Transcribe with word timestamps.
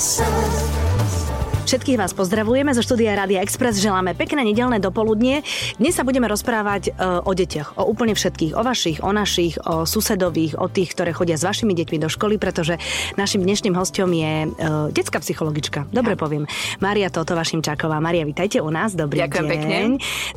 sun. 0.00 0.59
Všetkých 1.70 2.02
vás 2.02 2.10
pozdravujeme 2.18 2.74
zo 2.74 2.82
štúdia 2.82 3.14
Rádia 3.14 3.46
Express. 3.46 3.78
Želáme 3.78 4.18
pekné 4.18 4.42
nedelné 4.42 4.82
dopoludnie. 4.82 5.46
Dnes 5.78 5.94
sa 5.94 6.02
budeme 6.02 6.26
rozprávať 6.26 6.90
uh, 6.90 7.22
o 7.22 7.30
deťoch, 7.30 7.78
o 7.78 7.86
úplne 7.86 8.18
všetkých, 8.18 8.58
o 8.58 8.62
vašich, 8.66 8.98
o 9.06 9.14
našich, 9.14 9.54
o 9.62 9.86
susedových, 9.86 10.58
o 10.58 10.66
tých, 10.66 10.98
ktoré 10.98 11.14
chodia 11.14 11.38
s 11.38 11.46
vašimi 11.46 11.70
deťmi 11.78 12.02
do 12.02 12.10
školy, 12.10 12.42
pretože 12.42 12.74
našim 13.14 13.46
dnešným 13.46 13.78
hostom 13.78 14.10
je 14.10 14.50
uh, 14.50 14.90
detská 14.90 15.22
psychologička. 15.22 15.86
Dobre 15.94 16.18
ja. 16.18 16.18
poviem. 16.18 16.50
Maria 16.82 17.06
Toto 17.06 17.38
vašim 17.38 17.62
Čaková. 17.62 18.02
Maria, 18.02 18.26
vitajte 18.26 18.58
u 18.58 18.70
nás. 18.74 18.98
Dobrý 18.98 19.22
Ďakujem 19.22 19.46
deň. 19.46 19.54
pekne. 19.54 19.78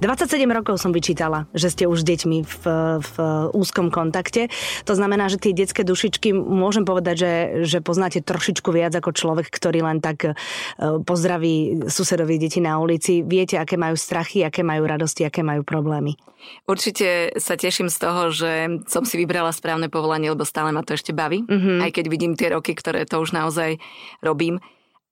27 0.05 0.37
rokov 0.53 0.77
som 0.77 0.93
vyčítala, 0.93 1.49
že 1.57 1.73
ste 1.73 1.89
už 1.89 2.05
s 2.05 2.13
deťmi 2.13 2.45
v, 2.45 2.55
v 3.01 3.13
úzkom 3.57 3.89
kontakte. 3.89 4.53
To 4.85 4.93
znamená, 4.93 5.33
že 5.33 5.41
tie 5.41 5.57
detské 5.57 5.81
dušičky, 5.81 6.29
môžem 6.29 6.85
povedať, 6.85 7.15
že, 7.17 7.33
že 7.65 7.77
poznáte 7.81 8.21
trošičku 8.21 8.69
viac 8.69 8.93
ako 8.93 9.09
človek, 9.17 9.49
ktorý 9.49 9.81
len 9.81 9.97
tak 9.97 10.29
uh, 10.29 11.01
pozdraví 11.23 11.87
susedovi 11.87 12.35
deti 12.35 12.59
na 12.59 12.83
ulici. 12.83 13.23
Viete, 13.23 13.55
aké 13.55 13.79
majú 13.79 13.95
strachy, 13.95 14.43
aké 14.43 14.59
majú 14.59 14.83
radosti, 14.83 15.23
aké 15.23 15.39
majú 15.39 15.63
problémy. 15.63 16.19
Určite 16.67 17.31
sa 17.39 17.55
teším 17.55 17.87
z 17.87 17.95
toho, 17.95 18.27
že 18.27 18.51
som 18.91 19.07
si 19.07 19.15
vybrala 19.15 19.55
správne 19.55 19.87
povolanie, 19.87 20.27
lebo 20.27 20.43
stále 20.43 20.75
ma 20.75 20.83
to 20.83 20.99
ešte 20.99 21.15
baví, 21.15 21.47
mm-hmm. 21.47 21.79
aj 21.79 21.91
keď 21.95 22.05
vidím 22.11 22.35
tie 22.35 22.51
roky, 22.51 22.75
ktoré 22.75 23.07
to 23.07 23.23
už 23.23 23.31
naozaj 23.31 23.79
robím. 24.19 24.59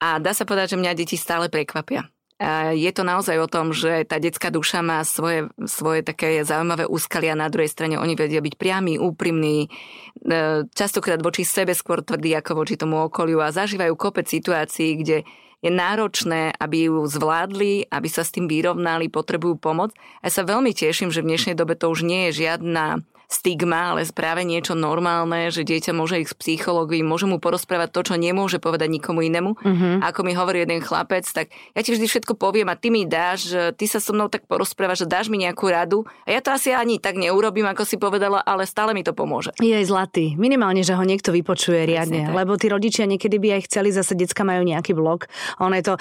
A 0.03 0.19
dá 0.19 0.35
sa 0.35 0.43
povedať, 0.43 0.75
že 0.75 0.81
mňa 0.83 0.99
deti 0.99 1.15
stále 1.15 1.47
prekvapia. 1.47 2.11
Je 2.75 2.91
to 2.91 3.07
naozaj 3.07 3.37
o 3.39 3.47
tom, 3.47 3.71
že 3.71 4.03
tá 4.03 4.19
detská 4.19 4.51
duša 4.51 4.83
má 4.83 4.99
svoje, 5.07 5.47
svoje 5.63 6.03
také 6.03 6.43
zaujímavé 6.43 6.91
úskalia. 6.91 7.39
Na 7.39 7.47
druhej 7.47 7.71
strane 7.71 7.95
oni 7.95 8.19
vedia 8.19 8.43
byť 8.43 8.57
priami, 8.59 8.97
úprimní, 8.97 9.69
e, 9.69 10.65
častokrát 10.73 11.21
voči 11.21 11.45
sebe 11.45 11.77
skôr 11.77 12.01
tvrdí 12.01 12.33
ako 12.33 12.65
voči 12.65 12.81
tomu 12.81 12.97
okoliu 12.97 13.45
a 13.45 13.53
zažívajú 13.53 13.93
kopec 13.93 14.25
situácií, 14.25 15.05
kde 15.05 15.21
je 15.61 15.69
náročné, 15.69 16.57
aby 16.57 16.89
ju 16.89 17.05
zvládli, 17.05 17.85
aby 17.87 18.07
sa 18.09 18.25
s 18.25 18.33
tým 18.33 18.49
vyrovnali, 18.49 19.13
potrebujú 19.13 19.61
pomoc. 19.61 19.93
A 20.25 20.27
ja 20.27 20.41
sa 20.41 20.43
veľmi 20.43 20.73
teším, 20.73 21.13
že 21.13 21.21
v 21.21 21.33
dnešnej 21.33 21.55
dobe 21.55 21.77
to 21.77 21.93
už 21.93 22.01
nie 22.01 22.29
je 22.29 22.45
žiadna 22.45 23.05
stigma, 23.31 23.95
ale 23.95 24.03
práve 24.11 24.43
niečo 24.43 24.75
normálne, 24.75 25.47
že 25.49 25.63
dieťa 25.63 25.95
môže 25.95 26.19
ísť 26.19 26.35
k 26.35 26.39
psychológovi, 26.43 26.99
môže 27.01 27.25
mu 27.25 27.39
porozprávať 27.39 27.89
to, 27.95 28.01
čo 28.11 28.15
nemôže 28.19 28.59
povedať 28.59 28.91
nikomu 28.91 29.23
inému. 29.23 29.55
Uh-huh. 29.55 30.03
Ako 30.03 30.27
mi 30.27 30.35
hovorí 30.35 30.67
jeden 30.67 30.83
chlapec, 30.83 31.23
tak 31.31 31.49
ja 31.71 31.81
ti 31.81 31.95
vždy 31.95 32.05
všetko 32.11 32.35
poviem 32.35 32.67
a 32.67 32.75
ty 32.75 32.91
mi 32.91 33.07
dáš, 33.07 33.55
ty 33.79 33.85
sa 33.87 34.03
so 34.03 34.11
mnou 34.11 34.27
tak 34.27 34.43
porozprávaš, 34.45 35.07
že 35.07 35.07
dáš 35.07 35.31
mi 35.31 35.39
nejakú 35.39 35.71
radu. 35.71 36.03
A 36.27 36.35
ja 36.35 36.43
to 36.43 36.51
asi 36.51 36.75
ani 36.75 36.99
tak 36.99 37.15
neurobím, 37.15 37.65
ako 37.71 37.87
si 37.87 37.95
povedala, 37.95 38.43
ale 38.43 38.67
stále 38.67 38.91
mi 38.91 39.01
to 39.01 39.15
pomôže. 39.15 39.55
Je 39.63 39.79
zlatý. 39.87 40.35
Minimálne, 40.35 40.83
že 40.83 40.93
ho 40.93 41.03
niekto 41.07 41.31
vypočuje 41.31 41.87
riadne. 41.87 42.35
Lebo 42.35 42.59
tí 42.59 42.67
rodičia 42.67 43.07
niekedy 43.07 43.39
by 43.39 43.47
aj 43.57 43.61
chceli, 43.71 43.95
zase 43.95 44.13
decka 44.19 44.43
majú 44.43 44.67
nejaký 44.67 44.91
blog. 44.91 45.31
Ono 45.63 45.71
je 45.71 45.83
to, 45.87 45.93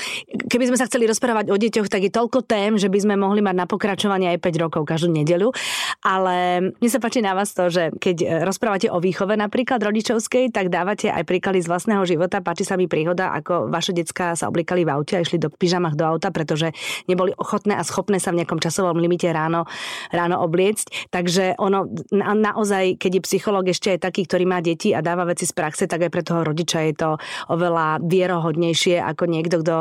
keby 0.51 0.67
sme 0.67 0.77
sa 0.77 0.91
chceli 0.91 1.07
rozprávať 1.07 1.55
o 1.55 1.57
deťoch, 1.57 1.87
tak 1.87 2.03
je 2.03 2.13
toľko 2.13 2.43
tém, 2.43 2.75
že 2.75 2.91
by 2.91 2.99
sme 3.07 3.15
mohli 3.15 3.39
mať 3.39 3.55
na 3.55 3.67
pokračovanie 3.71 4.35
aj 4.35 4.43
5 4.43 4.65
rokov 4.67 4.83
každú 4.83 5.15
nedeľu. 5.15 5.55
Ale 6.03 6.69
mne 6.75 6.91
sa 6.91 6.99
páči 6.99 7.20
na 7.25 7.33
vás 7.37 7.53
to, 7.53 7.73
že 7.73 7.95
keď 7.97 8.17
e, 8.21 8.27
rozprávate 8.45 8.89
o 8.93 8.99
výchove 8.99 9.37
napríklad 9.37 9.81
rodičovskej, 9.81 10.53
tak 10.53 10.69
dávate 10.69 11.09
aj 11.09 11.25
príklady 11.25 11.65
z 11.65 11.71
vlastného 11.71 12.05
života. 12.05 12.45
Páči 12.45 12.69
sa 12.69 12.77
mi 12.77 12.89
príhoda, 12.91 13.33
ako 13.37 13.69
vaše 13.69 13.97
decka 13.97 14.37
sa 14.37 14.49
oblikali 14.49 14.85
v 14.85 14.93
aute 14.93 15.17
a 15.17 15.25
išli 15.25 15.41
do 15.41 15.49
pyžamach 15.49 15.97
do 15.97 16.05
auta, 16.05 16.33
pretože 16.33 16.73
neboli 17.09 17.33
ochotné 17.37 17.77
a 17.77 17.85
schopné 17.85 18.19
sa 18.19 18.33
v 18.35 18.43
nejakom 18.43 18.59
časovom 18.59 18.99
limite 18.99 19.29
ráno, 19.33 19.65
ráno 20.13 20.41
obliecť. 20.45 21.11
Takže 21.13 21.57
ono 21.57 21.89
na, 22.13 22.35
naozaj, 22.35 23.01
keď 23.01 23.21
je 23.21 23.27
psychológ 23.27 23.71
ešte 23.71 23.97
aj 23.97 24.05
taký, 24.05 24.27
ktorý 24.27 24.45
má 24.45 24.59
deti 24.61 24.93
a 24.93 25.01
dáva 25.01 25.25
veci 25.29 25.47
z 25.47 25.53
praxe, 25.55 25.85
tak 25.87 26.07
aj 26.07 26.11
pre 26.13 26.23
toho 26.27 26.45
rodiča 26.45 26.85
je 26.91 26.95
to 26.97 27.11
oveľa 27.49 28.03
vierohodnejšie 28.05 29.01
ako 29.01 29.25
niekto, 29.31 29.63
kto, 29.63 29.77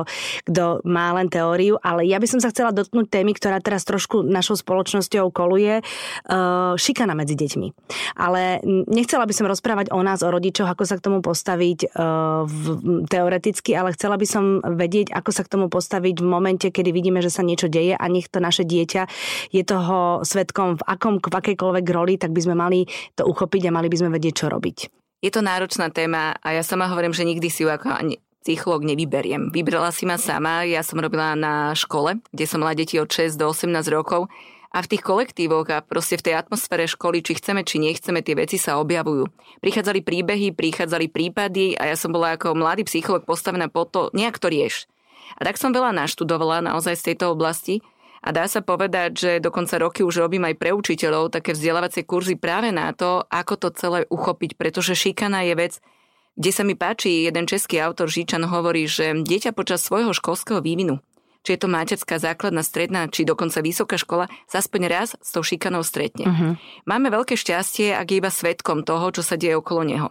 kto 0.47 0.63
má 0.85 1.11
len 1.17 1.27
teóriu. 1.27 1.77
Ale 1.81 2.05
ja 2.05 2.21
by 2.21 2.27
som 2.29 2.39
sa 2.39 2.51
chcela 2.53 2.71
dotknúť 2.71 3.07
témy, 3.09 3.35
ktorá 3.35 3.59
teraz 3.59 3.83
trošku 3.85 4.25
našou 4.25 4.57
spoločnosťou 4.57 5.29
koluje. 5.33 5.81
Uh, 6.25 6.77
šikana 6.79 7.17
medzi 7.17 7.28
deťmi. 7.35 7.67
Ale 8.17 8.61
nechcela 8.87 9.25
by 9.25 9.33
som 9.33 9.49
rozprávať 9.49 9.91
o 9.91 9.99
nás, 10.01 10.21
o 10.21 10.29
rodičoch, 10.29 10.69
ako 10.69 10.83
sa 10.85 10.95
k 10.97 11.05
tomu 11.05 11.19
postaviť 11.19 11.93
uh, 11.93 12.45
v, 12.45 12.63
teoreticky, 13.09 13.73
ale 13.73 13.93
chcela 13.97 14.15
by 14.15 14.27
som 14.29 14.61
vedieť, 14.63 15.11
ako 15.13 15.29
sa 15.33 15.43
k 15.45 15.51
tomu 15.51 15.65
postaviť 15.67 16.21
v 16.21 16.27
momente, 16.27 16.67
kedy 16.69 16.89
vidíme, 16.93 17.19
že 17.19 17.33
sa 17.33 17.45
niečo 17.45 17.67
deje 17.67 17.97
a 17.97 18.05
nech 18.07 18.29
to 18.29 18.39
naše 18.39 18.63
dieťa 18.63 19.09
je 19.51 19.63
toho 19.65 20.21
svetkom 20.23 20.79
v, 20.79 20.83
akom, 20.85 21.17
v 21.19 21.35
akejkoľvek 21.35 21.85
roli, 21.89 22.15
tak 22.15 22.31
by 22.31 22.41
sme 22.41 22.55
mali 22.55 22.85
to 23.17 23.25
uchopiť 23.25 23.69
a 23.69 23.75
mali 23.75 23.87
by 23.89 23.97
sme 23.99 24.09
vedieť, 24.13 24.45
čo 24.45 24.47
robiť. 24.47 24.77
Je 25.19 25.31
to 25.35 25.43
náročná 25.43 25.91
téma 25.91 26.39
a 26.39 26.55
ja 26.55 26.63
sama 26.63 26.87
hovorím, 26.87 27.11
že 27.11 27.27
nikdy 27.27 27.51
si 27.51 27.67
ju 27.67 27.69
ako 27.69 27.91
ani 27.91 28.15
psychológ 28.39 28.87
nevyberiem. 28.87 29.51
Vybrala 29.51 29.91
si 29.91 30.07
ma 30.07 30.15
sama, 30.15 30.63
ja 30.63 30.79
som 30.79 30.95
robila 30.95 31.35
na 31.35 31.75
škole, 31.75 32.23
kde 32.31 32.45
som 32.47 32.63
mala 32.63 32.71
deti 32.71 32.95
od 32.95 33.11
6 33.11 33.35
do 33.35 33.51
18 33.51 33.83
rokov 33.91 34.31
a 34.69 34.85
v 34.85 34.89
tých 34.95 35.01
kolektívoch 35.01 35.65
a 35.73 35.81
proste 35.81 36.21
v 36.21 36.29
tej 36.29 36.33
atmosfére 36.37 36.85
školy, 36.85 37.25
či 37.25 37.41
chceme, 37.41 37.65
či 37.65 37.81
nechceme, 37.81 38.21
tie 38.21 38.37
veci 38.37 38.61
sa 38.61 38.77
objavujú. 38.77 39.25
Prichádzali 39.65 40.05
príbehy, 40.05 40.53
prichádzali 40.53 41.09
prípady 41.09 41.73
a 41.73 41.89
ja 41.89 41.95
som 41.97 42.13
bola 42.13 42.37
ako 42.37 42.53
mladý 42.53 42.85
psycholog 42.85 43.25
postavená 43.25 43.65
po 43.65 43.89
to, 43.89 44.13
nejak 44.13 44.37
to 44.37 44.53
rieš. 44.53 44.85
A 45.37 45.45
tak 45.45 45.57
som 45.57 45.73
veľa 45.73 45.93
naštudovala 45.93 46.61
naozaj 46.61 46.97
z 47.01 47.05
tejto 47.13 47.33
oblasti 47.33 47.81
a 48.21 48.29
dá 48.29 48.45
sa 48.45 48.61
povedať, 48.61 49.09
že 49.15 49.31
dokonca 49.41 49.81
roky 49.81 50.05
už 50.05 50.21
robím 50.21 50.45
aj 50.45 50.55
pre 50.59 50.75
učiteľov 50.75 51.33
také 51.33 51.57
vzdelávacie 51.57 52.05
kurzy 52.05 52.37
práve 52.37 52.69
na 52.69 52.93
to, 52.93 53.25
ako 53.25 53.53
to 53.57 53.69
celé 53.73 54.05
uchopiť, 54.09 54.53
pretože 54.59 54.93
šikana 54.93 55.49
je 55.49 55.55
vec, 55.57 55.73
kde 56.39 56.51
sa 56.55 56.63
mi 56.63 56.75
páči, 56.77 57.27
jeden 57.27 57.43
český 57.49 57.83
autor 57.83 58.07
Žičan 58.07 58.47
hovorí, 58.47 58.87
že 58.87 59.11
dieťa 59.11 59.51
počas 59.51 59.83
svojho 59.83 60.15
školského 60.15 60.63
vývinu 60.63 61.03
či 61.43 61.55
je 61.55 61.59
to 61.59 61.71
materská, 61.71 62.19
základná, 62.19 62.61
stredná, 62.61 63.07
či 63.07 63.27
dokonca 63.27 63.63
vysoká 63.63 63.95
škola, 63.95 64.27
sa 64.45 64.59
aspoň 64.59 64.81
raz 64.91 65.15
s 65.19 65.29
tou 65.31 65.43
šikanou 65.43 65.83
stretne. 65.85 66.25
Uh-huh. 66.27 66.53
Máme 66.83 67.09
veľké 67.09 67.39
šťastie, 67.39 67.95
ak 67.95 68.07
je 68.11 68.19
iba 68.19 68.31
svetkom 68.31 68.83
toho, 68.83 69.11
čo 69.15 69.21
sa 69.23 69.39
deje 69.39 69.55
okolo 69.55 69.83
neho. 69.87 70.09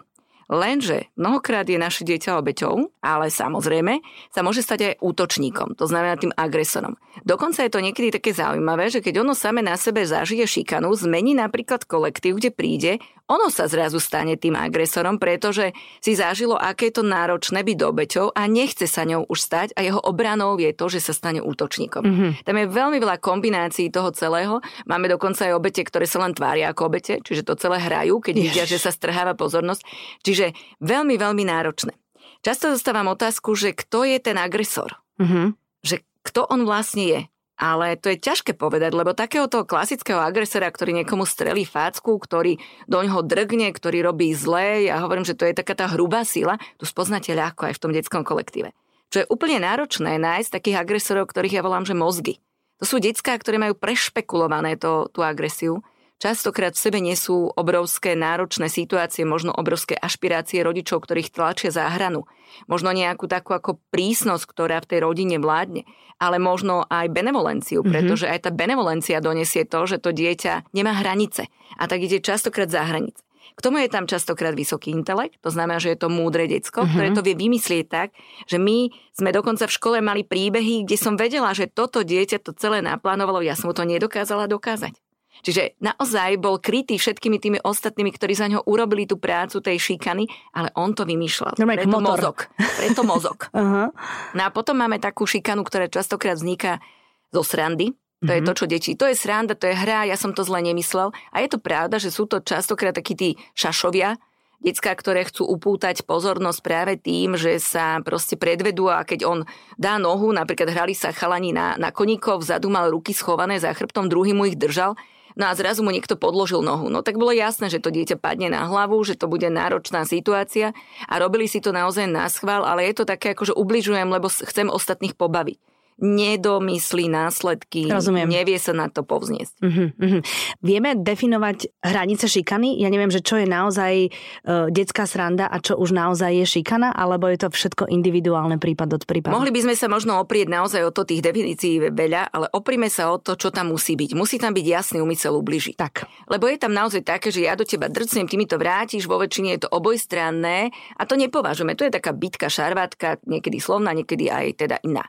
Lenže 0.48 1.12
mnohokrát 1.12 1.68
je 1.68 1.76
naše 1.76 2.08
dieťa 2.08 2.40
obeťou, 2.40 3.04
ale 3.04 3.28
samozrejme 3.28 4.00
sa 4.32 4.40
môže 4.40 4.64
stať 4.64 4.80
aj 4.80 4.94
útočníkom, 5.04 5.76
to 5.76 5.84
znamená 5.84 6.16
tým 6.16 6.32
agresorom. 6.32 6.96
Dokonca 7.20 7.68
je 7.68 7.72
to 7.72 7.84
niekedy 7.84 8.08
také 8.08 8.32
zaujímavé, 8.32 8.88
že 8.88 9.04
keď 9.04 9.28
ono 9.28 9.36
same 9.36 9.60
na 9.60 9.76
sebe 9.76 10.08
zažije 10.08 10.48
šikanu, 10.48 10.88
zmení 10.96 11.36
napríklad 11.36 11.84
kolektív, 11.84 12.40
kde 12.40 12.48
príde, 12.48 12.92
ono 13.28 13.52
sa 13.52 13.68
zrazu 13.68 14.00
stane 14.00 14.40
tým 14.40 14.56
agresorom, 14.56 15.20
pretože 15.20 15.76
si 16.00 16.16
zažilo, 16.16 16.56
aké 16.56 16.88
je 16.88 16.98
to 16.98 17.04
náročné 17.04 17.60
byť 17.60 17.78
obeťou 17.84 18.26
a 18.32 18.48
nechce 18.48 18.88
sa 18.88 19.04
ňou 19.04 19.28
už 19.28 19.38
stať 19.38 19.68
a 19.76 19.84
jeho 19.84 20.00
obranou 20.00 20.56
je 20.56 20.72
to, 20.72 20.88
že 20.88 21.04
sa 21.04 21.12
stane 21.12 21.44
útočníkom. 21.44 22.02
Mm-hmm. 22.02 22.30
Tam 22.48 22.56
je 22.56 22.66
veľmi 22.66 22.96
veľa 22.96 23.20
kombinácií 23.20 23.92
toho 23.92 24.08
celého. 24.16 24.64
Máme 24.88 25.12
dokonca 25.12 25.44
aj 25.44 25.52
obete, 25.52 25.84
ktoré 25.84 26.08
sa 26.08 26.24
len 26.24 26.32
tvária 26.32 26.72
ako 26.72 26.88
obete, 26.88 27.20
čiže 27.20 27.44
to 27.44 27.54
celé 27.60 27.76
hrajú, 27.84 28.24
keď 28.24 28.34
Jež. 28.34 28.44
vidia, 28.48 28.64
že 28.64 28.80
sa 28.80 28.88
strháva 28.88 29.36
pozornosť. 29.36 29.84
Čiže 30.24 30.56
veľmi, 30.80 31.20
veľmi 31.20 31.44
náročné. 31.44 31.92
Často 32.40 32.72
dostávam 32.72 33.12
otázku, 33.12 33.52
že 33.52 33.76
kto 33.76 34.08
je 34.08 34.18
ten 34.24 34.40
agresor? 34.40 34.96
Mm-hmm. 35.20 35.46
Že 35.84 35.96
kto 36.24 36.40
on 36.48 36.64
vlastne 36.64 37.04
je? 37.04 37.20
Ale 37.58 37.98
to 37.98 38.14
je 38.14 38.22
ťažké 38.22 38.54
povedať, 38.54 38.94
lebo 38.94 39.18
takéhoto 39.18 39.66
klasického 39.66 40.22
agresora, 40.22 40.70
ktorý 40.70 40.94
niekomu 41.02 41.26
strelí 41.26 41.66
fácku, 41.66 42.14
ktorý 42.14 42.62
do 42.86 43.02
ňoho 43.02 43.26
drgne, 43.26 43.74
ktorý 43.74 44.06
robí 44.06 44.30
zlé, 44.30 44.86
ja 44.86 45.02
hovorím, 45.02 45.26
že 45.26 45.34
to 45.34 45.42
je 45.42 45.58
taká 45.58 45.74
tá 45.74 45.90
hrubá 45.90 46.22
sila, 46.22 46.54
tu 46.78 46.86
spoznáte 46.86 47.34
ľahko 47.34 47.66
aj 47.66 47.74
v 47.74 47.82
tom 47.82 47.90
detskom 47.90 48.22
kolektíve. 48.22 48.70
Čo 49.10 49.26
je 49.26 49.30
úplne 49.32 49.58
náročné 49.58 50.22
nájsť 50.22 50.54
takých 50.54 50.86
agresorov, 50.86 51.26
ktorých 51.26 51.58
ja 51.58 51.66
volám, 51.66 51.82
že 51.82 51.98
mozgy. 51.98 52.38
To 52.78 52.86
sú 52.86 53.02
detská, 53.02 53.34
ktoré 53.34 53.58
majú 53.58 53.74
prešpekulované 53.74 54.78
to, 54.78 55.10
tú 55.10 55.26
agresiu 55.26 55.82
častokrát 56.18 56.74
v 56.74 56.82
sebe 56.82 56.98
nesú 56.98 57.50
obrovské 57.54 58.18
náročné 58.18 58.66
situácie, 58.68 59.22
možno 59.22 59.54
obrovské 59.54 59.94
ašpirácie 59.94 60.60
rodičov, 60.62 61.06
ktorých 61.06 61.32
tlačia 61.32 61.70
za 61.70 61.86
hranu. 61.88 62.26
Možno 62.66 62.90
nejakú 62.90 63.30
takú 63.30 63.54
ako 63.54 63.78
prísnosť, 63.94 64.44
ktorá 64.50 64.82
v 64.82 64.88
tej 64.90 65.00
rodine 65.06 65.38
vládne, 65.38 65.86
ale 66.18 66.42
možno 66.42 66.82
aj 66.90 67.14
benevolenciu, 67.14 67.80
mm-hmm. 67.80 67.94
pretože 67.94 68.26
aj 68.26 68.46
tá 68.46 68.50
benevolencia 68.50 69.22
donesie 69.22 69.62
to, 69.62 69.86
že 69.86 70.02
to 70.02 70.10
dieťa 70.10 70.74
nemá 70.74 70.98
hranice 70.98 71.46
a 71.78 71.86
tak 71.86 72.02
ide 72.02 72.18
častokrát 72.18 72.66
za 72.66 72.82
hranice. 72.82 73.22
K 73.58 73.64
tomu 73.64 73.82
je 73.82 73.90
tam 73.90 74.06
častokrát 74.06 74.54
vysoký 74.54 74.94
intelekt, 74.94 75.42
to 75.42 75.50
znamená, 75.50 75.82
že 75.82 75.90
je 75.94 75.98
to 75.98 76.06
múdre 76.06 76.46
decko, 76.46 76.86
mm-hmm. 76.86 76.94
ktoré 76.94 77.08
to 77.10 77.26
vie 77.26 77.34
vymyslieť 77.34 77.86
tak, 77.90 78.08
že 78.46 78.54
my 78.54 78.90
sme 79.10 79.34
dokonca 79.34 79.66
v 79.66 79.74
škole 79.74 79.98
mali 79.98 80.22
príbehy, 80.22 80.86
kde 80.86 80.94
som 80.94 81.18
vedela, 81.18 81.50
že 81.54 81.66
toto 81.66 82.06
dieťa 82.06 82.38
to 82.38 82.54
celé 82.54 82.82
naplánovalo, 82.82 83.42
ja 83.42 83.58
som 83.58 83.70
mu 83.70 83.74
to 83.74 83.82
nedokázala 83.82 84.46
dokázať. 84.46 84.94
Čiže 85.42 85.78
naozaj 85.78 86.38
bol 86.40 86.58
krytý 86.58 86.98
všetkými 86.98 87.38
tými 87.38 87.58
ostatnými, 87.62 88.10
ktorí 88.14 88.32
za 88.34 88.46
ňo 88.50 88.66
urobili 88.66 89.06
tú 89.06 89.18
prácu 89.18 89.62
tej 89.62 89.78
šikany, 89.78 90.26
ale 90.54 90.68
on 90.74 90.94
to 90.94 91.06
vymýšľal. 91.06 91.58
No, 91.58 91.66
preto 91.66 91.88
motor. 91.88 92.18
mozog. 92.18 92.36
Preto 92.56 93.02
mozog. 93.06 93.38
uh-huh. 93.54 93.88
No 94.34 94.40
a 94.42 94.48
potom 94.50 94.78
máme 94.78 94.98
takú 94.98 95.24
šikanu, 95.24 95.62
ktorá 95.62 95.86
častokrát 95.86 96.38
vzniká 96.38 96.82
zo 97.30 97.42
srandy. 97.44 97.94
To 98.18 98.34
je 98.34 98.42
to, 98.42 98.52
čo 98.58 98.66
deti. 98.66 98.98
To 98.98 99.06
je 99.06 99.14
sranda, 99.14 99.54
to 99.54 99.70
je 99.70 99.78
hra, 99.78 100.10
ja 100.10 100.18
som 100.18 100.34
to 100.34 100.42
zle 100.42 100.58
nemyslel. 100.58 101.14
A 101.30 101.38
je 101.38 101.54
to 101.54 101.62
pravda, 101.62 102.02
že 102.02 102.10
sú 102.10 102.26
to 102.26 102.42
častokrát 102.42 102.90
takí 102.90 103.14
tí 103.14 103.38
šašovia, 103.54 104.18
Decká, 104.58 104.90
ktoré 104.90 105.22
chcú 105.22 105.46
upútať 105.46 106.02
pozornosť 106.02 106.60
práve 106.66 106.98
tým, 106.98 107.38
že 107.38 107.62
sa 107.62 108.02
proste 108.02 108.34
predvedú 108.34 108.90
a 108.90 109.06
keď 109.06 109.22
on 109.22 109.38
dá 109.78 110.02
nohu, 110.02 110.34
napríklad 110.34 110.74
hrali 110.74 110.98
sa 110.98 111.14
chalani 111.14 111.54
na, 111.54 111.78
na 111.78 111.94
koníkov, 111.94 112.42
vzadu 112.42 112.66
mal 112.66 112.90
ruky 112.90 113.14
schované 113.14 113.62
za 113.62 113.70
chrbtom, 113.70 114.10
druhý 114.10 114.34
mu 114.34 114.50
ich 114.50 114.58
držal, 114.58 114.98
no 115.38 115.46
a 115.46 115.54
zrazu 115.54 115.86
mu 115.86 115.94
niekto 115.94 116.18
podložil 116.18 116.60
nohu. 116.60 116.90
No 116.90 117.06
tak 117.06 117.16
bolo 117.16 117.30
jasné, 117.30 117.70
že 117.70 117.78
to 117.78 117.94
dieťa 117.94 118.18
padne 118.18 118.50
na 118.50 118.66
hlavu, 118.66 118.98
že 119.06 119.14
to 119.14 119.30
bude 119.30 119.46
náročná 119.46 120.02
situácia 120.02 120.74
a 121.06 121.14
robili 121.22 121.46
si 121.46 121.62
to 121.62 121.70
naozaj 121.70 122.10
na 122.10 122.26
schvál, 122.26 122.66
ale 122.66 122.90
je 122.90 122.98
to 122.98 123.04
také, 123.06 123.32
ako 123.32 123.54
že 123.54 123.54
ubližujem, 123.54 124.10
lebo 124.10 124.26
chcem 124.26 124.66
ostatných 124.66 125.14
pobaviť 125.14 125.77
nedomyslí 125.98 127.10
následky, 127.10 127.90
Rozumiem. 127.90 128.30
nevie 128.30 128.54
sa 128.62 128.70
na 128.70 128.86
to 128.86 129.02
povzniesť. 129.02 129.54
Uh-huh, 129.58 129.90
uh-huh. 129.98 130.20
Vieme 130.62 130.94
definovať 130.94 131.82
hranice 131.82 132.30
šikany? 132.30 132.78
Ja 132.78 132.86
neviem, 132.86 133.10
že 133.10 133.18
čo 133.18 133.34
je 133.34 133.50
naozaj 133.50 133.94
uh, 134.06 134.70
detská 134.70 135.10
sranda 135.10 135.50
a 135.50 135.58
čo 135.58 135.74
už 135.74 135.90
naozaj 135.90 136.38
je 136.38 136.46
šikana, 136.46 136.94
alebo 136.94 137.26
je 137.26 137.42
to 137.42 137.50
všetko 137.50 137.90
individuálne 137.90 138.62
prípad 138.62 138.94
od 138.94 139.02
prípadu? 139.02 139.34
Mohli 139.34 139.50
by 139.50 139.60
sme 139.66 139.74
sa 139.74 139.90
možno 139.90 140.22
oprieť 140.22 140.46
naozaj 140.54 140.86
o 140.86 140.94
to 140.94 141.02
tých 141.02 141.18
definícií 141.18 141.82
veľa, 141.90 142.30
ale 142.30 142.46
oprime 142.54 142.86
sa 142.86 143.10
o 143.10 143.18
to, 143.18 143.34
čo 143.34 143.50
tam 143.50 143.74
musí 143.74 143.98
byť. 143.98 144.14
Musí 144.14 144.38
tam 144.38 144.54
byť 144.54 144.66
jasný 144.70 145.02
úmysel 145.02 145.34
ubližiť. 145.34 145.74
Tak. 145.74 146.06
Lebo 146.30 146.46
je 146.46 146.62
tam 146.62 146.70
naozaj 146.70 147.02
také, 147.02 147.34
že 147.34 147.42
ja 147.42 147.58
do 147.58 147.66
teba 147.66 147.90
drcnem, 147.90 148.30
ty 148.30 148.38
mi 148.38 148.46
to 148.46 148.54
vrátiš, 148.54 149.10
vo 149.10 149.18
väčšine 149.18 149.58
je 149.58 149.60
to 149.66 149.68
obojstranné 149.74 150.70
a 150.94 151.02
to 151.02 151.18
nepovažujeme. 151.18 151.74
To 151.74 151.90
je 151.90 151.92
taká 151.98 152.14
bitka, 152.14 152.46
šarvátka, 152.46 153.18
niekedy 153.26 153.58
slovná, 153.58 153.90
niekedy 153.90 154.30
aj 154.30 154.46
teda 154.62 154.78
iná. 154.86 155.02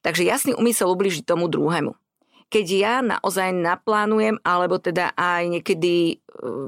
Takže 0.00 0.22
jasný 0.24 0.52
úmysel 0.54 0.88
ubližiť 0.90 1.24
tomu 1.24 1.46
druhému. 1.50 1.96
Keď 2.48 2.66
ja 2.72 3.04
naozaj 3.04 3.52
naplánujem, 3.52 4.40
alebo 4.40 4.80
teda 4.80 5.12
aj 5.12 5.52
niekedy 5.52 5.94
e, 5.94 6.14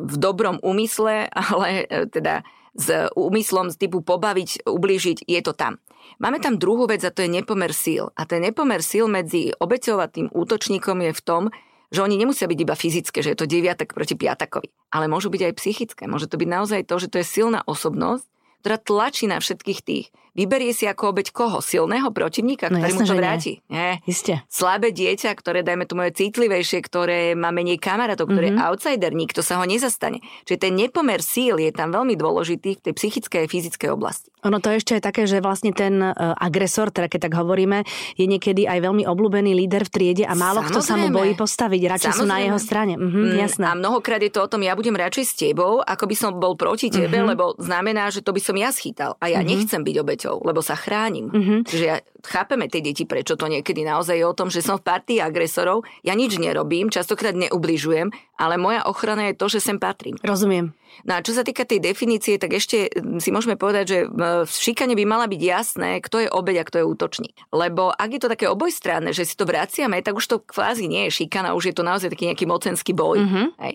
v 0.05 0.14
dobrom 0.20 0.61
úmysle, 0.61 1.28
ale 1.52 1.88
e, 1.88 2.05
teda 2.08 2.44
s 2.76 3.11
úmyslom 3.19 3.72
z 3.72 3.76
typu 3.76 3.99
pobaviť, 4.05 4.69
ublížiť, 4.69 5.26
je 5.26 5.40
to 5.43 5.52
tam. 5.56 5.82
Máme 6.20 6.38
tam 6.38 6.61
druhú 6.61 6.87
vec 6.87 7.02
a 7.02 7.11
to 7.11 7.25
je 7.25 7.31
nepomer 7.32 7.72
síl. 7.72 8.12
A 8.14 8.28
ten 8.28 8.44
nepomer 8.44 8.84
síl 8.84 9.08
medzi 9.08 9.50
obeťou 9.56 10.00
útočníkom 10.32 11.00
je 11.11 11.12
v 11.16 11.25
tom, 11.25 11.43
že 11.90 12.06
oni 12.06 12.14
nemusia 12.14 12.46
byť 12.46 12.58
iba 12.62 12.78
fyzické, 12.78 13.19
že 13.19 13.34
je 13.34 13.38
to 13.43 13.50
deviatak 13.50 13.90
proti 13.90 14.14
piatakovi, 14.14 14.70
ale 14.94 15.11
môžu 15.11 15.26
byť 15.26 15.43
aj 15.50 15.55
psychické. 15.58 16.02
Môže 16.06 16.31
to 16.31 16.38
byť 16.38 16.49
naozaj 16.49 16.81
to, 16.87 16.94
že 17.02 17.11
to 17.11 17.19
je 17.19 17.26
silná 17.26 17.66
osobnosť, 17.66 18.31
ktorá 18.60 18.76
tlačí 18.76 19.24
na 19.26 19.40
všetkých 19.40 19.80
tých. 19.82 20.06
Vyberie 20.30 20.70
si 20.70 20.86
ako 20.86 21.10
obeď 21.10 21.34
koho? 21.34 21.58
Silného 21.58 22.14
protivníka, 22.14 22.70
no, 22.70 22.78
ktorý 22.78 22.92
jasne, 22.94 23.02
mu 23.02 23.10
to 23.10 23.14
vráti. 23.18 23.52
Nie. 23.66 23.98
Isté. 24.06 24.46
Slabé 24.46 24.94
dieťa, 24.94 25.34
ktoré, 25.34 25.66
dajme 25.66 25.90
tomu, 25.90 26.06
je 26.06 26.22
citlivejšie, 26.22 26.78
ktoré 26.86 27.34
má 27.34 27.50
menej 27.50 27.82
kamarátov, 27.82 28.30
ktoré 28.30 28.54
mm-hmm. 28.54 28.62
je 28.62 28.68
outsider, 28.70 29.10
nikto 29.10 29.42
sa 29.42 29.58
ho 29.58 29.66
nezastane. 29.66 30.22
Čiže 30.46 30.70
ten 30.70 30.72
nepomer 30.78 31.18
síl 31.18 31.58
je 31.58 31.74
tam 31.74 31.90
veľmi 31.90 32.14
dôležitý 32.14 32.78
v 32.78 32.80
tej 32.80 32.92
psychickej 32.94 33.42
a 33.42 33.50
fyzickej 33.50 33.90
oblasti. 33.90 34.30
Ono 34.46 34.56
to 34.62 34.72
ešte 34.72 34.96
je 34.96 35.02
také, 35.04 35.28
že 35.28 35.42
vlastne 35.44 35.74
ten 35.74 36.00
uh, 36.00 36.14
agresor, 36.38 36.88
teda 36.94 37.12
keď 37.12 37.28
tak 37.28 37.34
hovoríme, 37.36 37.84
je 38.16 38.24
niekedy 38.24 38.64
aj 38.64 38.80
veľmi 38.80 39.04
obľúbený 39.04 39.52
líder 39.52 39.84
v 39.84 39.90
triede 39.92 40.24
a 40.24 40.32
málo 40.32 40.64
Samozrejme. 40.64 40.72
kto 40.72 40.80
sa 40.80 40.94
mu 40.96 41.06
bojí 41.12 41.32
postaviť, 41.36 41.80
radšej 41.90 42.12
Samozrejme. 42.16 42.24
sú 42.24 42.32
na 42.32 42.38
jeho 42.40 42.58
strane. 42.62 42.94
Mhm, 42.96 43.20
mm, 43.20 43.36
jasné. 43.36 43.64
A 43.68 43.74
mnohokrát 43.76 44.22
je 44.22 44.32
to 44.32 44.40
o 44.46 44.48
tom, 44.48 44.64
ja 44.64 44.72
budem 44.72 44.96
radšej 44.96 45.24
s 45.26 45.34
tebou, 45.36 45.84
ako 45.84 46.04
by 46.08 46.16
som 46.16 46.30
bol 46.40 46.56
proti 46.56 46.88
tebe, 46.88 47.20
mm-hmm. 47.20 47.30
lebo 47.36 47.52
znamená, 47.60 48.08
že 48.08 48.24
to 48.24 48.32
by 48.32 48.40
som 48.40 48.50
ja 48.58 48.70
schytal 48.75 49.19
a 49.20 49.31
ja 49.31 49.41
mm-hmm. 49.41 49.50
nechcem 49.50 49.82
byť 49.85 49.97
obeťou, 50.00 50.37
lebo 50.43 50.64
sa 50.64 50.75
chránim. 50.75 51.31
Mm-hmm. 51.31 51.58
Čiže 51.67 51.85
ja 51.85 51.97
chápeme 52.25 52.67
tie 52.67 52.81
deti, 52.85 53.05
prečo 53.05 53.37
to 53.37 53.47
niekedy 53.47 53.85
naozaj 53.85 54.17
je 54.17 54.26
o 54.26 54.37
tom, 54.37 54.49
že 54.49 54.64
som 54.64 54.79
v 54.79 54.87
partii 54.87 55.20
agresorov, 55.23 55.87
ja 56.02 56.12
nič 56.17 56.37
nerobím, 56.37 56.91
častokrát 56.93 57.37
neubližujem, 57.37 58.11
ale 58.41 58.55
moja 58.56 58.85
ochrana 58.88 59.31
je 59.31 59.38
to, 59.38 59.47
že 59.52 59.61
sem 59.61 59.76
patrím. 59.76 60.17
Rozumiem. 60.25 60.73
No 61.06 61.17
a 61.17 61.25
čo 61.25 61.32
sa 61.32 61.47
týka 61.47 61.62
tej 61.62 61.81
definície, 61.81 62.37
tak 62.37 62.56
ešte 62.56 62.91
mm, 62.91 63.23
si 63.23 63.31
môžeme 63.31 63.55
povedať, 63.55 63.85
že 63.87 63.99
v 64.44 64.50
šikane 64.50 64.99
by 64.99 65.05
mala 65.06 65.31
byť 65.31 65.41
jasné, 65.41 66.02
kto 66.02 66.26
je 66.26 66.29
obeď 66.29 66.64
a 66.64 66.67
kto 66.67 66.76
je 66.82 66.88
útočník. 66.88 67.37
Lebo 67.55 67.94
ak 67.94 68.11
je 68.11 68.20
to 68.20 68.32
také 68.32 68.50
obojstranné, 68.50 69.14
že 69.14 69.25
si 69.25 69.38
to 69.38 69.47
vraciame, 69.47 70.02
tak 70.02 70.19
už 70.19 70.26
to 70.26 70.37
kvázi 70.43 70.91
nie 70.91 71.08
je 71.08 71.25
šikana, 71.25 71.55
už 71.55 71.73
je 71.73 71.75
to 71.76 71.87
naozaj 71.87 72.11
taký 72.11 72.26
nejaký 72.29 72.44
mocenský 72.44 72.93
boj. 72.93 73.23
Mm-hmm. 73.23 73.47
Hej. 73.62 73.75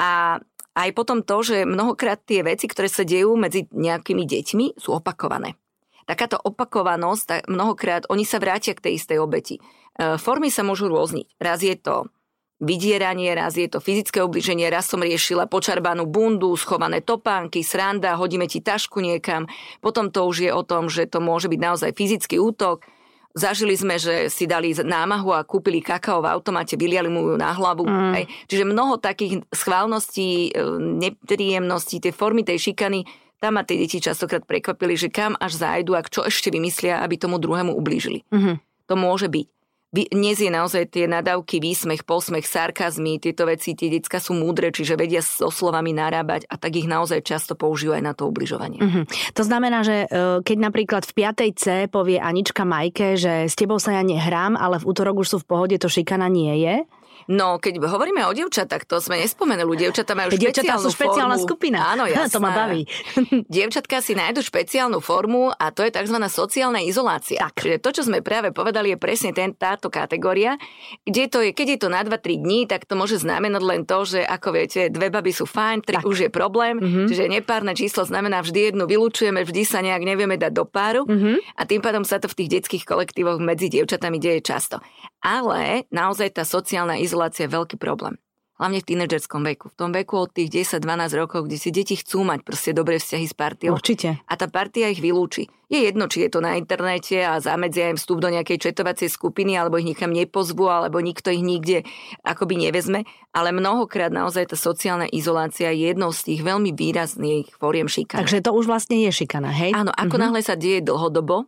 A 0.00 0.40
aj 0.78 0.94
potom 0.94 1.26
to, 1.26 1.42
že 1.42 1.66
mnohokrát 1.66 2.22
tie 2.22 2.46
veci, 2.46 2.70
ktoré 2.70 2.86
sa 2.86 3.02
dejú 3.02 3.34
medzi 3.34 3.66
nejakými 3.74 4.22
deťmi, 4.22 4.78
sú 4.78 4.94
opakované. 4.94 5.58
Takáto 6.06 6.38
opakovanosť, 6.38 7.50
mnohokrát 7.50 8.06
oni 8.08 8.22
sa 8.22 8.38
vrátia 8.38 8.72
k 8.78 8.88
tej 8.88 8.92
istej 9.02 9.18
obeti. 9.18 9.58
E, 9.58 10.16
formy 10.16 10.48
sa 10.48 10.62
môžu 10.64 10.88
rôzniť. 10.88 11.36
Raz 11.36 11.60
je 11.60 11.76
to 11.76 12.08
vydieranie, 12.62 13.34
raz 13.34 13.54
je 13.54 13.70
to 13.70 13.78
fyzické 13.78 14.22
obliženie, 14.22 14.66
raz 14.70 14.90
som 14.90 15.02
riešila 15.02 15.46
počarbanú 15.46 16.08
bundu, 16.10 16.50
schované 16.58 17.04
topánky, 17.04 17.62
sranda, 17.62 18.18
hodíme 18.18 18.50
ti 18.50 18.58
tašku 18.58 18.98
niekam. 18.98 19.46
Potom 19.78 20.10
to 20.10 20.26
už 20.26 20.48
je 20.48 20.50
o 20.50 20.62
tom, 20.66 20.90
že 20.90 21.06
to 21.06 21.22
môže 21.22 21.46
byť 21.46 21.60
naozaj 21.60 21.90
fyzický 21.94 22.40
útok. 22.42 22.88
Zažili 23.36 23.76
sme, 23.76 24.00
že 24.00 24.32
si 24.32 24.48
dali 24.48 24.72
námahu 24.72 25.30
a 25.36 25.44
kúpili 25.44 25.84
kakao 25.84 26.24
v 26.24 26.32
automate, 26.32 26.80
vyliali 26.80 27.12
mu 27.12 27.34
ju 27.34 27.36
na 27.36 27.52
hlavu. 27.52 27.84
Mm. 27.84 28.12
Hej. 28.16 28.24
Čiže 28.48 28.64
mnoho 28.64 28.96
takých 28.96 29.44
schválností, 29.52 30.50
e, 30.50 30.68
nepríjemností, 30.78 32.00
tie 32.00 32.12
formy 32.14 32.42
tej 32.42 32.72
šikany, 32.72 33.04
tam 33.38 33.54
ma 33.54 33.62
tie 33.62 33.78
deti 33.78 34.02
častokrát 34.02 34.42
prekvapili, 34.42 34.98
že 34.98 35.12
kam 35.12 35.38
až 35.38 35.60
zájdu 35.60 35.94
a 35.94 36.02
čo 36.02 36.26
ešte 36.26 36.50
vymyslia, 36.50 36.98
aby 37.04 37.14
tomu 37.14 37.38
druhému 37.38 37.70
ublížili. 37.70 38.26
Mm-hmm. 38.34 38.56
To 38.90 38.94
môže 38.98 39.30
byť. 39.30 39.46
Dnes 39.88 40.36
je 40.36 40.52
naozaj 40.52 40.92
tie 40.92 41.08
nadávky, 41.08 41.64
výsmech, 41.64 42.04
posmech, 42.04 42.44
sarkazmy, 42.44 43.16
tieto 43.16 43.48
veci, 43.48 43.72
tie 43.72 43.88
decka 43.88 44.20
sú 44.20 44.36
múdre, 44.36 44.68
čiže 44.68 45.00
vedia 45.00 45.24
so 45.24 45.48
slovami 45.48 45.96
narábať 45.96 46.44
a 46.44 46.60
tak 46.60 46.76
ich 46.76 46.84
naozaj 46.84 47.24
často 47.24 47.56
použijú 47.56 47.96
aj 47.96 48.04
na 48.04 48.12
to 48.12 48.28
ubližovanie. 48.28 48.84
Mm-hmm. 48.84 49.32
To 49.32 49.42
znamená, 49.48 49.80
že 49.80 50.04
e, 50.04 50.44
keď 50.44 50.56
napríklad 50.60 51.08
v 51.08 51.12
5. 51.24 51.56
C 51.56 51.64
povie 51.88 52.20
Anička 52.20 52.68
Majke, 52.68 53.16
že 53.16 53.48
s 53.48 53.56
tebou 53.56 53.80
sa 53.80 53.96
ja 53.96 54.04
nehrám, 54.04 54.60
ale 54.60 54.76
v 54.76 54.92
útorok 54.92 55.24
už 55.24 55.28
sú 55.32 55.38
v 55.40 55.48
pohode, 55.48 55.76
to 55.80 55.88
šikana 55.88 56.28
nie 56.28 56.52
je, 56.68 56.84
No, 57.28 57.60
keď 57.60 57.84
hovoríme 57.84 58.24
o 58.24 58.32
dievčatách, 58.32 58.88
to 58.88 59.04
sme 59.04 59.20
nespomenuli. 59.20 59.76
Dievčatá 59.76 60.16
majú 60.16 60.32
špeciálnu 60.32 60.88
sú 60.88 60.96
špeciálna 60.96 61.36
formu. 61.36 61.44
skupina. 61.44 61.78
Áno, 61.92 62.08
jasná. 62.08 62.32
to 62.34 62.40
ma 62.40 62.50
baví. 62.56 62.88
Dievčatka 63.52 64.00
si 64.00 64.16
nájdu 64.16 64.40
špeciálnu 64.40 65.04
formu 65.04 65.52
a 65.52 65.68
to 65.68 65.84
je 65.84 65.92
tzv. 65.92 66.16
sociálna 66.24 66.80
izolácia. 66.80 67.44
Tak. 67.44 67.60
Čiže 67.60 67.76
to, 67.84 67.90
čo 67.92 68.02
sme 68.08 68.24
práve 68.24 68.48
povedali, 68.56 68.96
je 68.96 68.98
presne 68.98 69.36
ten, 69.36 69.52
táto 69.52 69.92
kategória, 69.92 70.56
kde 71.04 71.28
to 71.28 71.44
je, 71.44 71.52
keď 71.52 71.66
je 71.76 71.78
to 71.84 71.88
na 71.92 72.00
2-3 72.00 72.40
dní, 72.40 72.64
tak 72.64 72.88
to 72.88 72.96
môže 72.96 73.20
znamenať 73.20 73.60
len 73.60 73.84
to, 73.84 74.08
že 74.08 74.24
ako 74.24 74.48
viete, 74.56 74.88
dve 74.88 75.12
baby 75.12 75.28
sú 75.28 75.44
fajn, 75.44 75.84
tri 75.84 76.00
tak. 76.00 76.08
už 76.08 76.28
je 76.28 76.30
problém, 76.32 76.80
mm-hmm. 76.80 77.06
čiže 77.12 77.28
nepárne 77.28 77.76
číslo 77.76 78.08
znamená 78.08 78.40
vždy 78.40 78.72
jednu 78.72 78.88
vylúčujeme, 78.88 79.44
vždy 79.44 79.62
sa 79.68 79.84
nejak 79.84 80.00
nevieme 80.00 80.40
dať 80.40 80.52
do 80.56 80.64
páru 80.64 81.04
mm-hmm. 81.04 81.60
a 81.60 81.62
tým 81.68 81.84
pádom 81.84 82.08
sa 82.08 82.16
to 82.16 82.32
v 82.32 82.40
tých 82.40 82.50
detských 82.56 82.88
kolektívoch 82.88 83.36
medzi 83.36 83.68
dievčatami 83.68 84.16
deje 84.16 84.40
často. 84.40 84.80
Ale 85.18 85.84
naozaj 85.92 86.38
tá 86.38 86.46
sociálna 86.46 86.96
izolácia 87.02 87.17
je 87.34 87.50
veľký 87.50 87.76
problém. 87.80 88.16
Hlavne 88.58 88.82
v 88.82 88.90
tínedžerskom 88.90 89.46
veku. 89.46 89.70
V 89.70 89.76
tom 89.78 89.94
veku 89.94 90.18
od 90.18 90.34
tých 90.34 90.50
10-12 90.82 91.14
rokov, 91.14 91.46
kde 91.46 91.62
si 91.62 91.70
deti 91.70 91.94
chcú 91.94 92.26
mať 92.26 92.42
proste 92.42 92.74
dobré 92.74 92.98
vzťahy 92.98 93.26
s 93.30 93.34
partiou. 93.38 93.78
Určite. 93.78 94.18
A 94.26 94.34
tá 94.34 94.50
partia 94.50 94.90
ich 94.90 94.98
vylúči. 94.98 95.46
Je 95.70 95.86
jedno, 95.86 96.10
či 96.10 96.26
je 96.26 96.30
to 96.34 96.42
na 96.42 96.58
internete 96.58 97.22
a 97.22 97.38
zamedzia 97.38 97.94
im 97.94 97.94
vstup 97.94 98.18
do 98.18 98.34
nejakej 98.34 98.58
četovacej 98.58 99.14
skupiny, 99.14 99.54
alebo 99.54 99.78
ich 99.78 99.86
nikam 99.86 100.10
nepozvu, 100.10 100.66
alebo 100.66 100.98
nikto 100.98 101.30
ich 101.30 101.44
nikde 101.46 101.86
akoby 102.26 102.58
nevezme. 102.58 103.06
Ale 103.30 103.54
mnohokrát 103.54 104.10
naozaj 104.10 104.50
tá 104.50 104.56
sociálna 104.58 105.06
izolácia 105.06 105.70
je 105.70 105.94
jednou 105.94 106.10
z 106.10 106.34
tých 106.34 106.40
veľmi 106.42 106.74
výrazných 106.74 107.54
fóriem 107.62 107.86
šikana. 107.86 108.26
Takže 108.26 108.42
to 108.42 108.50
už 108.58 108.66
vlastne 108.66 109.06
je 109.06 109.14
šikana, 109.14 109.54
hej? 109.54 109.70
Áno, 109.70 109.94
ako 109.94 110.18
mm-hmm. 110.18 110.22
náhle 110.34 110.40
sa 110.42 110.58
deje 110.58 110.82
dlhodobo, 110.82 111.46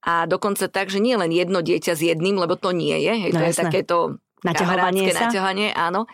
a 0.00 0.28
dokonca 0.28 0.68
tak, 0.68 0.92
že 0.92 1.00
nie 1.00 1.16
len 1.16 1.32
jedno 1.32 1.64
dieťa 1.64 1.92
s 1.96 2.02
jedným, 2.04 2.36
lebo 2.36 2.56
to 2.56 2.72
nie 2.72 2.96
je, 3.00 3.12
hej, 3.16 3.30
no, 3.32 3.40
to 3.40 3.44
je 3.48 3.54
takéto 3.56 3.96
naťahovanie 4.44 5.10
sa. 5.12 5.28
naťahovanie, 5.28 5.74
áno. 5.74 6.08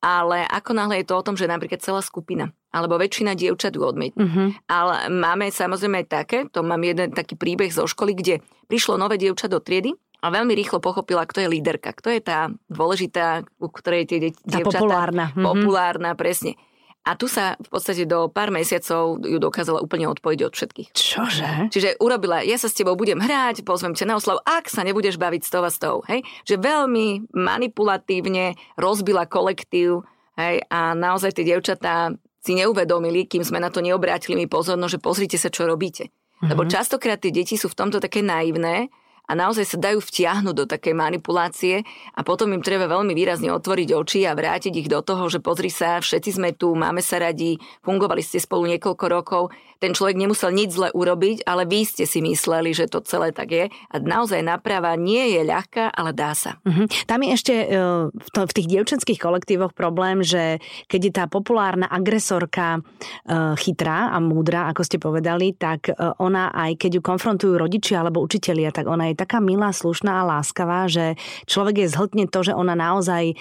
Ale 0.00 0.48
ako 0.48 0.72
náhle 0.72 1.04
je 1.04 1.06
to 1.12 1.14
o 1.20 1.24
tom, 1.24 1.36
že 1.36 1.44
napríklad 1.44 1.84
celá 1.84 2.00
skupina 2.00 2.50
alebo 2.70 2.96
väčšina 2.96 3.34
dievčat 3.34 3.74
ju 3.74 3.82
odmietne. 3.82 4.22
Uh-huh. 4.22 4.48
Ale 4.70 5.10
máme 5.10 5.50
samozrejme 5.50 6.06
aj 6.06 6.08
také, 6.08 6.38
to 6.48 6.62
mám 6.62 6.80
jeden 6.86 7.10
taký 7.10 7.34
príbeh 7.34 7.70
zo 7.74 7.84
školy, 7.84 8.14
kde 8.14 8.34
prišlo 8.70 8.94
nové 8.94 9.18
dievča 9.18 9.50
do 9.50 9.58
triedy 9.58 9.90
a 10.22 10.30
veľmi 10.30 10.54
rýchlo 10.54 10.78
pochopila, 10.78 11.26
kto 11.26 11.42
je 11.42 11.48
líderka, 11.50 11.90
kto 11.90 12.14
je 12.14 12.20
tá 12.22 12.48
dôležitá, 12.70 13.42
u 13.58 13.68
ktorej 13.68 14.06
tie 14.06 14.18
dievčatá... 14.46 14.78
populárna. 14.78 15.34
Mhm. 15.34 15.42
Populárna, 15.42 16.10
uh-huh. 16.14 16.20
presne. 16.22 16.54
A 17.00 17.16
tu 17.16 17.32
sa 17.32 17.56
v 17.56 17.68
podstate 17.72 18.04
do 18.04 18.28
pár 18.28 18.52
mesiacov 18.52 19.24
ju 19.24 19.40
dokázala 19.40 19.80
úplne 19.80 20.04
odpojiť 20.12 20.40
od 20.44 20.52
všetkých. 20.52 20.88
Čože? 20.92 21.72
Čiže 21.72 21.96
urobila, 21.96 22.44
ja 22.44 22.60
sa 22.60 22.68
s 22.68 22.76
tebou 22.76 22.92
budem 22.92 23.16
hrať, 23.16 23.64
pozvem 23.64 23.96
ťa 23.96 24.04
na 24.04 24.14
oslav, 24.20 24.44
ak 24.44 24.68
sa 24.68 24.84
nebudeš 24.84 25.16
baviť 25.16 25.42
s 25.42 25.50
tou 25.50 25.64
a 25.64 25.72
s 25.72 25.80
tou. 25.80 26.04
Hej? 26.04 26.28
Že 26.44 26.60
veľmi 26.60 27.32
manipulatívne 27.32 28.52
rozbila 28.76 29.24
kolektív 29.24 30.04
hej? 30.36 30.60
a 30.68 30.92
naozaj 30.92 31.40
tie 31.40 31.48
dievčatá 31.48 32.12
si 32.40 32.52
neuvedomili, 32.56 33.24
kým 33.24 33.44
sme 33.44 33.60
na 33.60 33.72
to 33.72 33.80
neobrátili 33.80 34.36
mi 34.36 34.44
pozornosť, 34.48 34.92
že 34.96 35.00
pozrite 35.00 35.36
sa, 35.40 35.48
čo 35.48 35.64
robíte. 35.64 36.08
Mm-hmm. 36.08 36.48
Lebo 36.52 36.68
častokrát 36.68 37.20
tie 37.20 37.32
deti 37.32 37.56
sú 37.56 37.68
v 37.72 37.78
tomto 37.80 38.00
také 38.00 38.20
naivné 38.24 38.92
a 39.30 39.32
naozaj 39.38 39.62
sa 39.62 39.78
dajú 39.78 40.02
vtiahnuť 40.02 40.54
do 40.58 40.66
takej 40.66 40.94
manipulácie 40.98 41.86
a 42.18 42.20
potom 42.26 42.50
im 42.50 42.66
treba 42.66 42.90
veľmi 42.90 43.14
výrazne 43.14 43.54
otvoriť 43.54 43.88
oči 43.94 44.20
a 44.26 44.34
vrátiť 44.34 44.74
ich 44.74 44.90
do 44.90 44.98
toho, 44.98 45.30
že 45.30 45.38
pozri 45.38 45.70
sa, 45.70 46.02
všetci 46.02 46.30
sme 46.34 46.50
tu, 46.58 46.74
máme 46.74 46.98
sa 46.98 47.22
radi, 47.22 47.54
fungovali 47.86 48.18
ste 48.26 48.42
spolu 48.42 48.66
niekoľko 48.74 49.06
rokov, 49.06 49.42
ten 49.80 49.96
človek 49.96 50.20
nemusel 50.20 50.52
nič 50.52 50.76
zle 50.76 50.92
urobiť, 50.92 51.48
ale 51.48 51.64
vy 51.64 51.88
ste 51.88 52.04
si 52.04 52.20
mysleli, 52.20 52.76
že 52.76 52.90
to 52.90 53.00
celé 53.00 53.32
tak 53.32 53.48
je 53.48 53.64
a 53.72 53.94
naozaj 53.96 54.44
naprava 54.44 54.92
nie 54.98 55.32
je 55.32 55.40
ľahká, 55.40 55.88
ale 55.96 56.12
dá 56.12 56.36
sa. 56.36 56.60
Uh-huh. 56.68 56.84
Tam 57.08 57.24
je 57.24 57.30
ešte 57.32 57.54
uh, 57.64 58.12
v, 58.12 58.52
tých 58.52 58.68
dievčenských 58.68 59.16
kolektívoch 59.16 59.72
problém, 59.72 60.20
že 60.20 60.60
keď 60.84 61.00
je 61.00 61.12
tá 61.16 61.24
populárna 61.32 61.88
agresorka 61.88 62.84
uh, 62.84 63.56
chytrá 63.56 64.12
a 64.12 64.20
múdra, 64.20 64.68
ako 64.68 64.84
ste 64.84 65.00
povedali, 65.00 65.56
tak 65.56 65.88
uh, 65.88 66.12
ona 66.20 66.52
aj 66.52 66.76
keď 66.76 67.00
ju 67.00 67.02
konfrontujú 67.02 67.56
rodičia 67.56 68.04
alebo 68.04 68.20
učitelia, 68.20 68.68
tak 68.68 68.84
ona 68.84 69.08
je 69.08 69.16
taká 69.20 69.44
milá, 69.44 69.68
slušná 69.76 70.24
a 70.24 70.28
láskavá, 70.38 70.88
že 70.88 71.20
človek 71.44 71.84
je 71.84 71.92
zhltne 71.92 72.24
to, 72.24 72.40
že 72.40 72.56
ona 72.56 72.72
naozaj 72.72 73.24
e, 73.32 73.34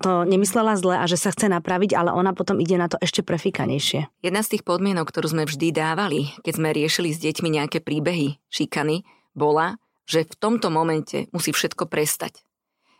to 0.00 0.24
nemyslela 0.24 0.80
zle 0.80 0.96
a 0.96 1.04
že 1.04 1.20
sa 1.20 1.28
chce 1.28 1.52
napraviť, 1.52 1.92
ale 1.92 2.16
ona 2.16 2.32
potom 2.32 2.56
ide 2.56 2.80
na 2.80 2.88
to 2.88 2.96
ešte 3.04 3.20
prefikanejšie. 3.20 4.08
Jedna 4.24 4.40
z 4.40 4.56
tých 4.56 4.64
podmienok, 4.64 5.12
ktorú 5.12 5.28
sme 5.36 5.44
vždy 5.44 5.76
dávali, 5.76 6.32
keď 6.40 6.52
sme 6.56 6.72
riešili 6.72 7.12
s 7.12 7.20
deťmi 7.20 7.48
nejaké 7.60 7.84
príbehy, 7.84 8.40
šikany, 8.48 9.04
bola, 9.36 9.76
že 10.08 10.24
v 10.26 10.34
tomto 10.40 10.72
momente 10.72 11.28
musí 11.30 11.52
všetko 11.52 11.86
prestať. 11.86 12.42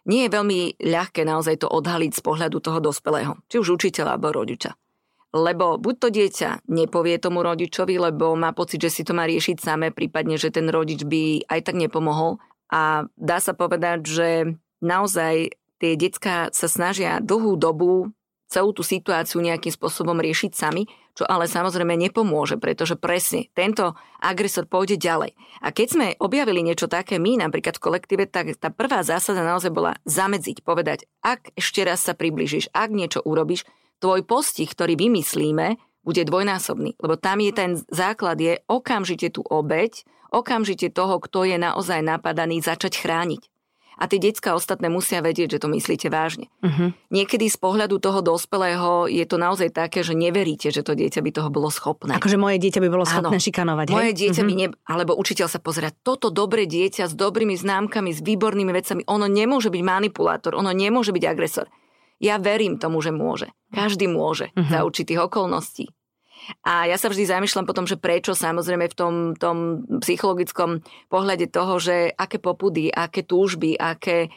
Nie 0.09 0.27
je 0.29 0.35
veľmi 0.37 0.81
ľahké 0.81 1.27
naozaj 1.29 1.65
to 1.65 1.69
odhaliť 1.69 2.13
z 2.17 2.23
pohľadu 2.25 2.59
toho 2.63 2.79
dospelého, 2.81 3.37
či 3.51 3.61
už 3.61 3.77
učiteľa 3.77 4.17
alebo 4.17 4.33
rodiča. 4.33 4.73
Lebo 5.31 5.79
buď 5.79 5.95
to 6.03 6.09
dieťa 6.11 6.51
nepovie 6.67 7.15
tomu 7.23 7.47
rodičovi, 7.47 7.95
lebo 8.03 8.35
má 8.35 8.51
pocit, 8.51 8.83
že 8.83 8.91
si 8.91 9.03
to 9.07 9.15
má 9.15 9.31
riešiť 9.31 9.63
samé, 9.63 9.95
prípadne, 9.95 10.35
že 10.35 10.51
ten 10.51 10.67
rodič 10.67 11.07
by 11.07 11.47
aj 11.47 11.61
tak 11.71 11.79
nepomohol. 11.79 12.43
A 12.71 13.07
dá 13.15 13.39
sa 13.39 13.55
povedať, 13.55 14.07
že 14.11 14.29
naozaj 14.83 15.55
tie 15.79 15.93
decka 15.95 16.51
sa 16.51 16.67
snažia 16.67 17.23
dlhú 17.23 17.55
dobu 17.55 18.11
celú 18.51 18.75
tú 18.75 18.83
situáciu 18.83 19.39
nejakým 19.39 19.71
spôsobom 19.71 20.19
riešiť 20.19 20.51
sami, 20.51 20.91
čo 21.15 21.23
ale 21.23 21.47
samozrejme 21.47 21.95
nepomôže, 21.95 22.59
pretože 22.59 22.99
presne 22.99 23.47
tento 23.55 23.95
agresor 24.19 24.67
pôjde 24.67 24.99
ďalej. 24.99 25.39
A 25.63 25.71
keď 25.71 25.87
sme 25.87 26.07
objavili 26.19 26.59
niečo 26.67 26.91
také 26.91 27.23
my, 27.23 27.39
napríklad 27.39 27.79
v 27.79 27.85
kolektíve, 27.87 28.25
tak 28.27 28.59
tá 28.59 28.75
prvá 28.75 29.07
zásada 29.07 29.47
naozaj 29.47 29.71
bola 29.71 29.95
zamedziť, 30.03 30.67
povedať, 30.67 31.07
ak 31.23 31.55
ešte 31.55 31.87
raz 31.87 32.03
sa 32.03 32.19
približíš, 32.19 32.75
ak 32.75 32.91
niečo 32.91 33.23
urobíš, 33.23 33.63
tvoj 34.01 34.25
postih, 34.27 34.67
ktorý 34.67 34.97
vymyslíme, 34.97 35.77
bude 36.01 36.25
dvojnásobný. 36.25 36.97
Lebo 36.97 37.21
tam 37.21 37.45
je 37.45 37.53
ten 37.53 37.71
základ, 37.93 38.41
je 38.41 38.59
okamžite 38.67 39.37
tú 39.37 39.45
obeď, 39.45 40.03
okamžite 40.33 40.89
toho, 40.91 41.21
kto 41.21 41.45
je 41.45 41.61
naozaj 41.61 42.01
napadaný, 42.01 42.65
začať 42.65 42.97
chrániť. 42.99 43.43
A 44.01 44.09
tie 44.09 44.17
detská 44.17 44.57
ostatné 44.57 44.89
musia 44.89 45.21
vedieť, 45.21 45.61
že 45.61 45.61
to 45.61 45.69
myslíte 45.77 46.09
vážne. 46.09 46.49
Uh-huh. 46.65 46.97
Niekedy 47.13 47.53
z 47.53 47.61
pohľadu 47.61 48.01
toho 48.01 48.25
dospelého 48.25 49.13
je 49.13 49.21
to 49.29 49.37
naozaj 49.37 49.69
také, 49.77 50.01
že 50.01 50.17
neveríte, 50.17 50.73
že 50.73 50.81
to 50.81 50.97
dieťa 50.97 51.21
by 51.21 51.31
toho 51.37 51.53
bolo 51.53 51.69
schopné. 51.69 52.17
Akože 52.17 52.41
moje 52.41 52.57
dieťa 52.65 52.81
by 52.81 52.89
bolo 52.89 53.05
schopné 53.05 53.37
Áno, 53.37 53.45
šikanovať. 53.45 53.93
Moje 53.93 54.17
hej? 54.17 54.19
dieťa 54.25 54.41
uh-huh. 54.41 54.49
by 54.49 54.55
ne... 54.57 54.67
Alebo 54.89 55.13
učiteľ 55.21 55.53
sa 55.53 55.61
pozera, 55.61 55.93
toto 55.93 56.33
dobré 56.33 56.65
dieťa 56.65 57.13
s 57.13 57.15
dobrými 57.15 57.53
známkami, 57.61 58.09
s 58.17 58.25
výbornými 58.25 58.73
vecami, 58.73 59.05
ono 59.05 59.29
nemôže 59.29 59.69
byť 59.69 59.83
manipulátor, 59.85 60.57
ono 60.57 60.73
nemôže 60.73 61.13
byť 61.13 61.25
agresor. 61.29 61.69
Ja 62.21 62.37
verím 62.37 62.77
tomu, 62.77 63.01
že 63.01 63.11
môže. 63.11 63.49
Každý 63.73 64.05
môže 64.07 64.53
uh-huh. 64.53 64.69
za 64.69 64.79
určitých 64.85 65.25
okolností. 65.25 65.89
A 66.65 66.89
ja 66.89 66.97
sa 66.97 67.09
vždy 67.09 67.29
zamýšľam 67.29 67.69
potom, 67.69 67.85
že 67.85 68.01
prečo 68.01 68.33
samozrejme 68.33 68.89
v 68.89 68.97
tom, 68.97 69.15
tom 69.37 69.85
psychologickom 70.01 70.81
pohľade 71.13 71.49
toho, 71.53 71.77
že 71.81 72.13
aké 72.17 72.41
popudy, 72.41 72.89
aké 72.89 73.25
túžby, 73.25 73.77
aké 73.77 74.33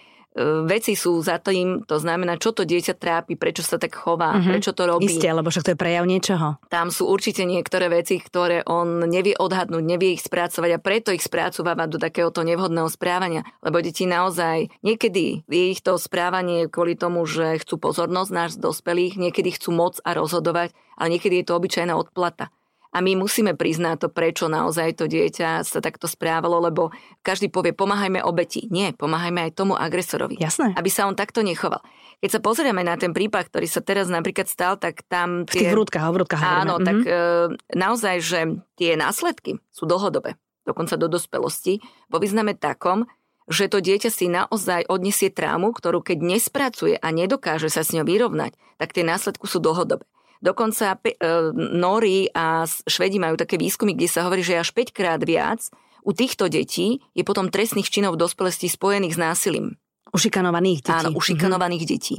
veci 0.66 0.98
sú 0.98 1.22
za 1.22 1.38
tým, 1.38 1.86
to 1.86 2.02
znamená, 2.02 2.42
čo 2.42 2.52
to 2.54 2.66
dieťa 2.66 2.98
trápi, 2.98 3.38
prečo 3.38 3.62
sa 3.62 3.78
tak 3.78 3.94
chová, 3.94 4.34
mm-hmm. 4.34 4.50
prečo 4.50 4.72
to 4.74 4.84
robí. 4.90 5.06
Isté, 5.06 5.30
lebo 5.30 5.54
však 5.54 5.66
to 5.66 5.74
je 5.74 5.80
prejav 5.80 6.06
niečoho. 6.10 6.58
Tam 6.74 6.90
sú 6.90 7.06
určite 7.06 7.46
niektoré 7.46 7.90
veci, 7.90 8.18
ktoré 8.18 8.66
on 8.66 9.06
nevie 9.06 9.38
odhadnúť, 9.38 9.84
nevie 9.86 10.18
ich 10.18 10.26
spracovať 10.26 10.70
a 10.74 10.82
preto 10.82 11.14
ich 11.14 11.22
spracúva 11.22 11.78
do 11.86 12.02
takéhoto 12.02 12.42
nevhodného 12.42 12.90
správania. 12.90 13.46
Lebo 13.62 13.82
deti 13.84 14.10
naozaj, 14.10 14.74
niekedy 14.82 15.46
je 15.46 15.64
ich 15.74 15.86
to 15.86 16.02
správanie 16.02 16.66
kvôli 16.66 16.98
tomu, 16.98 17.26
že 17.30 17.62
chcú 17.62 17.78
pozornosť 17.78 18.32
náš 18.34 18.52
dospelých, 18.58 19.20
niekedy 19.22 19.54
chcú 19.54 19.74
moc 19.76 20.02
a 20.02 20.18
rozhodovať, 20.18 20.74
ale 20.98 21.18
niekedy 21.18 21.42
je 21.42 21.46
to 21.46 21.58
obyčajná 21.58 21.94
odplata. 21.94 22.50
A 22.94 23.02
my 23.02 23.18
musíme 23.18 23.58
priznať 23.58 24.06
to, 24.06 24.08
prečo 24.14 24.46
naozaj 24.46 25.02
to 25.02 25.10
dieťa 25.10 25.66
sa 25.66 25.80
takto 25.82 26.06
správalo, 26.06 26.62
lebo 26.62 26.94
každý 27.26 27.50
povie, 27.50 27.74
pomáhajme 27.74 28.22
obeti. 28.22 28.70
Nie, 28.70 28.94
pomáhajme 28.94 29.50
aj 29.50 29.58
tomu 29.58 29.74
agresorovi. 29.74 30.38
Jasné. 30.38 30.78
Aby 30.78 30.94
sa 30.94 31.10
on 31.10 31.18
takto 31.18 31.42
nechoval. 31.42 31.82
Keď 32.22 32.30
sa 32.30 32.40
pozrieme 32.40 32.86
na 32.86 32.94
ten 32.96 33.12
prípad, 33.12 33.50
ktorý 33.50 33.68
sa 33.68 33.82
teraz 33.82 34.08
napríklad 34.08 34.46
stal, 34.46 34.78
tak 34.78 35.02
tam... 35.10 35.50
Tie... 35.50 35.60
V 35.60 35.62
tých 35.68 35.76
vrútkach, 35.76 36.06
o 36.08 36.14
vrútkach 36.14 36.40
Áno, 36.40 36.78
hovoríme. 36.78 36.88
tak 36.88 36.98
e, 37.04 37.14
naozaj, 37.76 38.16
že 38.22 38.40
tie 38.80 38.94
následky 38.96 39.60
sú 39.74 39.90
dlhodobé, 39.90 40.38
dokonca 40.64 40.96
do 40.96 41.10
dospelosti, 41.10 41.84
vo 42.08 42.22
význame 42.22 42.56
takom, 42.56 43.10
že 43.52 43.68
to 43.68 43.84
dieťa 43.84 44.08
si 44.08 44.32
naozaj 44.32 44.88
odnesie 44.88 45.28
trámu, 45.28 45.76
ktorú 45.76 46.00
keď 46.00 46.24
nespracuje 46.24 46.96
a 46.96 47.08
nedokáže 47.12 47.68
sa 47.68 47.84
s 47.84 47.92
ňou 47.92 48.08
vyrovnať, 48.08 48.56
tak 48.80 48.96
tie 48.96 49.04
následky 49.04 49.44
sú 49.44 49.60
dlhodobé. 49.60 50.08
Dokonca 50.44 51.00
e, 51.00 51.16
Nóri 51.56 52.28
a 52.36 52.68
Švedi 52.68 53.16
majú 53.16 53.40
také 53.40 53.56
výskumy, 53.56 53.96
kde 53.96 54.12
sa 54.12 54.28
hovorí, 54.28 54.44
že 54.44 54.60
až 54.60 54.76
5 54.76 54.92
krát 54.92 55.24
viac 55.24 55.72
u 56.04 56.12
týchto 56.12 56.52
detí 56.52 57.00
je 57.16 57.24
potom 57.24 57.48
trestných 57.48 57.88
činov 57.88 58.20
v 58.20 58.28
dospelosti 58.28 58.68
spojených 58.68 59.16
s 59.16 59.20
násilím. 59.24 59.80
Ušikanovaných 60.12 60.84
detí. 60.84 61.00
Áno, 61.00 61.16
ušikanovaných 61.16 61.88
mm-hmm. 61.88 61.96
detí. 61.96 62.16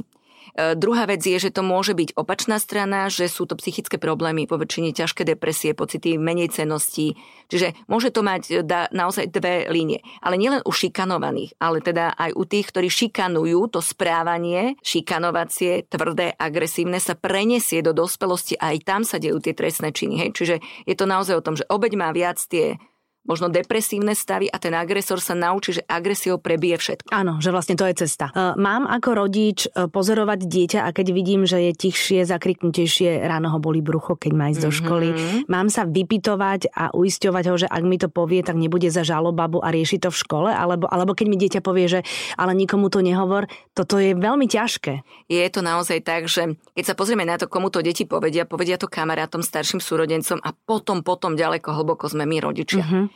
E, 0.53 0.77
druhá 0.77 1.09
vec 1.09 1.25
je, 1.25 1.37
že 1.41 1.49
to 1.49 1.65
môže 1.65 1.97
byť 1.97 2.13
opačná 2.13 2.61
strana, 2.61 3.09
že 3.09 3.25
sú 3.25 3.49
to 3.49 3.57
psychické 3.57 3.97
problémy, 3.97 4.45
po 4.45 4.61
väčšine 4.61 4.93
ťažké 4.93 5.25
depresie, 5.25 5.73
pocity 5.73 6.21
menej 6.21 6.53
ceností. 6.53 7.17
Čiže 7.49 7.73
môže 7.89 8.13
to 8.13 8.21
mať 8.21 8.41
e, 8.51 8.61
naozaj 8.93 9.33
dve 9.33 9.69
línie. 9.73 10.05
Ale 10.21 10.37
nielen 10.37 10.61
u 10.61 10.71
šikanovaných, 10.71 11.57
ale 11.57 11.81
teda 11.81 12.13
aj 12.13 12.31
u 12.37 12.43
tých, 12.45 12.69
ktorí 12.69 12.87
šikanujú, 12.89 13.73
to 13.73 13.81
správanie 13.81 14.77
šikanovacie, 14.85 15.89
tvrdé, 15.89 16.33
agresívne 16.37 17.01
sa 17.01 17.17
prenesie 17.17 17.81
do 17.81 17.95
dospelosti 17.95 18.57
a 18.61 18.73
aj 18.73 18.77
tam 18.85 19.01
sa 19.01 19.17
dejú 19.17 19.41
tie 19.41 19.57
trestné 19.57 19.89
činy. 19.89 20.15
Hej? 20.25 20.29
Čiže 20.37 20.55
je 20.85 20.95
to 20.97 21.05
naozaj 21.09 21.35
o 21.39 21.45
tom, 21.45 21.57
že 21.57 21.67
obeď 21.67 21.93
má 21.97 22.09
viac 22.13 22.37
tie 22.37 22.77
možno 23.25 23.49
depresívne 23.49 24.13
stavy 24.13 24.47
a 24.47 24.57
ten 24.61 24.71
agresor 24.77 25.17
sa 25.19 25.33
naučí, 25.33 25.81
že 25.81 25.83
agresiou 25.89 26.37
prebije 26.37 26.77
všetko. 26.77 27.09
Áno, 27.09 27.41
že 27.41 27.49
vlastne 27.49 27.73
to 27.73 27.85
je 27.89 28.05
cesta. 28.05 28.29
E, 28.31 28.57
mám 28.57 28.85
ako 28.85 29.25
rodič 29.25 29.65
e, 29.67 29.89
pozorovať 29.89 30.39
dieťa 30.45 30.79
a 30.85 30.89
keď 30.93 31.07
vidím, 31.11 31.41
že 31.49 31.57
je 31.69 31.71
tichšie, 31.73 32.23
zakriknutejšie, 32.29 33.25
ráno 33.25 33.49
ho 33.51 33.59
boli 33.59 33.81
brucho, 33.81 34.13
keď 34.13 34.31
má 34.33 34.53
ísť 34.53 34.61
mm-hmm. 34.61 34.65
do 34.65 34.71
mhm. 34.71 34.79
školy, 34.79 35.07
mám 35.49 35.67
sa 35.73 35.83
vypitovať 35.83 36.71
a 36.71 36.93
uisťovať 36.93 37.43
ho, 37.49 37.55
že 37.65 37.67
ak 37.67 37.83
mi 37.83 37.97
to 37.97 38.07
povie, 38.07 38.45
tak 38.45 38.55
nebude 38.55 38.87
za 38.93 39.01
žalobabu 39.01 39.59
a 39.59 39.73
rieši 39.73 39.97
to 39.99 40.09
v 40.13 40.17
škole, 40.21 40.49
alebo, 40.53 40.85
alebo 40.87 41.17
keď 41.17 41.25
mi 41.27 41.37
dieťa 41.41 41.61
povie, 41.65 41.89
že 41.89 41.99
ale 42.37 42.53
nikomu 42.53 42.93
to 42.93 43.01
nehovor, 43.01 43.49
toto 43.73 43.97
je 43.97 44.13
veľmi 44.13 44.45
ťažké. 44.45 45.01
Je 45.27 45.41
to 45.49 45.65
naozaj 45.65 45.99
tak, 46.05 46.29
že 46.29 46.55
keď 46.77 46.83
sa 46.85 46.95
pozrieme 46.95 47.25
na 47.25 47.41
to, 47.41 47.49
komu 47.49 47.73
to 47.73 47.81
deti 47.81 48.05
povedia, 48.05 48.45
povedia 48.45 48.77
to 48.77 48.85
kamarátom, 48.85 49.41
starším 49.41 49.81
súrodencom 49.81 50.37
a 50.39 50.53
potom, 50.53 51.01
potom 51.01 51.33
ďaleko 51.33 51.73
hlboko 51.73 52.05
sme 52.05 52.29
my 52.29 52.37
rodičia. 52.39 52.85
Mm-hmm. 52.85 53.14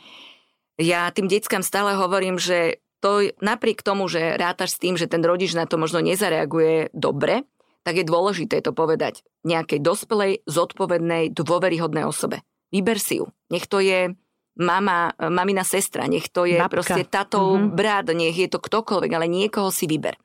Ja 0.80 1.12
tým 1.12 1.28
deckám 1.28 1.60
stále 1.60 1.92
hovorím, 1.96 2.40
že 2.40 2.80
to 3.00 3.32
napriek 3.40 3.80
tomu, 3.80 4.08
že 4.08 4.36
rátaš 4.36 4.76
s 4.76 4.80
tým, 4.80 4.96
že 4.96 5.08
ten 5.08 5.24
rodič 5.24 5.56
na 5.56 5.64
to 5.64 5.80
možno 5.80 6.04
nezareaguje 6.04 6.92
dobre, 6.92 7.48
tak 7.80 7.96
je 7.96 8.04
dôležité 8.04 8.60
to 8.60 8.76
povedať 8.76 9.24
nejakej 9.44 9.80
dospelej, 9.80 10.44
zodpovednej, 10.44 11.32
dôveryhodnej 11.32 12.04
osobe. 12.04 12.44
Vyber 12.68 13.00
si 13.00 13.24
ju. 13.24 13.32
Nech 13.48 13.64
to 13.66 13.80
je 13.80 14.12
mama, 14.60 15.16
mamina 15.16 15.64
sestra, 15.64 16.04
nech 16.04 16.28
to 16.28 16.44
je 16.44 16.60
Babka. 16.60 16.76
proste 16.76 17.02
tatov 17.08 17.56
mm-hmm. 17.56 17.72
brat, 17.72 18.06
nech 18.12 18.36
je 18.36 18.48
to 18.52 18.60
ktokoľvek, 18.60 19.10
ale 19.16 19.26
niekoho 19.32 19.72
si 19.72 19.88
vyber. 19.88 20.20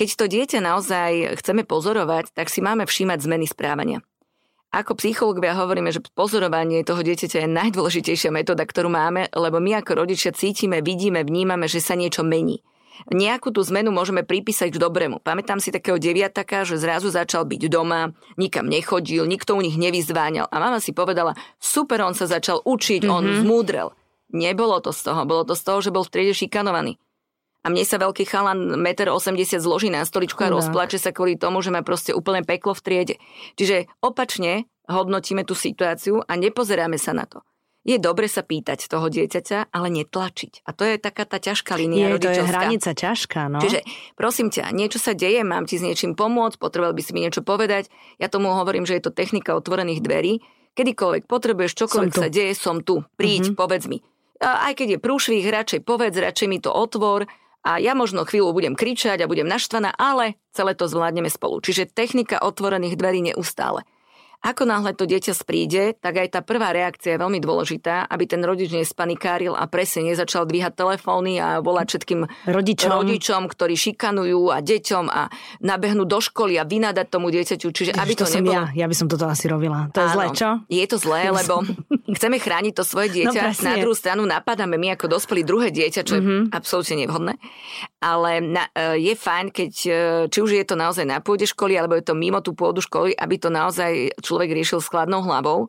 Keď 0.00 0.08
to 0.16 0.24
dieťa 0.24 0.64
naozaj 0.64 1.36
chceme 1.44 1.68
pozorovať, 1.68 2.32
tak 2.32 2.48
si 2.48 2.64
máme 2.64 2.88
všímať 2.88 3.18
zmeny 3.20 3.44
správania. 3.44 4.00
Ako 4.70 4.94
psychológovia 4.94 5.58
hovoríme, 5.58 5.90
že 5.90 5.98
pozorovanie 6.14 6.86
toho 6.86 7.02
dieťaťa 7.02 7.42
je 7.42 7.50
najdôležitejšia 7.50 8.30
metóda, 8.30 8.62
ktorú 8.62 8.86
máme, 8.86 9.26
lebo 9.34 9.58
my 9.58 9.82
ako 9.82 10.06
rodičia 10.06 10.30
cítime, 10.30 10.78
vidíme, 10.78 11.26
vnímame, 11.26 11.66
že 11.66 11.82
sa 11.82 11.98
niečo 11.98 12.22
mení. 12.22 12.62
Nejakú 13.10 13.50
tú 13.50 13.66
zmenu 13.66 13.90
môžeme 13.90 14.22
pripísať 14.22 14.70
k 14.70 14.78
dobrému. 14.78 15.24
Pamätám 15.26 15.58
si 15.58 15.74
takého 15.74 15.98
deviataka, 15.98 16.62
že 16.62 16.78
zrazu 16.78 17.10
začal 17.10 17.48
byť 17.50 17.62
doma, 17.66 18.14
nikam 18.38 18.70
nechodil, 18.70 19.26
nikto 19.26 19.58
u 19.58 19.64
nich 19.64 19.74
nevyzváňal. 19.74 20.46
A 20.46 20.56
mama 20.62 20.78
si 20.78 20.94
povedala, 20.94 21.34
super, 21.58 22.04
on 22.06 22.14
sa 22.14 22.30
začal 22.30 22.62
učiť, 22.62 23.02
mm-hmm. 23.02 23.16
on 23.16 23.24
mhm. 23.26 23.36
zmúdrel. 23.42 23.88
Nebolo 24.30 24.78
to 24.78 24.94
z 24.94 25.10
toho, 25.10 25.26
bolo 25.26 25.42
to 25.42 25.58
z 25.58 25.62
toho, 25.66 25.78
že 25.82 25.90
bol 25.90 26.06
v 26.06 26.12
triede 26.14 26.34
šikanovaný. 26.36 26.94
A 27.60 27.68
mne 27.68 27.84
sa 27.84 28.00
veľký 28.00 28.24
chalan 28.24 28.80
1,80 28.80 29.36
m 29.36 29.38
zloží 29.60 29.92
na 29.92 30.00
stoličku 30.08 30.40
a 30.40 30.48
rozplače 30.48 30.96
sa 30.96 31.12
kvôli 31.12 31.36
tomu, 31.36 31.60
že 31.60 31.68
má 31.68 31.84
proste 31.84 32.16
úplne 32.16 32.40
peklo 32.40 32.72
v 32.72 32.80
triede. 32.80 33.16
Čiže 33.60 33.84
opačne 34.00 34.64
hodnotíme 34.88 35.44
tú 35.44 35.52
situáciu 35.52 36.24
a 36.24 36.32
nepozeráme 36.40 36.96
sa 36.96 37.12
na 37.12 37.28
to. 37.28 37.44
je 37.84 37.96
dobre 37.96 38.28
sa 38.28 38.44
pýtať 38.44 38.92
toho 38.92 39.08
dieťaťa, 39.08 39.72
ale 39.72 39.88
netlačiť. 39.88 40.68
A 40.68 40.76
to 40.76 40.84
je 40.84 41.00
taká 41.00 41.24
tá 41.24 41.40
ťažká 41.40 41.80
línia 41.80 42.12
je, 42.12 42.28
to 42.28 42.32
je 42.32 42.44
hranica 42.44 42.92
ťažká, 42.92 43.48
no. 43.48 43.60
Čiže 43.60 43.84
prosím 44.20 44.52
ťa, 44.52 44.68
niečo 44.72 45.00
sa 45.00 45.16
deje, 45.16 45.40
mám 45.44 45.64
ti 45.64 45.80
s 45.80 45.84
niečím 45.84 46.12
pomôcť, 46.12 46.60
potreboval 46.60 46.92
by 46.92 47.02
si 47.04 47.12
mi 47.16 47.24
niečo 47.24 47.40
povedať. 47.40 47.88
Ja 48.20 48.28
tomu 48.28 48.52
hovorím, 48.52 48.84
že 48.84 49.00
je 49.00 49.08
to 49.08 49.16
technika 49.16 49.56
otvorených 49.56 50.04
dverí. 50.04 50.44
Kedykoľvek 50.76 51.24
potrebuješ, 51.24 51.72
čokoľvek 51.76 52.12
sa 52.12 52.28
deje, 52.28 52.52
som 52.52 52.84
tu. 52.84 53.00
Príď, 53.16 53.52
mm-hmm. 53.52 53.58
povedz 53.58 53.84
mi. 53.88 54.04
A 54.40 54.72
aj 54.72 54.80
keď 54.80 54.96
je 54.96 54.98
prúšvih, 55.00 55.44
radšej 55.44 55.80
povedz, 55.84 56.16
radšej 56.16 56.48
mi 56.48 56.60
to 56.60 56.72
otvor 56.72 57.28
a 57.60 57.76
ja 57.76 57.92
možno 57.92 58.24
chvíľu 58.24 58.56
budem 58.56 58.72
kričať 58.72 59.20
a 59.20 59.30
budem 59.30 59.44
naštvaná, 59.44 59.92
ale 60.00 60.40
celé 60.56 60.72
to 60.72 60.88
zvládneme 60.88 61.28
spolu. 61.28 61.60
Čiže 61.60 61.92
technika 61.92 62.40
otvorených 62.40 62.96
dverí 62.96 63.20
neustále. 63.32 63.84
Ako 64.40 64.64
náhle 64.64 64.96
to 64.96 65.04
dieťa 65.04 65.36
spríde, 65.36 66.00
tak 66.00 66.16
aj 66.16 66.28
tá 66.32 66.40
prvá 66.40 66.72
reakcia 66.72 67.12
je 67.12 67.20
veľmi 67.20 67.44
dôležitá, 67.44 68.08
aby 68.08 68.24
ten 68.24 68.40
rodič 68.40 68.72
nespanikáril 68.72 69.52
a 69.52 69.68
presne 69.68 70.08
nezačal 70.08 70.48
dvíhať 70.48 70.80
telefóny 70.80 71.36
a 71.36 71.60
volať 71.60 71.86
všetkým 71.92 72.20
rodičom. 72.48 72.88
rodičom, 72.88 73.42
ktorí 73.52 73.76
šikanujú 73.76 74.48
a 74.48 74.64
deťom 74.64 75.04
a 75.12 75.28
nabehnú 75.60 76.08
do 76.08 76.24
školy 76.24 76.56
a 76.56 76.64
vynadať 76.64 77.06
tomu 77.12 77.28
dieťaťu. 77.28 77.68
Čiže 77.68 77.92
Ježiš, 77.92 78.00
aby 78.00 78.14
to, 78.16 78.24
to 78.24 78.40
nebolo... 78.40 78.56
ja. 78.56 78.64
ja 78.72 78.86
by 78.88 78.96
som 78.96 79.06
toto 79.12 79.28
asi 79.28 79.44
robila. 79.44 79.92
To 79.92 80.00
je 80.00 80.08
Áno, 80.08 80.16
zlé, 80.16 80.26
čo? 80.32 80.48
Je 80.72 80.84
to 80.88 80.96
zlé, 80.96 81.28
lebo 81.28 81.54
chceme 82.16 82.40
chrániť 82.40 82.72
to 82.80 82.84
svoje 82.88 83.12
dieťa. 83.20 83.42
No, 83.44 83.60
na 83.60 83.76
druhú 83.76 83.92
stranu 83.92 84.24
napadáme 84.24 84.80
my 84.80 84.96
ako 84.96 85.20
dospelí 85.20 85.44
druhé 85.44 85.68
dieťa, 85.68 86.00
čo 86.00 86.16
mm-hmm. 86.16 86.24
je 86.32 86.48
mhm. 86.48 86.56
absolútne 86.56 86.96
nevhodné. 86.96 87.34
Ale 88.00 88.40
na, 88.40 88.64
e, 88.72 88.96
je 88.96 89.12
fajn, 89.12 89.52
keď 89.52 89.72
e, 89.84 89.90
či 90.32 90.38
už 90.40 90.56
je 90.56 90.64
to 90.64 90.72
naozaj 90.72 91.04
na 91.04 91.20
pôde 91.20 91.44
školy, 91.44 91.76
alebo 91.76 92.00
je 92.00 92.04
to 92.08 92.16
mimo 92.16 92.40
tú 92.40 92.56
pôdu 92.56 92.80
školy, 92.80 93.12
aby 93.12 93.36
to 93.36 93.52
naozaj 93.52 94.16
človek 94.24 94.56
riešil 94.56 94.80
s 94.80 94.88
chladnou 94.88 95.20
hlavou. 95.20 95.68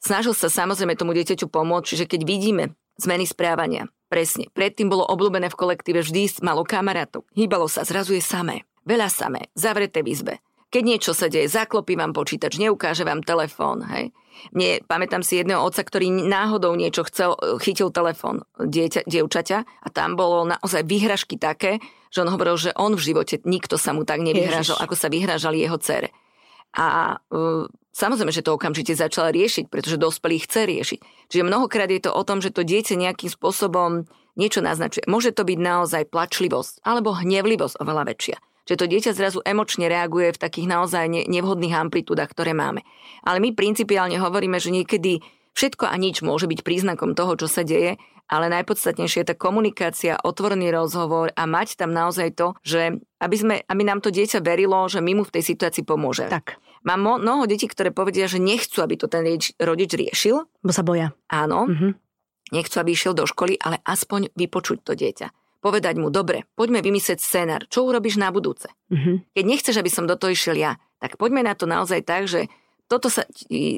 Snažil 0.00 0.32
sa 0.32 0.48
samozrejme 0.48 0.96
tomu 0.96 1.12
dieťaťu 1.12 1.44
pomôcť, 1.52 1.88
čiže 1.92 2.04
keď 2.08 2.20
vidíme 2.24 2.64
zmeny 2.96 3.28
správania, 3.28 3.86
presne, 4.08 4.48
predtým 4.56 4.88
bolo 4.88 5.04
obľúbené 5.04 5.52
v 5.52 5.58
kolektíve, 5.60 6.00
vždy 6.00 6.40
malo 6.40 6.64
kamarátov, 6.64 7.28
hýbalo 7.36 7.68
sa, 7.68 7.84
zrazu 7.84 8.16
je 8.16 8.24
samé, 8.24 8.64
veľa 8.88 9.12
samé, 9.12 9.52
zavreté 9.52 10.00
v 10.00 10.16
izbe. 10.16 10.34
Keď 10.68 10.82
niečo 10.84 11.12
sa 11.16 11.32
deje, 11.32 11.48
zaklopí 11.48 11.96
vám 11.96 12.12
počítač, 12.12 12.60
neukáže 12.60 13.04
vám 13.08 13.24
telefón, 13.24 13.84
hej. 13.88 14.12
Mne, 14.54 14.84
pamätám 14.86 15.26
si 15.26 15.40
jedného 15.40 15.58
otca, 15.58 15.82
ktorý 15.82 16.12
náhodou 16.12 16.76
niečo 16.78 17.02
chcel, 17.08 17.34
chytil 17.58 17.90
telefón 17.90 18.46
dieťa, 18.60 19.08
dievčaťa 19.08 19.58
a 19.66 19.88
tam 19.90 20.14
bolo 20.14 20.46
naozaj 20.46 20.86
výhražky 20.86 21.40
také, 21.40 21.82
že 22.14 22.22
on 22.22 22.30
hovoril, 22.30 22.54
že 22.54 22.70
on 22.78 22.94
v 22.94 23.02
živote, 23.02 23.42
nikto 23.42 23.74
sa 23.74 23.90
mu 23.90 24.06
tak 24.06 24.22
nevyhražal, 24.22 24.78
Ježiš. 24.78 24.84
ako 24.86 24.94
sa 24.94 25.08
vyhražali 25.10 25.58
jeho 25.58 25.78
cere. 25.82 26.14
A 26.78 27.18
uh, 27.18 27.66
Samozrejme, 27.98 28.30
že 28.30 28.46
to 28.46 28.54
okamžite 28.54 28.94
začala 28.94 29.34
riešiť, 29.34 29.66
pretože 29.66 29.98
dospelý 29.98 30.38
chce 30.46 30.70
riešiť. 30.70 31.00
Čiže 31.34 31.42
mnohokrát 31.42 31.90
je 31.90 31.98
to 31.98 32.14
o 32.14 32.22
tom, 32.22 32.38
že 32.38 32.54
to 32.54 32.62
dieťa 32.62 32.94
nejakým 32.94 33.26
spôsobom 33.26 34.06
niečo 34.38 34.62
naznačuje. 34.62 35.02
Môže 35.10 35.34
to 35.34 35.42
byť 35.42 35.58
naozaj 35.58 36.06
plačlivosť 36.06 36.86
alebo 36.86 37.10
hnevlivosť 37.18 37.82
oveľa 37.82 38.06
väčšia. 38.06 38.38
Že 38.68 38.74
to 38.76 38.84
dieťa 38.84 39.12
zrazu 39.16 39.40
emočne 39.48 39.88
reaguje 39.88 40.36
v 40.36 40.42
takých 40.44 40.68
naozaj 40.68 41.08
nevhodných 41.08 41.72
amplitúdach, 41.72 42.28
ktoré 42.28 42.52
máme. 42.52 42.84
Ale 43.24 43.40
my 43.40 43.56
principiálne 43.56 44.20
hovoríme, 44.20 44.60
že 44.60 44.68
niekedy 44.68 45.24
všetko 45.56 45.88
a 45.88 45.96
nič 45.96 46.20
môže 46.20 46.44
byť 46.44 46.60
príznakom 46.60 47.16
toho, 47.16 47.34
čo 47.40 47.48
sa 47.48 47.64
deje, 47.64 47.96
ale 48.28 48.52
najpodstatnejšie 48.52 49.24
je 49.24 49.28
tá 49.32 49.34
komunikácia, 49.34 50.20
otvorený 50.20 50.68
rozhovor 50.68 51.32
a 51.32 51.48
mať 51.48 51.80
tam 51.80 51.96
naozaj 51.96 52.36
to, 52.36 52.52
že 52.60 53.00
aby, 53.24 53.36
sme, 53.40 53.54
aby 53.64 53.82
nám 53.88 54.04
to 54.04 54.12
dieťa 54.12 54.44
verilo, 54.44 54.84
že 54.84 55.00
my 55.00 55.16
mu 55.16 55.24
v 55.24 55.32
tej 55.40 55.56
situácii 55.56 55.82
pomôže. 55.82 56.28
Tak. 56.28 56.60
Mám 56.84 57.24
mnoho 57.24 57.48
detí, 57.48 57.66
ktoré 57.66 57.90
povedia, 57.90 58.30
že 58.30 58.38
nechcú, 58.38 58.84
aby 58.84 59.00
to 59.00 59.10
ten 59.10 59.24
rodič 59.58 59.90
riešil. 59.96 60.46
Bo 60.62 60.70
sa 60.70 60.84
boja. 60.84 61.16
Áno. 61.32 61.66
Mm-hmm. 61.66 61.92
Nechcú, 62.54 62.76
aby 62.80 62.94
išiel 62.94 63.12
do 63.16 63.26
školy, 63.26 63.58
ale 63.60 63.80
aspoň 63.82 64.32
vypočuť 64.36 64.78
to 64.84 64.92
dieťa. 64.94 65.26
Povedať 65.58 65.98
mu, 65.98 66.14
dobre, 66.14 66.46
poďme 66.54 66.78
vymyslieť 66.78 67.18
scénar, 67.18 67.66
čo 67.66 67.82
urobíš 67.82 68.14
na 68.14 68.30
budúce. 68.30 68.70
Mm-hmm. 68.94 69.34
Keď 69.34 69.44
nechceš, 69.44 69.76
aby 69.78 69.90
som 69.90 70.06
do 70.06 70.14
toho 70.14 70.30
išiel 70.30 70.54
ja, 70.54 70.78
tak 71.02 71.18
poďme 71.18 71.42
na 71.42 71.58
to 71.58 71.66
naozaj 71.66 72.06
tak, 72.06 72.30
že 72.30 72.46
toto 72.88 73.12
sa 73.12 73.28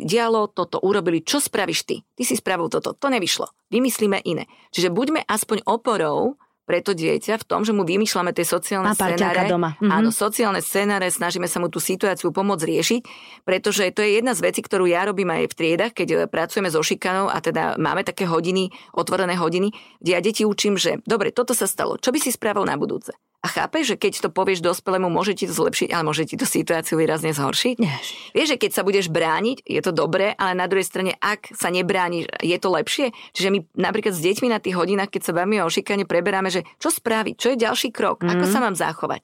dialo, 0.07 0.47
toto 0.53 0.79
urobili, 0.79 1.25
čo 1.25 1.43
spravíš 1.43 1.83
ty? 1.83 1.97
Ty 2.15 2.23
si 2.23 2.39
spravil 2.39 2.71
toto, 2.71 2.95
to 2.95 3.07
nevyšlo. 3.11 3.51
Vymyslíme 3.73 4.23
iné. 4.23 4.47
Čiže 4.71 4.95
buďme 4.95 5.27
aspoň 5.27 5.67
oporou 5.67 6.39
pre 6.71 6.87
to 6.87 6.95
dieťa 6.95 7.43
v 7.43 7.45
tom, 7.51 7.67
že 7.67 7.75
mu 7.75 7.83
vymýšľame 7.83 8.31
tie 8.31 8.47
sociálne 8.47 8.95
scenáre. 8.95 9.51
doma. 9.51 9.75
Mhm. 9.83 9.91
Áno, 9.91 10.15
sociálne 10.15 10.63
scenáre, 10.63 11.11
snažíme 11.11 11.51
sa 11.51 11.59
mu 11.59 11.67
tú 11.67 11.83
situáciu 11.83 12.31
pomôcť 12.31 12.63
riešiť, 12.63 13.01
pretože 13.43 13.91
to 13.91 14.07
je 14.07 14.23
jedna 14.23 14.39
z 14.39 14.47
vecí, 14.47 14.63
ktorú 14.63 14.87
ja 14.87 15.03
robím 15.03 15.35
aj 15.35 15.51
v 15.51 15.55
triedach, 15.59 15.91
keď 15.91 16.09
e, 16.15 16.17
pracujeme 16.31 16.71
so 16.71 16.79
šikanou 16.79 17.27
a 17.27 17.43
teda 17.43 17.75
máme 17.75 18.07
také 18.07 18.31
hodiny, 18.31 18.71
otvorené 18.95 19.35
hodiny, 19.35 19.75
kde 19.99 20.11
ja 20.15 20.23
deti 20.23 20.47
učím, 20.47 20.79
že 20.79 21.03
dobre, 21.03 21.35
toto 21.35 21.59
sa 21.59 21.67
stalo, 21.67 21.99
čo 21.99 22.15
by 22.15 22.23
si 22.23 22.31
spravil 22.31 22.63
na 22.63 22.79
budúce? 22.79 23.11
A 23.41 23.49
chápeš, 23.49 23.97
že 23.97 23.97
keď 23.97 24.13
to 24.21 24.29
povieš 24.29 24.61
dospelému, 24.61 25.09
môže 25.09 25.33
ti 25.33 25.49
to 25.49 25.57
zlepšiť, 25.57 25.97
ale 25.97 26.05
môže 26.05 26.29
ti 26.29 26.37
to 26.37 26.45
situáciu 26.45 27.01
výrazne 27.01 27.33
zhoršiť? 27.33 27.77
Nie. 27.81 27.97
Vieš, 28.37 28.53
že 28.53 28.61
keď 28.61 28.71
sa 28.77 28.83
budeš 28.85 29.09
brániť, 29.09 29.65
je 29.65 29.81
to 29.81 29.97
dobré, 29.97 30.37
ale 30.37 30.53
na 30.53 30.69
druhej 30.69 30.85
strane, 30.85 31.17
ak 31.17 31.57
sa 31.57 31.73
nebrániš, 31.73 32.29
je 32.45 32.57
to 32.61 32.69
lepšie? 32.69 33.17
Čiže 33.33 33.49
my 33.49 33.59
napríklad 33.81 34.13
s 34.13 34.21
deťmi 34.21 34.53
na 34.53 34.61
tých 34.61 34.77
hodinách, 34.77 35.09
keď 35.09 35.23
sa 35.25 35.33
bavíme 35.33 35.65
o 35.65 35.73
šikane, 35.73 36.05
preberáme, 36.05 36.53
že 36.53 36.69
čo 36.77 36.93
spraviť, 36.93 37.35
čo 37.41 37.49
je 37.57 37.63
ďalší 37.65 37.89
krok, 37.97 38.21
mm-hmm. 38.21 38.33
ako 38.37 38.45
mhm. 38.45 38.53
sa 38.53 38.59
mám 38.61 38.77
zachovať. 38.77 39.21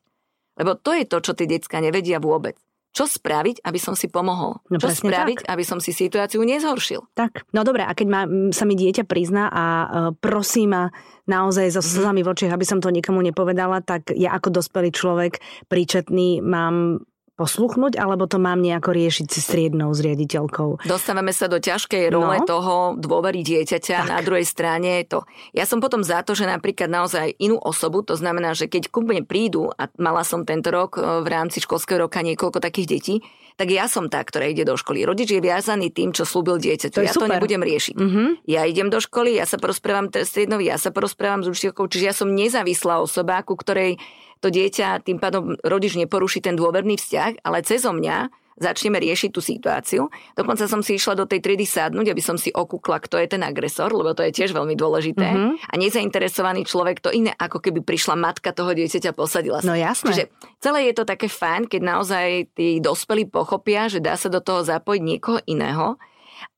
Lebo 0.56 0.72
to 0.80 0.96
je 0.96 1.04
to, 1.04 1.20
čo 1.20 1.32
tie 1.36 1.44
decka 1.44 1.84
nevedia 1.84 2.16
vôbec 2.16 2.56
čo 2.96 3.04
spraviť, 3.04 3.60
aby 3.60 3.76
som 3.76 3.92
si 3.92 4.08
pomohol? 4.08 4.56
No, 4.72 4.80
čo 4.80 4.88
spraviť, 4.88 5.44
tak. 5.44 5.52
aby 5.52 5.64
som 5.68 5.76
si 5.84 5.92
situáciu 5.92 6.40
nezhoršil? 6.40 7.12
Tak, 7.12 7.44
no 7.52 7.60
dobre, 7.60 7.84
a 7.84 7.92
keď 7.92 8.06
ma, 8.08 8.24
sa 8.56 8.64
mi 8.64 8.72
dieťa 8.72 9.04
prizná 9.04 9.52
a 9.52 9.64
uh, 9.64 9.86
prosí 10.16 10.64
ma 10.64 10.88
naozaj 11.28 11.76
so 11.76 11.84
mhm. 11.84 11.88
slzami 11.92 12.20
v 12.24 12.30
očiach, 12.32 12.56
aby 12.56 12.64
som 12.64 12.80
to 12.80 12.88
nikomu 12.88 13.20
nepovedala, 13.20 13.84
tak 13.84 14.16
ja 14.16 14.32
ako 14.32 14.48
dospelý 14.48 14.96
človek 14.96 15.44
príčetný 15.68 16.40
mám 16.40 17.04
posluchnúť, 17.36 18.00
alebo 18.00 18.24
to 18.24 18.40
mám 18.40 18.64
nejako 18.64 18.96
riešiť 18.96 19.26
si 19.28 19.40
striednou 19.44 19.92
s 19.92 20.00
riaditeľkou? 20.00 20.88
Dostávame 20.88 21.36
sa 21.36 21.52
do 21.52 21.60
ťažkej 21.60 22.08
role 22.08 22.40
no. 22.40 22.48
toho 22.48 22.74
dôvery 22.96 23.44
dieťaťa. 23.44 24.08
Tak. 24.08 24.10
Na 24.10 24.20
druhej 24.24 24.48
strane 24.48 25.04
je 25.04 25.16
to. 25.16 25.18
Ja 25.52 25.68
som 25.68 25.84
potom 25.84 26.00
za 26.00 26.24
to, 26.24 26.32
že 26.32 26.48
napríklad 26.48 26.88
naozaj 26.88 27.36
inú 27.36 27.60
osobu, 27.60 28.00
to 28.00 28.16
znamená, 28.16 28.56
že 28.56 28.72
keď 28.72 28.88
ku 28.88 29.04
mne 29.04 29.28
prídu, 29.28 29.68
a 29.76 29.92
mala 30.00 30.24
som 30.24 30.48
tento 30.48 30.72
rok 30.72 30.96
e, 30.96 31.04
v 31.20 31.28
rámci 31.28 31.60
školského 31.60 32.08
roka 32.08 32.24
niekoľko 32.24 32.58
takých 32.58 32.88
detí, 32.88 33.14
tak 33.56 33.72
ja 33.72 33.88
som 33.88 34.12
tá, 34.12 34.20
ktorá 34.20 34.52
ide 34.52 34.68
do 34.68 34.76
školy. 34.76 35.08
Rodič 35.08 35.32
je 35.32 35.40
viazaný 35.40 35.88
tým, 35.88 36.12
čo 36.12 36.28
slúbil 36.28 36.60
dieťa. 36.60 36.92
To 36.92 37.00
ja 37.00 37.12
super. 37.16 37.32
to 37.32 37.40
nebudem 37.40 37.64
riešiť. 37.64 37.96
Mm-hmm. 37.96 38.28
Ja 38.44 38.68
idem 38.68 38.92
do 38.92 39.00
školy, 39.00 39.40
ja 39.40 39.48
sa 39.48 39.56
porozprávam 39.56 40.12
striednovi, 40.12 40.68
ja 40.68 40.76
sa 40.76 40.92
porozprávam 40.92 41.40
s 41.40 41.48
učiteľkou, 41.48 41.88
čiže 41.88 42.04
ja 42.04 42.12
som 42.12 42.28
nezávislá 42.28 43.00
osoba, 43.00 43.40
ku 43.40 43.56
ktorej 43.56 43.96
to 44.40 44.48
dieťa, 44.52 45.02
tým 45.02 45.18
pádom 45.18 45.56
rodič 45.64 45.96
neporuší 45.96 46.44
ten 46.44 46.54
dôverný 46.54 47.00
vzťah, 47.00 47.44
ale 47.44 47.64
cezo 47.64 47.92
mňa 47.92 48.28
začneme 48.56 48.96
riešiť 48.96 49.30
tú 49.36 49.44
situáciu. 49.44 50.08
Dokonca 50.32 50.64
som 50.64 50.80
si 50.80 50.96
išla 50.96 51.12
do 51.12 51.28
tej 51.28 51.44
triedy 51.44 51.68
sadnúť, 51.68 52.08
aby 52.08 52.22
som 52.24 52.40
si 52.40 52.48
okúkla, 52.48 53.04
kto 53.04 53.20
je 53.20 53.28
ten 53.36 53.44
agresor, 53.44 53.92
lebo 53.92 54.16
to 54.16 54.24
je 54.24 54.32
tiež 54.32 54.56
veľmi 54.56 54.72
dôležité. 54.72 55.28
Mm-hmm. 55.28 55.52
A 55.68 55.74
nezainteresovaný 55.76 56.64
človek 56.64 57.04
to 57.04 57.12
iné, 57.12 57.36
ako 57.36 57.60
keby 57.60 57.84
prišla 57.84 58.16
matka 58.16 58.56
toho 58.56 58.72
dieťaťa 58.72 59.12
posadila 59.12 59.60
sa. 59.60 59.68
No 59.68 59.76
jasné. 59.76 60.08
Čiže 60.08 60.24
celé 60.56 60.88
je 60.88 60.94
to 60.96 61.04
také 61.04 61.28
fajn, 61.28 61.68
keď 61.68 61.80
naozaj 61.84 62.26
tí 62.56 62.80
dospelí 62.80 63.28
pochopia, 63.28 63.92
že 63.92 64.00
dá 64.00 64.16
sa 64.16 64.32
do 64.32 64.40
toho 64.40 64.64
zapojiť 64.64 65.02
niekoho 65.04 65.38
iného 65.44 66.00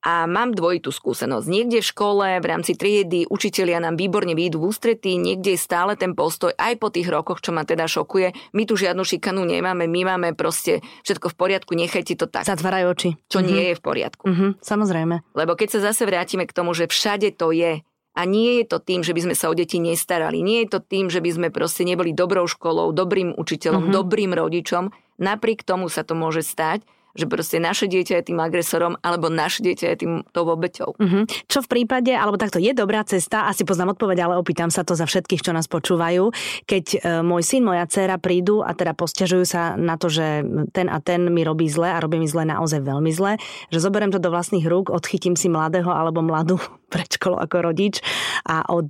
a 0.08 0.24
mám 0.24 0.56
dvojitú 0.56 0.88
skúsenosť. 0.88 1.44
Niekde 1.44 1.84
v 1.84 1.90
škole, 1.92 2.26
v 2.40 2.46
rámci 2.48 2.72
triedy, 2.72 3.28
učitelia 3.28 3.76
nám 3.76 4.00
výborne 4.00 4.32
výjdu 4.32 4.56
v 4.56 4.72
ústretí, 4.72 5.20
niekde 5.20 5.52
je 5.52 5.60
stále 5.60 6.00
ten 6.00 6.16
postoj, 6.16 6.56
aj 6.56 6.80
po 6.80 6.88
tých 6.88 7.12
rokoch, 7.12 7.44
čo 7.44 7.52
ma 7.52 7.68
teda 7.68 7.84
šokuje. 7.84 8.32
My 8.56 8.64
tu 8.64 8.80
žiadnu 8.80 9.04
šikanu 9.04 9.44
nemáme, 9.44 9.84
my 9.84 10.00
máme 10.08 10.28
proste 10.32 10.80
všetko 11.04 11.28
v 11.28 11.36
poriadku, 11.36 11.76
nechajte 11.76 12.16
to 12.16 12.24
tak. 12.24 12.48
Zatvárajú 12.48 12.86
oči. 12.88 13.10
Čo 13.28 13.44
mm-hmm. 13.44 13.52
nie 13.52 13.64
je 13.68 13.74
v 13.76 13.82
poriadku. 13.84 14.24
Mm-hmm, 14.24 14.50
samozrejme. 14.64 15.14
Lebo 15.36 15.52
keď 15.60 15.76
sa 15.76 15.92
zase 15.92 16.08
vrátime 16.08 16.48
k 16.48 16.56
tomu, 16.56 16.72
že 16.72 16.88
všade 16.88 17.36
to 17.36 17.52
je, 17.52 17.84
a 18.18 18.26
nie 18.26 18.64
je 18.64 18.64
to 18.66 18.82
tým, 18.82 19.06
že 19.06 19.14
by 19.14 19.30
sme 19.30 19.34
sa 19.36 19.46
o 19.46 19.54
deti 19.54 19.78
nestarali. 19.78 20.42
Nie 20.42 20.66
je 20.66 20.74
to 20.74 20.80
tým, 20.82 21.06
že 21.06 21.22
by 21.22 21.30
sme 21.30 21.48
proste 21.54 21.86
neboli 21.86 22.10
dobrou 22.10 22.50
školou, 22.50 22.90
dobrým 22.90 23.30
učiteľom, 23.36 23.86
mm-hmm. 23.86 23.94
dobrým 23.94 24.32
rodičom. 24.34 24.90
Napriek 25.22 25.62
tomu 25.62 25.86
sa 25.86 26.02
to 26.02 26.18
môže 26.18 26.42
stať, 26.42 26.82
že 27.18 27.26
proste 27.26 27.58
naše 27.58 27.90
dieťa 27.90 28.22
je 28.22 28.24
tým 28.30 28.38
agresorom, 28.38 28.94
alebo 29.02 29.26
naše 29.26 29.66
dieťa 29.66 29.86
je 29.90 29.96
tým 29.98 30.12
tou 30.30 30.46
obeťou. 30.46 30.94
Uh-huh. 30.94 31.26
Čo 31.50 31.66
v 31.66 31.68
prípade, 31.68 32.14
alebo 32.14 32.38
takto 32.38 32.62
je 32.62 32.70
dobrá 32.70 33.02
cesta, 33.02 33.50
asi 33.50 33.66
poznám 33.66 33.98
odpoveď, 33.98 34.30
ale 34.30 34.34
opýtam 34.38 34.70
sa 34.70 34.86
to 34.86 34.94
za 34.94 35.02
všetkých, 35.10 35.42
čo 35.42 35.50
nás 35.50 35.66
počúvajú, 35.66 36.30
keď 36.70 36.84
e, 36.94 36.98
môj 37.26 37.42
syn, 37.42 37.66
moja 37.66 37.82
dcéra 37.90 38.22
prídu 38.22 38.62
a 38.62 38.70
teda 38.78 38.94
posťažujú 38.94 39.44
sa 39.44 39.74
na 39.74 39.98
to, 39.98 40.06
že 40.06 40.46
ten 40.70 40.86
a 40.86 41.02
ten 41.02 41.26
mi 41.26 41.42
robí 41.42 41.66
zle 41.66 41.90
a 41.90 41.98
robí 41.98 42.22
mi 42.22 42.30
zle 42.30 42.46
naozaj 42.46 42.86
veľmi 42.86 43.10
zle, 43.10 43.34
že 43.74 43.82
zoberiem 43.82 44.14
to 44.14 44.22
do 44.22 44.30
vlastných 44.30 44.64
rúk, 44.70 44.94
odchytím 44.94 45.34
si 45.34 45.50
mladého 45.50 45.90
alebo 45.90 46.22
mladú 46.22 46.62
pred 46.92 47.10
školou 47.10 47.42
ako 47.42 47.56
rodič 47.66 47.98
a 48.46 48.62
od, 48.70 48.88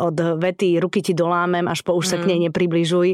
od 0.00 0.16
vety 0.40 0.80
ruky 0.80 1.04
ti 1.04 1.12
dolámem, 1.12 1.68
až 1.68 1.84
po 1.84 1.92
už 1.92 2.08
sa 2.08 2.16
mm. 2.16 2.22
k 2.24 2.28
nej 2.32 2.38
mhm. 2.40 2.44
nepribližuj, 2.48 3.08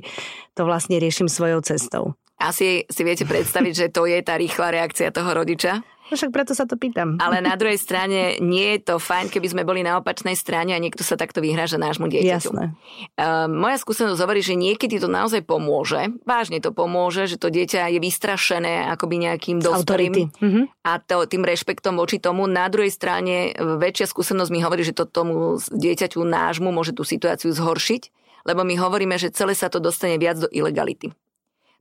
to 0.55 0.63
vlastne 0.63 0.97
riešim 1.03 1.27
svojou 1.27 1.61
cestou. 1.67 2.15
Asi 2.37 2.85
si 2.87 3.03
viete 3.03 3.25
predstaviť, 3.25 3.73
že 3.73 3.87
to 3.89 4.05
je 4.05 4.21
tá 4.21 4.37
rýchla 4.37 4.73
reakcia 4.73 5.09
toho 5.09 5.33
rodiča. 5.33 5.81
Však 6.07 6.31
preto 6.31 6.55
sa 6.55 6.71
to 6.71 6.79
pýtam. 6.79 7.19
Ale 7.19 7.43
na 7.43 7.59
druhej 7.59 7.83
strane 7.83 8.39
nie 8.39 8.79
je 8.79 8.95
to 8.95 9.03
fajn, 9.03 9.27
keby 9.27 9.51
sme 9.51 9.67
boli 9.67 9.83
na 9.83 9.99
opačnej 9.99 10.39
strane 10.39 10.71
a 10.71 10.79
niekto 10.79 11.03
sa 11.03 11.19
takto 11.19 11.43
vyhráža 11.43 11.83
nášmu 11.83 12.07
dieťaťu. 12.07 12.55
Jasné. 12.55 12.79
Uh, 13.19 13.51
moja 13.51 13.75
skúsenosť 13.83 14.23
hovorí, 14.23 14.39
že 14.39 14.55
niekedy 14.55 15.03
to 15.03 15.11
naozaj 15.11 15.43
pomôže. 15.43 16.15
Vážne 16.23 16.63
to 16.63 16.71
pomôže, 16.71 17.27
že 17.27 17.43
to 17.43 17.51
dieťa 17.51 17.91
je 17.91 17.99
vystrašené 17.99 18.87
akoby 18.95 19.27
nejakým 19.27 19.59
dospelým 19.59 20.31
Mhm. 20.39 20.61
a 20.87 21.03
to, 21.03 21.27
tým 21.27 21.43
rešpektom 21.43 21.99
voči 21.99 22.23
tomu. 22.23 22.47
Na 22.47 22.71
druhej 22.71 22.95
strane 22.95 23.51
väčšia 23.59 24.07
skúsenosť 24.07 24.51
mi 24.55 24.63
hovorí, 24.63 24.87
že 24.87 24.95
to 24.95 25.11
tomu 25.11 25.59
dieťaťu 25.59 26.23
nášmu 26.23 26.71
môže 26.71 26.95
tú 26.95 27.03
situáciu 27.03 27.51
zhoršiť, 27.51 28.15
lebo 28.47 28.63
my 28.63 28.79
hovoríme, 28.79 29.19
že 29.19 29.35
celé 29.35 29.59
sa 29.59 29.67
to 29.67 29.83
dostane 29.83 30.23
viac 30.23 30.39
do 30.39 30.47
ilegality. 30.55 31.11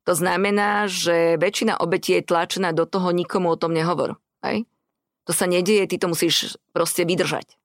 To 0.06 0.14
znamená, 0.14 0.86
že 0.86 1.36
väčšina 1.42 1.82
obetí 1.82 2.14
je 2.14 2.26
tlačená 2.26 2.72
do 2.78 2.86
toho, 2.86 3.10
nikomu 3.10 3.50
o 3.50 3.58
tom 3.58 3.74
nehovor. 3.74 4.22
Hej? 4.46 4.70
To 5.26 5.34
sa 5.34 5.50
nedieje, 5.50 5.90
ty 5.90 5.98
to 5.98 6.06
musíš 6.06 6.62
proste 6.70 7.02
vydržať. 7.04 7.58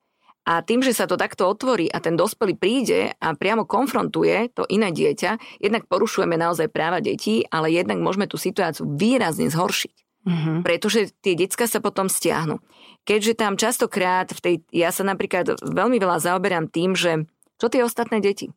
A 0.49 0.65
tým, 0.65 0.81
že 0.81 0.97
sa 0.97 1.05
to 1.05 1.21
takto 1.21 1.45
otvorí 1.45 1.93
a 1.93 2.01
ten 2.01 2.17
dospelý 2.17 2.57
príde 2.57 3.13
a 3.21 3.37
priamo 3.37 3.69
konfrontuje 3.69 4.49
to 4.57 4.65
iné 4.73 4.89
dieťa, 4.89 5.61
jednak 5.61 5.85
porušujeme 5.85 6.33
naozaj 6.41 6.73
práva 6.73 7.05
detí, 7.05 7.45
ale 7.53 7.69
jednak 7.69 8.01
môžeme 8.01 8.25
tú 8.25 8.41
situáciu 8.41 8.89
výrazne 8.89 9.53
zhoršiť. 9.53 9.97
Mhm. 10.25 10.53
Pretože 10.65 11.13
tie 11.21 11.37
decka 11.37 11.69
sa 11.69 11.81
potom 11.85 12.09
stiahnu. 12.09 12.61
Keďže 13.05 13.33
tam 13.37 13.57
častokrát 13.57 14.33
v 14.33 14.41
tej, 14.41 14.55
ja 14.73 14.93
sa 14.93 15.05
napríklad 15.05 15.61
veľmi 15.61 15.97
veľa 15.97 16.21
zaoberám 16.21 16.69
tým, 16.69 16.93
že 16.97 17.25
čo 17.61 17.69
tie 17.69 17.85
ostatné 17.85 18.21
deti? 18.21 18.53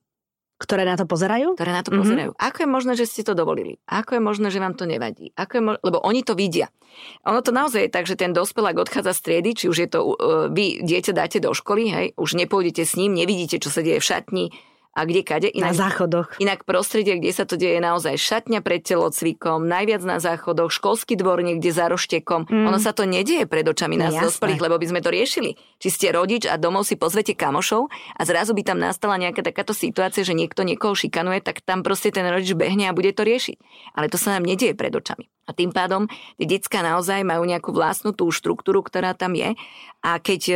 Ktoré 0.56 0.84
na 0.84 0.96
to 0.96 1.04
pozerajú? 1.04 1.54
ktoré 1.54 1.72
na 1.72 1.82
to 1.82 1.92
Mhm. 1.92 1.98
pozerajú. 1.98 2.32
Mm-hmm. 2.32 2.46
Ako 2.46 2.58
je 2.60 2.70
možné, 2.70 2.94
že 2.94 3.06
ste 3.06 3.22
to 3.22 3.34
dovolili? 3.34 3.82
Ako 3.86 4.16
je 4.16 4.22
možné, 4.22 4.48
že 4.48 4.58
vám 4.58 4.74
to 4.74 4.86
nevadí? 4.86 5.34
Ako 5.34 5.54
je 5.54 5.62
mo- 5.62 5.80
Lebo 5.80 5.98
oni 6.00 6.22
to 6.22 6.34
vidia. 6.34 6.72
Ono 7.24 7.40
to 7.40 7.50
naozaj 7.50 7.82
je 7.82 7.92
tak, 7.92 8.06
že 8.06 8.16
ten 8.16 8.32
dospelák 8.32 8.78
odchádza 8.78 9.12
z 9.12 9.22
triedy, 9.24 9.50
či 9.54 9.66
už 9.66 9.78
je 9.78 9.90
to, 9.90 10.00
uh, 10.06 10.16
vy 10.48 10.80
dieťa 10.80 11.12
dáte 11.12 11.38
do 11.38 11.50
školy, 11.50 11.90
hej, 11.90 12.08
už 12.16 12.38
nepôjdete 12.38 12.82
s 12.82 12.94
ním, 12.94 13.14
nevidíte, 13.14 13.58
čo 13.58 13.68
sa 13.68 13.82
deje 13.82 13.98
v 13.98 14.06
šatni 14.06 14.46
a 14.94 15.04
kde 15.04 15.22
kade. 15.22 15.50
Na 15.58 15.70
Inak, 15.70 15.76
záchodoch. 15.76 16.28
inak 16.38 16.64
prostredie, 16.64 17.18
kde 17.18 17.34
sa 17.34 17.44
to 17.44 17.58
deje, 17.58 17.76
je 17.76 17.82
naozaj 17.82 18.14
šatňa 18.14 18.62
pred 18.62 18.80
telocvikom, 18.80 19.66
najviac 19.66 20.06
na 20.06 20.22
záchodoch, 20.22 20.70
školský 20.70 21.18
dvor 21.18 21.42
niekde 21.42 21.74
za 21.74 21.90
roštekom. 21.90 22.46
Mm. 22.46 22.70
Ono 22.70 22.78
sa 22.78 22.94
to 22.94 23.04
nedieje 23.04 23.44
pred 23.44 23.66
očami 23.66 23.98
No 23.98 24.06
nás 24.06 24.14
jasné. 24.14 24.30
dospelých, 24.30 24.62
lebo 24.62 24.78
by 24.78 24.88
sme 24.88 25.02
to 25.02 25.10
riešili. 25.10 25.52
Či 25.78 25.88
ste 25.90 26.08
rodič 26.10 26.46
a 26.46 26.56
domov 26.56 26.86
si 26.86 26.94
pozvete 26.94 27.34
kamošov 27.34 27.90
a 27.90 28.22
zrazu 28.22 28.54
by 28.54 28.62
tam 28.62 28.78
nastala 28.78 29.18
nejaká 29.18 29.42
takáto 29.42 29.74
situácia, 29.74 30.22
že 30.22 30.38
niekto 30.38 30.62
niekoho 30.62 30.94
šikanuje, 30.94 31.42
tak 31.42 31.66
tam 31.66 31.82
proste 31.82 32.14
ten 32.14 32.24
rodič 32.24 32.54
behne 32.54 32.86
a 32.86 32.94
bude 32.94 33.10
to 33.12 33.26
riešiť. 33.26 33.58
Ale 33.98 34.14
to 34.14 34.22
sa 34.22 34.38
nám 34.38 34.46
nedieje 34.46 34.78
pred 34.78 34.94
očami. 34.94 35.26
A 35.44 35.52
tým 35.52 35.76
pádom 35.76 36.08
tie 36.38 36.48
detská 36.48 36.80
naozaj 36.80 37.26
majú 37.26 37.44
nejakú 37.44 37.76
vlastnú 37.76 38.16
tú 38.16 38.32
štruktúru, 38.32 38.80
ktorá 38.80 39.12
tam 39.12 39.36
je. 39.36 39.58
A 40.00 40.16
keď 40.16 40.42
e, 40.48 40.56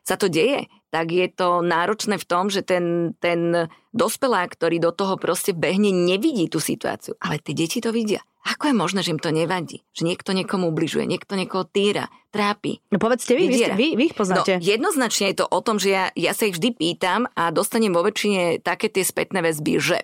sa 0.00 0.16
to 0.16 0.32
deje, 0.32 0.72
tak 0.92 1.08
je 1.08 1.24
to 1.26 1.64
náročné 1.64 2.20
v 2.20 2.28
tom, 2.28 2.52
že 2.52 2.60
ten, 2.60 3.16
ten 3.16 3.72
dospelák, 3.90 4.52
ktorý 4.52 4.76
do 4.76 4.92
toho 4.92 5.16
proste 5.16 5.56
behne, 5.56 5.88
nevidí 5.88 6.52
tú 6.52 6.60
situáciu. 6.60 7.16
Ale 7.16 7.40
tie 7.40 7.56
deti 7.56 7.80
to 7.80 7.96
vidia. 7.96 8.20
Ako 8.42 8.68
je 8.68 8.76
možné, 8.76 9.00
že 9.00 9.14
im 9.14 9.22
to 9.22 9.30
nevadí? 9.30 9.86
Že 9.94 10.02
niekto 10.12 10.34
niekomu 10.34 10.68
ubližuje, 10.68 11.06
niekto 11.06 11.38
niekoho 11.38 11.62
týra, 11.62 12.10
trápi. 12.28 12.82
No 12.90 12.98
povedzte 12.98 13.38
vy, 13.38 13.46
ste, 13.46 13.70
Vydiera. 13.70 13.74
vy, 13.78 13.88
vy 13.94 14.04
ich 14.10 14.16
No, 14.18 14.20
poznáte. 14.20 14.52
jednoznačne 14.58 15.30
je 15.30 15.36
to 15.38 15.46
o 15.46 15.60
tom, 15.62 15.78
že 15.78 15.88
ja, 15.94 16.04
ja 16.18 16.34
sa 16.34 16.50
ich 16.50 16.58
vždy 16.58 16.74
pýtam 16.74 17.30
a 17.38 17.54
dostanem 17.54 17.94
vo 17.94 18.02
väčšine 18.02 18.58
také 18.60 18.90
tie 18.90 19.06
spätné 19.06 19.46
väzby, 19.46 19.78
že 19.78 20.02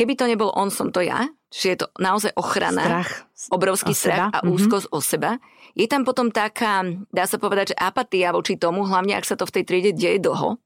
keby 0.00 0.12
to 0.14 0.24
nebol 0.24 0.48
on, 0.50 0.68
som 0.68 0.88
to 0.88 1.00
ja, 1.00 1.28
čiže 1.48 1.68
je 1.68 1.78
to 1.78 1.86
naozaj 1.98 2.32
ochrana, 2.34 2.80
Strach. 3.04 3.10
obrovský 3.50 3.92
o 3.92 3.98
strach 3.98 4.20
seba. 4.26 4.26
a 4.32 4.38
Mhm. 4.40 4.50
úzkosť 4.50 4.86
o 4.88 4.98
seba. 4.98 5.30
Je 5.72 5.84
tam 5.84 6.02
potom 6.02 6.32
taká, 6.32 6.80
dá 7.10 7.24
sa 7.24 7.36
povedať, 7.36 7.72
že 7.72 7.78
apatia 7.78 8.32
voči 8.32 8.56
tomu, 8.56 8.82
hlavne 8.82 9.12
ak 9.12 9.22
sa 9.22 9.36
to 9.36 9.44
v 9.44 9.54
tej 9.54 9.64
triede 9.64 9.90
deje 9.92 10.18
dlho, 10.18 10.56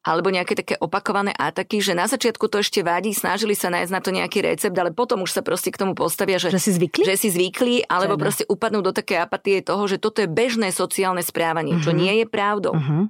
alebo 0.00 0.28
nejaké 0.28 0.54
také 0.54 0.74
opakované 0.78 1.32
ataky, 1.32 1.80
že 1.80 1.92
na 1.92 2.04
začiatku 2.04 2.44
to 2.46 2.60
ešte 2.60 2.80
vadí, 2.80 3.10
snažili 3.10 3.52
sa 3.52 3.68
nájsť 3.68 3.88
na 3.90 4.00
to 4.00 4.10
nejaký 4.10 4.40
recept, 4.42 4.72
ale 4.74 4.88
potom 4.90 5.20
už 5.20 5.32
sa 5.32 5.40
proste 5.40 5.68
k 5.68 5.76
tomu 5.78 5.92
postavia, 5.92 6.36
že 6.36 6.48
Že 6.50 6.60
si 6.60 6.70
zvykli? 6.72 7.02
že 7.02 7.14
si 7.14 7.28
zvykli, 7.28 7.74
alebo 7.86 8.14
Teda. 8.14 8.22
proste 8.22 8.44
upadnú 8.46 8.80
do 8.80 8.92
také 8.92 9.16
apatie 9.16 9.60
toho, 9.60 9.84
že 9.84 9.96
toto 9.96 10.20
je 10.20 10.28
bežné 10.30 10.70
sociálne 10.70 11.20
správanie, 11.20 11.80
čo 11.80 11.90
Mhm. 11.90 11.98
nie 11.98 12.12
je 12.14 12.26
pravdou. 12.26 12.72
Uh-huh. 12.72 13.08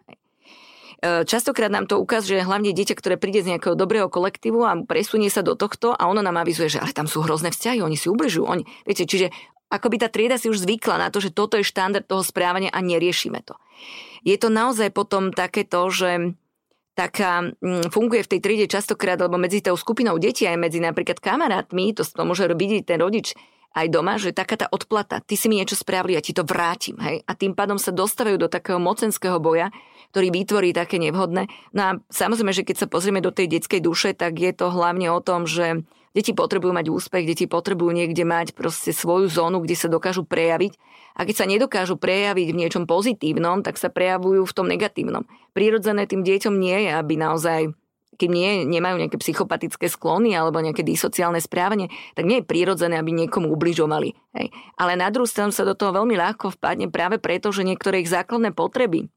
E, 1.04 1.28
Častokrát 1.28 1.68
nám 1.68 1.84
to 1.84 2.00
ukazuje 2.00 2.40
hlavne 2.40 2.72
dieťa, 2.72 2.96
ktoré 2.96 3.20
príde 3.20 3.44
z 3.44 3.52
nejakého 3.52 3.76
dobrého 3.76 4.08
kolektívu 4.08 4.64
a 4.64 4.72
presunie 4.88 5.28
sa 5.28 5.44
do 5.44 5.52
tohto 5.52 5.92
a 5.92 6.08
ono 6.08 6.24
nám 6.24 6.40
avizuje, 6.40 6.72
že 6.72 6.80
ale 6.80 6.96
tam 6.96 7.04
sú 7.04 7.20
hrozné 7.20 7.52
vzťahy, 7.52 7.84
oni 7.84 8.00
si 8.00 8.08
ubližujú. 8.08 8.44
Oni, 8.48 8.64
viete, 8.88 9.04
čiže 9.04 9.28
akoby 9.68 10.00
tá 10.00 10.08
trieda 10.08 10.40
si 10.40 10.48
už 10.48 10.64
zvykla 10.64 10.96
na 10.96 11.08
to, 11.12 11.20
že 11.20 11.28
toto 11.28 11.60
je 11.60 11.68
štandard 11.68 12.08
toho 12.08 12.24
správania 12.24 12.72
a 12.72 12.80
neriešime 12.80 13.44
to. 13.44 13.60
Je 14.24 14.40
to 14.40 14.48
naozaj 14.48 14.88
potom 14.96 15.28
takéto, 15.28 15.84
že 15.92 16.32
taká, 16.96 17.52
mm, 17.52 17.92
funguje 17.92 18.24
v 18.24 18.30
tej 18.32 18.40
triede 18.40 18.66
častokrát, 18.70 19.20
alebo 19.20 19.36
medzi 19.36 19.60
tou 19.60 19.76
skupinou 19.76 20.16
detí 20.16 20.48
aj 20.48 20.56
medzi 20.56 20.80
napríklad 20.80 21.20
kamarátmi, 21.20 21.92
to, 21.92 22.06
to 22.06 22.22
môže 22.24 22.48
robiť 22.48 22.88
ten 22.88 23.02
rodič 23.02 23.36
aj 23.74 23.90
doma, 23.90 24.14
že 24.16 24.30
taká 24.30 24.54
tá 24.54 24.66
odplata, 24.70 25.18
ty 25.18 25.34
si 25.34 25.50
mi 25.50 25.58
niečo 25.58 25.74
spravili, 25.74 26.14
ja 26.14 26.22
ti 26.22 26.30
to 26.30 26.46
vrátim, 26.46 26.94
hej. 27.02 27.26
A 27.26 27.34
tým 27.34 27.58
pádom 27.58 27.74
sa 27.74 27.90
dostávajú 27.90 28.38
do 28.38 28.46
takého 28.46 28.78
mocenského 28.78 29.42
boja, 29.42 29.74
ktorý 30.14 30.30
vytvorí 30.30 30.70
také 30.70 31.02
nevhodné. 31.02 31.50
No 31.74 31.82
a 31.82 31.90
samozrejme, 32.06 32.54
že 32.54 32.62
keď 32.62 32.86
sa 32.86 32.86
pozrieme 32.86 33.18
do 33.18 33.34
tej 33.34 33.50
detskej 33.50 33.82
duše, 33.82 34.14
tak 34.14 34.38
je 34.38 34.54
to 34.54 34.70
hlavne 34.70 35.10
o 35.10 35.18
tom, 35.18 35.42
že 35.42 35.82
deti 36.14 36.30
potrebujú 36.30 36.70
mať 36.70 36.86
úspech, 36.86 37.26
deti 37.26 37.50
potrebujú 37.50 37.90
niekde 37.90 38.22
mať 38.22 38.54
proste 38.54 38.94
svoju 38.94 39.26
zónu, 39.26 39.58
kde 39.58 39.74
sa 39.74 39.90
dokážu 39.90 40.22
prejaviť. 40.22 40.78
A 41.18 41.26
keď 41.26 41.34
sa 41.34 41.50
nedokážu 41.50 41.98
prejaviť 41.98 42.46
v 42.54 42.58
niečom 42.62 42.86
pozitívnom, 42.86 43.66
tak 43.66 43.74
sa 43.74 43.90
prejavujú 43.90 44.46
v 44.46 44.54
tom 44.54 44.70
negatívnom. 44.70 45.26
Prirodzené 45.50 46.06
tým 46.06 46.22
deťom 46.22 46.54
nie 46.62 46.86
je, 46.86 46.90
aby 46.94 47.18
naozaj 47.18 47.74
keď 48.14 48.30
nie, 48.30 48.62
nemajú 48.62 48.94
nejaké 49.02 49.18
psychopatické 49.18 49.90
sklony 49.90 50.38
alebo 50.38 50.62
nejaké 50.62 50.86
disociálne 50.86 51.42
správanie, 51.42 51.90
tak 52.14 52.30
nie 52.30 52.38
je 52.38 52.46
prirodzené, 52.46 52.94
aby 52.94 53.10
niekomu 53.10 53.50
ubližovali. 53.50 54.14
Hej. 54.38 54.54
Ale 54.78 54.94
na 54.94 55.10
druhú 55.10 55.26
stranu 55.26 55.50
sa 55.50 55.66
do 55.66 55.74
toho 55.74 55.90
veľmi 55.90 56.14
ľahko 56.14 56.54
vpadne 56.54 56.94
práve 56.94 57.18
preto, 57.18 57.50
že 57.50 57.66
niektoré 57.66 58.06
ich 58.06 58.14
základné 58.14 58.54
potreby 58.54 59.10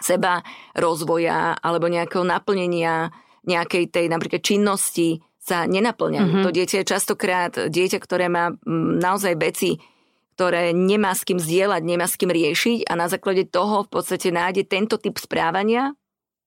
seba 0.00 0.42
rozvoja 0.74 1.54
alebo 1.60 1.86
nejakého 1.86 2.24
naplnenia 2.24 3.12
nejakej 3.40 3.88
tej 3.88 4.06
napríklad 4.12 4.44
činnosti 4.44 5.20
sa 5.40 5.64
nenaplňajú. 5.64 6.20
Mhm. 6.20 6.30
Mm-hmm. 6.30 6.44
To 6.44 6.50
dieťa 6.52 6.76
je 6.84 6.90
častokrát 6.90 7.52
dieťa, 7.56 7.98
ktoré 8.04 8.28
má 8.28 8.52
mm, 8.52 9.00
naozaj 9.00 9.34
veci, 9.40 9.80
ktoré 10.36 10.72
nemá 10.72 11.12
s 11.12 11.24
kým 11.24 11.36
zdieľať, 11.36 11.82
nemá 11.84 12.08
s 12.08 12.16
kým 12.16 12.32
riešiť 12.32 12.88
a 12.88 12.92
na 12.96 13.12
základe 13.12 13.48
toho 13.48 13.84
v 13.84 13.92
podstate 13.92 14.32
nájde 14.32 14.64
tento 14.64 14.96
typ 14.96 15.16
správania 15.20 15.92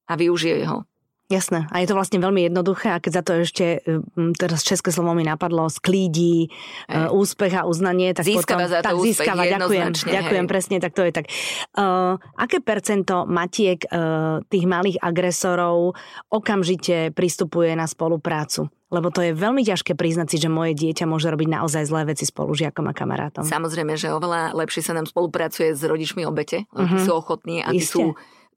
a 0.10 0.13
využije 0.18 0.66
ho. 0.66 0.86
Jasné. 1.25 1.65
A 1.71 1.79
je 1.79 1.88
to 1.88 1.95
vlastne 1.95 2.19
veľmi 2.19 2.45
jednoduché 2.45 2.91
a 2.91 2.99
keď 2.99 3.12
za 3.12 3.23
to 3.23 3.31
ešte, 3.41 3.65
mm, 3.81 4.36
teraz 4.36 4.62
české 4.62 4.91
slovo 4.91 5.12
mi 5.12 5.23
napadlo, 5.23 5.65
sklídi, 5.65 6.51
Hej. 6.86 7.07
uh, 7.07 7.09
úspech 7.09 7.53
a 7.53 7.63
uznanie, 7.63 8.12
tak 8.12 8.27
Získava 8.27 8.67
potom... 8.67 8.69
za 8.69 8.79
to 8.79 8.86
tak, 8.86 8.93
úspech, 8.93 9.07
získava, 9.07 9.41
ďakujem, 9.41 9.81
jednoznačne, 9.81 10.12
ďakujem, 10.13 10.45
hej. 10.45 10.51
presne, 10.51 10.75
tak 10.77 10.91
to 10.91 11.01
je 11.01 11.12
tak. 11.12 11.25
Uh, 11.73 12.15
aké 12.36 12.57
percento 12.59 13.23
matiek 13.23 13.79
uh, 13.86 14.43
tých 14.45 14.65
malých 14.65 14.99
agresorov 14.99 15.95
okamžite 16.27 17.12
pristupuje 17.12 17.71
na 17.71 17.88
spoluprácu? 17.88 18.67
Lebo 18.89 19.09
to 19.09 19.25
je 19.25 19.33
veľmi 19.33 19.65
ťažké 19.65 19.97
priznať 19.97 20.27
si, 20.29 20.38
že 20.38 20.53
moje 20.53 20.77
dieťa 20.77 21.09
môže 21.09 21.25
robiť 21.25 21.49
naozaj 21.49 21.89
zlé 21.89 22.13
veci 22.13 22.29
spolužiakom 22.29 22.86
a 22.86 22.93
kamarátom. 22.93 23.41
Samozrejme, 23.41 23.97
že 23.97 24.13
oveľa 24.13 24.53
lepšie 24.53 24.86
sa 24.86 24.93
nám 24.93 25.09
spolupracuje 25.09 25.73
s 25.73 25.81
rodičmi 25.81 26.21
obete, 26.29 26.69
lebo 26.69 26.93
Mhm. 26.93 27.01
sú 27.01 27.12
ochotní 27.17 27.65
a 27.65 27.73
tí 27.73 27.81
Iste. 27.81 27.97
sú 27.97 28.13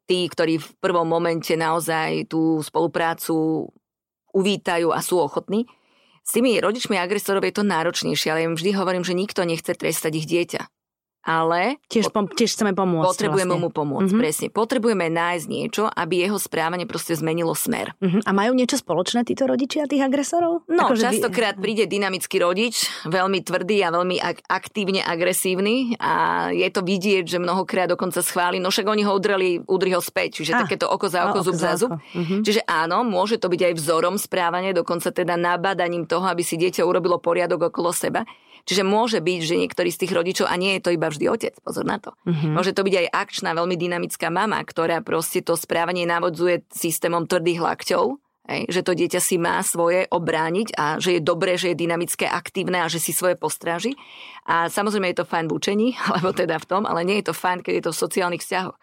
tí, 0.07 0.31
ktorí 0.31 0.62
v 0.62 0.69
prvom 0.79 1.07
momente 1.07 1.53
naozaj 1.59 2.31
tú 2.31 2.62
spoluprácu 2.62 3.66
uvítajú 4.33 4.95
a 4.95 5.03
sú 5.03 5.19
ochotní. 5.21 5.66
S 6.27 6.35
tými 6.35 6.59
rodičmi 6.59 6.99
agresorov 6.99 7.47
je 7.47 7.55
to 7.55 7.62
náročnejšie, 7.62 8.29
ale 8.31 8.45
im 8.51 8.59
vždy 8.59 8.75
hovorím, 8.75 9.07
že 9.07 9.14
nikto 9.14 9.47
nechce 9.47 9.75
trestať 9.79 10.12
ich 10.19 10.27
dieťa. 10.27 10.62
Ale 11.27 11.83
Tiež, 11.91 12.07
pom- 12.09 12.31
tiež 12.31 12.55
chceme 12.55 12.71
pomôcť. 12.71 13.03
potrebujeme 13.05 13.51
vlastne. 13.51 13.67
mu 13.67 13.75
pomôcť. 13.75 14.11
Mhm. 14.15 14.19
Presne. 14.19 14.47
Potrebujeme 14.49 15.07
nájsť 15.09 15.47
niečo, 15.47 15.83
aby 15.85 16.23
jeho 16.23 16.39
správanie 16.39 16.87
proste 16.87 17.12
zmenilo 17.12 17.51
smer. 17.53 17.99
Uh-huh. 17.99 18.23
A 18.23 18.31
majú 18.31 18.55
niečo 18.55 18.79
spoločné 18.79 19.23
títo 19.23 19.45
rodičia 19.45 19.85
tých 19.85 20.01
agresorov? 20.01 20.62
No, 20.67 20.87
Akože 20.87 21.03
častokrát 21.05 21.59
príde 21.59 21.85
dynamický 21.85 22.39
rodič, 22.39 22.87
veľmi 23.05 23.43
tvrdý 23.43 23.83
a 23.83 23.91
veľmi 23.91 24.17
ak- 24.17 24.47
aktívne 24.47 25.03
agresívny 25.03 25.99
a 25.99 26.12
je 26.49 26.69
to 26.69 26.81
vidieť, 26.81 27.27
že 27.27 27.39
mnohokrát 27.39 27.89
dokonca 27.89 28.23
schváli, 28.23 28.57
no 28.57 28.71
však 28.71 28.87
oni 28.87 29.03
ho 29.03 29.11
udreli, 29.11 29.59
udri 29.61 29.91
ho 29.91 30.01
späť, 30.01 30.39
čiže 30.39 30.53
Ah, 30.53 30.62
takéto 30.62 30.87
oko 30.87 31.07
za 31.07 31.27
oko, 31.27 31.43
zub 31.43 31.55
za 31.55 31.75
zub. 31.75 31.99
Mhm. 32.12 32.41
Čiže 32.41 32.62
áno, 32.65 33.03
môže 33.03 33.37
to 33.37 33.49
byť 33.49 33.61
aj 33.65 33.75
vzorom 33.75 34.15
správania, 34.15 34.71
dokonca 34.71 35.11
teda 35.11 35.35
nabadaním 35.35 36.05
toho, 36.05 36.23
aby 36.23 36.41
si 36.41 36.55
dieťa 36.55 36.81
urobilo 36.81 37.19
poriadok 37.19 37.69
okolo 37.69 37.91
seba. 37.91 38.23
Čiže 38.66 38.83
môže 38.83 39.22
byť, 39.22 39.40
že 39.46 39.55
niektorý 39.62 39.94
z 39.94 40.00
tých 40.02 40.12
rodičov, 40.12 40.50
a 40.50 40.59
nie 40.59 40.74
je 40.76 40.83
to 40.83 40.90
iba 40.90 41.07
vždy 41.07 41.31
otec, 41.31 41.55
pozor 41.62 41.87
na 41.87 42.02
to. 42.02 42.11
Mhm. 42.26 42.59
Môže 42.59 42.74
to 42.74 42.83
byť 42.83 42.94
aj 42.98 43.07
akčná, 43.14 43.55
veľmi 43.55 43.79
dynamická 43.79 44.26
mama, 44.29 44.59
ktorá 44.66 45.00
proste 45.07 45.40
to 45.40 45.55
správanie 45.55 46.02
navodzuje 46.02 46.66
systémom 46.74 47.31
tvrdých 47.31 47.62
lakťov, 47.62 48.18
Hej, 48.46 48.70
že 48.70 48.87
to 48.87 48.94
dieťa 48.94 49.18
si 49.18 49.42
má 49.42 49.59
svoje 49.66 50.07
obrániť 50.07 50.79
a 50.79 51.02
že 51.02 51.18
je 51.18 51.20
dobré, 51.20 51.59
že 51.59 51.74
je 51.74 51.83
dynamické, 51.83 52.31
aktívne 52.31 52.79
a 52.79 52.87
že 52.87 53.02
si 53.02 53.11
svoje 53.11 53.35
postráži. 53.35 53.98
A 54.46 54.70
samozrejme 54.70 55.11
je 55.11 55.18
to 55.18 55.26
fajn 55.26 55.50
v 55.50 55.55
učení, 55.59 55.88
alebo 56.07 56.31
teda 56.31 56.62
v 56.62 56.68
tom, 56.70 56.87
ale 56.87 57.02
nie 57.02 57.18
je 57.18 57.26
to 57.26 57.35
fajn, 57.35 57.66
keď 57.66 57.72
je 57.74 57.85
to 57.90 57.92
v 57.92 58.02
sociálnych 58.07 58.42
vzťahoch. 58.46 58.79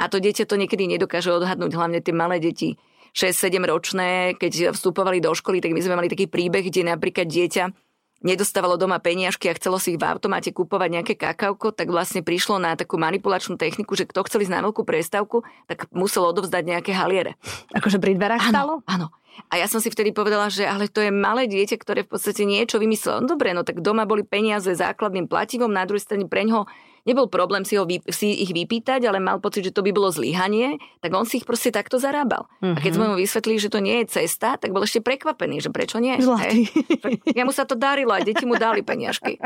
A 0.00 0.08
to 0.08 0.16
dieťa 0.16 0.48
to 0.48 0.56
niekedy 0.56 0.88
nedokáže 0.88 1.28
odhadnúť, 1.28 1.76
hlavne 1.76 2.00
tie 2.00 2.16
malé 2.16 2.40
deti, 2.40 2.80
6-7 3.12 3.60
ročné, 3.68 4.32
keď 4.40 4.72
vstupovali 4.72 5.20
do 5.20 5.36
školy, 5.36 5.60
tak 5.60 5.76
my 5.76 5.84
sme 5.84 6.00
mali 6.00 6.08
taký 6.08 6.32
príbeh, 6.32 6.64
kde 6.64 6.88
napríklad 6.88 7.28
dieťa 7.28 7.91
nedostávalo 8.22 8.78
doma 8.78 8.98
peniažky 9.02 9.50
a 9.50 9.56
chcelo 9.58 9.76
si 9.82 9.94
ich 9.94 10.00
v 10.00 10.06
automate 10.06 10.54
kúpovať 10.54 10.88
nejaké 10.88 11.14
kakauko, 11.18 11.74
tak 11.74 11.90
vlastne 11.90 12.22
prišlo 12.22 12.62
na 12.62 12.78
takú 12.78 12.96
manipulačnú 12.96 13.58
techniku, 13.58 13.98
že 13.98 14.06
kto 14.08 14.24
chcel 14.26 14.46
ísť 14.46 14.54
na 14.54 14.62
veľkú 14.64 14.86
prestávku, 14.86 15.42
tak 15.66 15.90
musel 15.90 16.26
odovzdať 16.30 16.62
nejaké 16.62 16.94
haliere. 16.94 17.36
Akože 17.74 17.98
pri 17.98 18.14
dverách 18.16 18.48
stalo? 18.48 18.80
Áno. 18.86 19.10
A 19.48 19.56
ja 19.56 19.64
som 19.64 19.80
si 19.80 19.88
vtedy 19.88 20.12
povedala, 20.12 20.52
že 20.52 20.68
ale 20.68 20.92
to 20.92 21.00
je 21.00 21.08
malé 21.08 21.48
dieťa, 21.48 21.76
ktoré 21.80 22.04
v 22.04 22.16
podstate 22.16 22.44
niečo 22.44 22.76
vymyslelo. 22.76 23.24
No 23.24 23.32
dobre, 23.32 23.56
no 23.56 23.64
tak 23.64 23.80
doma 23.80 24.04
boli 24.04 24.28
peniaze 24.28 24.68
základným 24.68 25.24
plativom, 25.24 25.72
na 25.72 25.88
druhej 25.88 26.04
strane 26.04 26.28
preňho 26.28 26.68
nebol 27.02 27.26
problém 27.26 27.66
si, 27.66 27.74
ho, 27.74 27.84
si 28.10 28.42
ich 28.42 28.54
vypýtať, 28.54 29.02
ale 29.06 29.18
mal 29.18 29.42
pocit, 29.42 29.70
že 29.70 29.74
to 29.74 29.82
by 29.82 29.90
bolo 29.90 30.10
zlyhanie, 30.14 30.78
tak 31.02 31.10
on 31.14 31.26
si 31.26 31.42
ich 31.42 31.46
proste 31.46 31.74
takto 31.74 31.98
zarábal. 31.98 32.46
Mm-hmm. 32.62 32.76
A 32.76 32.78
keď 32.78 32.92
sme 32.94 33.04
mhm. 33.06 33.10
mu 33.10 33.16
vysvetlili, 33.18 33.58
že 33.58 33.72
to 33.72 33.80
nie 33.82 33.96
je 34.02 34.22
cesta, 34.22 34.56
tak 34.58 34.70
bol 34.70 34.86
ešte 34.86 35.02
prekvapený, 35.02 35.62
že 35.62 35.70
prečo 35.74 35.98
nie. 35.98 36.14
Hej? 36.18 36.70
Ja 37.38 37.48
mu 37.48 37.52
sa 37.54 37.64
to 37.64 37.74
darilo 37.74 38.12
a 38.12 38.20
deti 38.20 38.44
mu 38.44 38.54
dali 38.54 38.84
peniažky. 38.84 39.40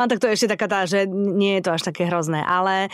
A 0.00 0.02
tak 0.08 0.18
to 0.20 0.28
je 0.28 0.36
ešte 0.36 0.52
taká 0.56 0.66
tá, 0.68 0.80
že 0.88 1.04
nie 1.08 1.60
je 1.60 1.64
to 1.68 1.70
až 1.76 1.82
také 1.88 2.08
hrozné. 2.08 2.40
Ale, 2.44 2.88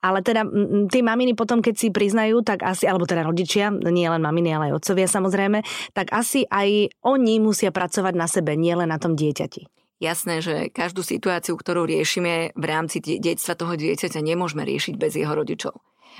ale 0.00 0.18
teda 0.24 0.44
tí 0.88 1.00
maminy 1.04 1.36
potom, 1.36 1.60
keď 1.60 1.74
si 1.76 1.88
priznajú, 1.92 2.40
tak 2.44 2.64
asi, 2.64 2.88
alebo 2.88 3.04
teda 3.04 3.24
rodičia, 3.24 3.72
nie 3.72 4.08
len 4.08 4.20
maminy, 4.24 4.52
ale 4.52 4.64
aj 4.72 4.84
otcovia 4.84 5.08
samozrejme, 5.08 5.64
tak 5.92 6.12
asi 6.12 6.48
aj 6.48 6.92
oni 7.04 7.40
musia 7.40 7.72
pracovať 7.72 8.14
na 8.16 8.26
sebe, 8.28 8.56
nie 8.56 8.72
len 8.72 8.88
na 8.88 9.00
tom 9.00 9.16
dieťati. 9.16 9.77
Jasné, 9.98 10.38
že 10.38 10.70
každú 10.70 11.02
situáciu, 11.02 11.58
ktorú 11.58 11.82
riešime 11.82 12.54
v 12.54 12.64
rámci 12.64 13.02
detstva 13.02 13.58
toho 13.58 13.74
dieťaťa, 13.74 14.22
nemôžeme 14.22 14.62
riešiť 14.62 14.94
bez 14.94 15.18
jeho 15.18 15.34
rodičov. 15.34 15.74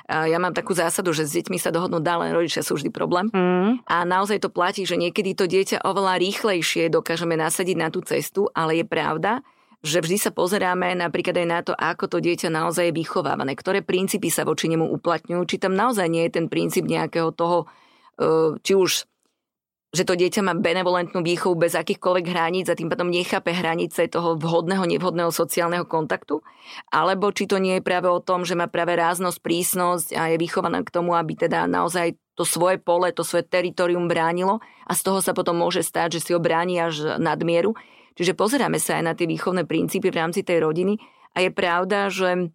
Ja 0.06 0.38
mám 0.38 0.54
takú 0.54 0.78
zásadu, 0.78 1.10
že 1.10 1.26
s 1.26 1.34
deťmi 1.34 1.58
sa 1.58 1.74
dohodnúť 1.74 2.02
dá, 2.02 2.18
len 2.22 2.30
rodičia 2.30 2.62
sú 2.62 2.78
vždy 2.78 2.90
problém. 2.90 3.30
Mm. 3.34 3.82
A 3.86 4.06
naozaj 4.06 4.42
to 4.42 4.50
platí, 4.50 4.86
že 4.86 4.94
niekedy 4.94 5.34
to 5.34 5.50
dieťa 5.50 5.82
oveľa 5.82 6.22
rýchlejšie 6.22 6.86
dokážeme 6.90 7.34
nasadiť 7.34 7.76
na 7.78 7.90
tú 7.90 8.02
cestu, 8.06 8.46
ale 8.54 8.82
je 8.82 8.86
pravda, 8.86 9.42
že 9.82 10.02
vždy 10.02 10.18
sa 10.18 10.30
pozeráme 10.34 10.94
napríklad 10.98 11.38
aj 11.38 11.46
na 11.46 11.60
to, 11.62 11.72
ako 11.74 12.10
to 12.10 12.18
dieťa 12.18 12.50
naozaj 12.50 12.90
je 12.90 12.98
vychovávané, 12.98 13.54
ktoré 13.54 13.82
princípy 13.82 14.26
sa 14.26 14.42
voči 14.42 14.66
nemu 14.70 14.86
uplatňujú, 14.90 15.42
či 15.46 15.56
tam 15.62 15.78
naozaj 15.78 16.06
nie 16.10 16.26
je 16.26 16.34
ten 16.34 16.46
princíp 16.50 16.86
nejakého 16.86 17.30
toho, 17.30 17.70
či 18.62 18.74
už 18.74 19.06
že 19.88 20.04
to 20.04 20.20
dieťa 20.20 20.44
má 20.44 20.52
benevolentnú 20.52 21.24
výchovu 21.24 21.56
bez 21.56 21.72
akýchkoľvek 21.72 22.26
hraníc 22.28 22.68
a 22.68 22.76
tým 22.76 22.92
pádom 22.92 23.08
nechápe 23.08 23.56
hranice 23.56 24.04
toho 24.12 24.36
vhodného, 24.36 24.84
nevhodného 24.84 25.32
sociálneho 25.32 25.88
kontaktu, 25.88 26.44
alebo 26.92 27.32
či 27.32 27.48
to 27.48 27.56
nie 27.56 27.80
je 27.80 27.86
práve 27.86 28.04
o 28.04 28.20
tom, 28.20 28.44
že 28.44 28.52
má 28.52 28.68
práve 28.68 29.00
ráznosť, 29.00 29.40
prísnosť 29.40 30.08
a 30.12 30.28
je 30.28 30.36
vychovaná 30.36 30.84
k 30.84 30.92
tomu, 30.92 31.16
aby 31.16 31.40
teda 31.40 31.64
naozaj 31.64 32.20
to 32.36 32.44
svoje 32.44 32.76
pole, 32.76 33.08
to 33.16 33.24
svoje 33.24 33.48
teritorium 33.48 34.12
bránilo 34.12 34.60
a 34.84 34.92
z 34.92 35.00
toho 35.00 35.24
sa 35.24 35.32
potom 35.32 35.56
môže 35.56 35.80
stať, 35.80 36.20
že 36.20 36.22
si 36.22 36.30
ho 36.36 36.40
bráni 36.40 36.84
až 36.84 37.16
nadmieru. 37.16 37.72
Čiže 38.12 38.36
pozeráme 38.36 38.76
sa 38.76 39.00
aj 39.00 39.04
na 39.08 39.12
tie 39.16 39.24
výchovné 39.24 39.64
princípy 39.64 40.12
v 40.12 40.18
rámci 40.20 40.44
tej 40.44 40.68
rodiny 40.68 41.00
a 41.32 41.48
je 41.48 41.50
pravda, 41.54 42.12
že 42.12 42.52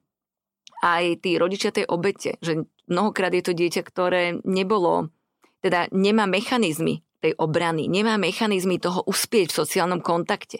aj 0.86 1.24
tí 1.26 1.39
rodičia 1.41 1.74
tej 1.74 1.89
obete, 1.89 2.38
že 2.46 2.67
mnohokrát 2.86 3.34
je 3.34 3.41
to 3.41 3.58
dieťa, 3.58 3.82
ktoré 3.82 4.38
nebolo, 4.46 5.10
teda 5.63 5.88
nemá 5.96 6.28
mechanizmy 6.28 7.02
tej 7.24 7.34
obrany, 7.40 7.88
nemá 7.88 8.20
mechanizmy 8.20 8.84
toho 8.84 9.00
uspieť 9.08 9.56
v 9.56 9.60
sociálnom 9.64 10.04
kontakte. 10.04 10.60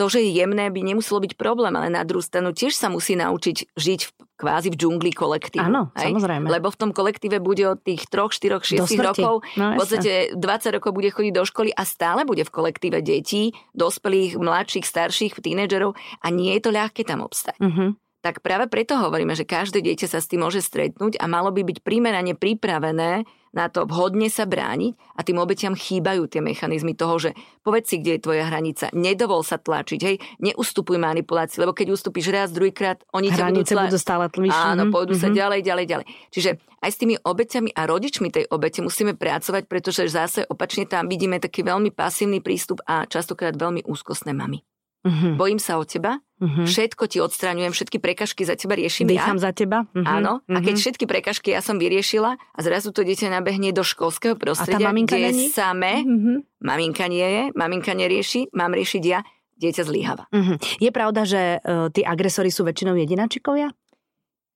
To, 0.00 0.08
že 0.08 0.24
je 0.24 0.32
jemné, 0.32 0.72
by 0.72 0.80
nemuselo 0.80 1.20
byť 1.20 1.36
problém, 1.36 1.76
ale 1.76 1.92
na 1.92 2.00
druhú 2.08 2.24
stranu 2.24 2.56
tiež 2.56 2.72
sa 2.72 2.88
musí 2.88 3.20
naučiť 3.20 3.76
žiť 3.76 4.00
v, 4.08 4.10
kvázi 4.40 4.72
v 4.72 4.78
džungli 4.80 5.12
kolektívu. 5.12 5.60
Áno, 5.60 5.92
samozrejme. 5.92 6.48
Lebo 6.48 6.72
v 6.72 6.78
tom 6.80 6.90
kolektíve 6.96 7.36
bude 7.36 7.68
od 7.68 7.84
tých 7.84 8.08
3, 8.08 8.32
4, 8.32 8.80
6 8.80 8.96
rokov, 8.96 9.44
no, 9.60 9.76
v 9.76 9.76
podstate 9.76 10.12
20 10.32 10.76
rokov 10.80 10.96
bude 10.96 11.12
chodiť 11.12 11.32
do 11.36 11.44
školy 11.44 11.70
a 11.76 11.84
stále 11.84 12.24
bude 12.24 12.48
v 12.48 12.52
kolektíve 12.54 13.04
detí, 13.04 13.52
dospelých, 13.76 14.40
mladších, 14.40 14.88
starších, 14.88 15.36
tínedžerov 15.36 15.92
a 16.24 16.26
nie 16.32 16.56
je 16.56 16.64
to 16.64 16.70
ľahké 16.72 17.04
tam 17.04 17.20
obstať. 17.20 17.60
Uh-huh 17.60 17.92
tak 18.20 18.44
práve 18.44 18.68
preto 18.68 19.00
hovoríme, 19.00 19.32
že 19.32 19.48
každé 19.48 19.80
dieťa 19.80 20.06
sa 20.12 20.20
s 20.20 20.28
tým 20.28 20.44
môže 20.44 20.60
stretnúť 20.60 21.16
a 21.16 21.24
malo 21.24 21.48
by 21.52 21.64
byť 21.64 21.80
primerane 21.80 22.36
pripravené 22.36 23.24
na 23.50 23.66
to 23.66 23.82
vhodne 23.82 24.30
sa 24.30 24.46
brániť 24.46 24.94
a 25.18 25.20
tým 25.26 25.42
obetiam 25.42 25.74
chýbajú 25.74 26.30
tie 26.30 26.38
mechanizmy 26.38 26.94
toho, 26.94 27.18
že 27.18 27.30
povedz 27.66 27.90
si, 27.90 27.96
kde 27.98 28.18
je 28.18 28.20
tvoja 28.22 28.46
hranica, 28.46 28.94
nedovol 28.94 29.42
sa 29.42 29.58
tlačiť, 29.58 30.00
hej, 30.06 30.16
neustupuj 30.38 31.02
manipulácii, 31.02 31.58
lebo 31.58 31.74
keď 31.74 31.98
ustúpiš 31.98 32.30
raz, 32.30 32.54
druhýkrát, 32.54 33.02
oni 33.10 33.34
Hranice 33.34 33.74
budú, 33.74 33.82
tla... 33.82 33.84
budú 33.90 33.98
stále. 33.98 34.24
Áno, 34.30 34.86
mhm, 34.86 34.92
pôjdu 34.94 35.18
mm-hmm. 35.18 35.22
sa 35.26 35.28
mhm. 35.28 35.36
ďalej, 35.36 35.60
ďalej, 35.66 35.86
ďalej. 35.90 36.06
Čiže 36.30 36.50
aj 36.80 36.90
s 36.94 36.96
tými 36.96 37.14
obeťami 37.18 37.70
a 37.74 37.82
rodičmi 37.90 38.28
tej 38.30 38.44
obete 38.48 38.80
musíme 38.80 39.18
pracovať, 39.18 39.66
pretože 39.66 40.06
zase 40.06 40.46
opačne 40.46 40.86
tam 40.86 41.10
vidíme 41.10 41.42
taký 41.42 41.66
veľmi 41.66 41.90
pasívny 41.90 42.38
prístup 42.38 42.80
a 42.86 43.04
častokrát 43.04 43.52
veľmi 43.58 43.82
úzkostné 43.84 44.30
mamy. 44.30 44.62
Mm-hmm. 45.00 45.34
Bojím 45.40 45.58
sa 45.60 45.80
o 45.80 45.84
teba, 45.84 46.22
mm-hmm. 46.40 46.66
všetko 46.66 47.04
ti 47.06 47.20
odstraňujem, 47.20 47.70
všetky 47.70 48.00
prekažky 48.00 48.42
za 48.48 48.56
teba 48.56 48.74
riešim 48.74 49.06
Dýcham 49.06 49.38
ja. 49.38 49.44
za 49.46 49.50
teba. 49.52 49.84
Mm-hmm. 49.92 50.06
Áno, 50.08 50.40
a 50.48 50.58
keď 50.58 50.64
mm-hmm. 50.64 50.82
všetky 50.82 51.04
prekažky 51.04 51.48
ja 51.52 51.60
som 51.60 51.76
vyriešila 51.76 52.34
a 52.34 52.58
zrazu 52.64 52.90
to 52.90 53.04
dieťa 53.04 53.30
nabehne 53.30 53.70
do 53.70 53.84
školského 53.84 54.34
prostredia, 54.40 54.90
kde 54.90 55.30
je 55.30 55.52
samé, 55.52 56.02
mm-hmm. 56.02 56.64
maminka 56.64 57.06
nie 57.06 57.28
je, 57.28 57.42
maminka 57.52 57.92
nerieši, 57.92 58.50
mám 58.56 58.72
riešiť 58.72 59.02
ja, 59.04 59.20
dieťa 59.60 59.82
zlíhava. 59.84 60.24
Mm-hmm. 60.32 60.56
Je 60.80 60.90
pravda, 60.90 61.22
že 61.28 61.60
uh, 61.60 61.92
tí 61.92 62.00
agresori 62.00 62.48
sú 62.48 62.64
väčšinou 62.64 62.96
jedinačikovia? 62.96 63.68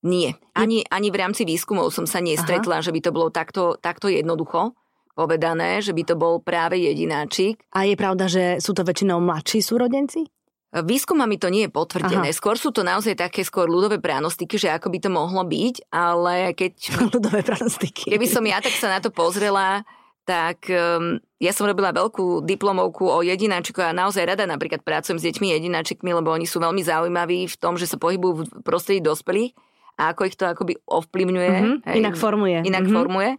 Nie. 0.04 0.36
Ani, 0.52 0.84
ani 0.92 1.08
v 1.08 1.16
rámci 1.16 1.48
výskumov 1.48 1.88
som 1.88 2.04
sa 2.04 2.20
nestretla, 2.20 2.80
Aha. 2.80 2.84
že 2.84 2.92
by 2.92 3.00
to 3.00 3.10
bolo 3.12 3.32
takto, 3.32 3.80
takto 3.80 4.12
jednoducho 4.12 4.76
povedané, 5.14 5.80
že 5.80 5.94
by 5.94 6.02
to 6.04 6.14
bol 6.18 6.42
práve 6.42 6.76
jedináčik. 6.76 7.62
A 7.72 7.86
je 7.86 7.94
pravda, 7.94 8.26
že 8.26 8.58
sú 8.58 8.74
to 8.74 8.82
väčšinou 8.82 9.22
mladší 9.22 9.62
súrodenci? 9.62 10.26
Výskumami 10.74 11.38
to 11.38 11.46
nie 11.54 11.66
je 11.66 11.70
potvrdené. 11.70 12.34
Aha. 12.34 12.34
Skôr 12.34 12.58
sú 12.58 12.74
to 12.74 12.82
naozaj 12.82 13.14
také 13.14 13.46
skôr 13.46 13.70
ľudové 13.70 14.02
pranostiky, 14.02 14.58
že 14.58 14.74
ako 14.74 14.90
by 14.90 14.98
to 14.98 15.10
mohlo 15.12 15.46
byť, 15.46 15.86
ale 15.94 16.50
keď... 16.50 16.72
ľudové 17.14 17.46
pranostiky. 17.46 18.10
Keby 18.10 18.26
som 18.26 18.42
ja 18.42 18.58
tak 18.58 18.74
sa 18.74 18.90
na 18.90 18.98
to 18.98 19.14
pozrela, 19.14 19.86
tak 20.26 20.66
um, 20.72 21.22
ja 21.38 21.52
som 21.54 21.70
robila 21.70 21.94
veľkú 21.94 22.42
diplomovku 22.42 23.06
o 23.06 23.22
jedináčikoch 23.22 23.86
a 23.86 23.94
naozaj 23.94 24.24
rada 24.24 24.48
napríklad 24.48 24.82
pracujem 24.82 25.20
s 25.20 25.26
deťmi 25.30 25.54
jedináčikmi, 25.54 26.10
lebo 26.10 26.32
oni 26.32 26.48
sú 26.48 26.58
veľmi 26.58 26.82
zaujímaví 26.82 27.46
v 27.46 27.56
tom, 27.60 27.78
že 27.78 27.86
sa 27.86 28.00
pohybujú 28.00 28.32
v 28.42 28.44
prostredí 28.66 29.04
dospelých 29.04 29.54
a 30.00 30.10
ako 30.10 30.26
ich 30.26 30.34
to 30.34 30.48
akoby 30.48 30.74
ovplyvňuje. 30.90 31.50
Mm-hmm, 31.54 31.76
hej, 31.86 31.96
inak 32.02 32.16
formuje. 32.18 32.58
Inak 32.66 32.82
mm-hmm. 32.88 32.96
formuje. 32.98 33.30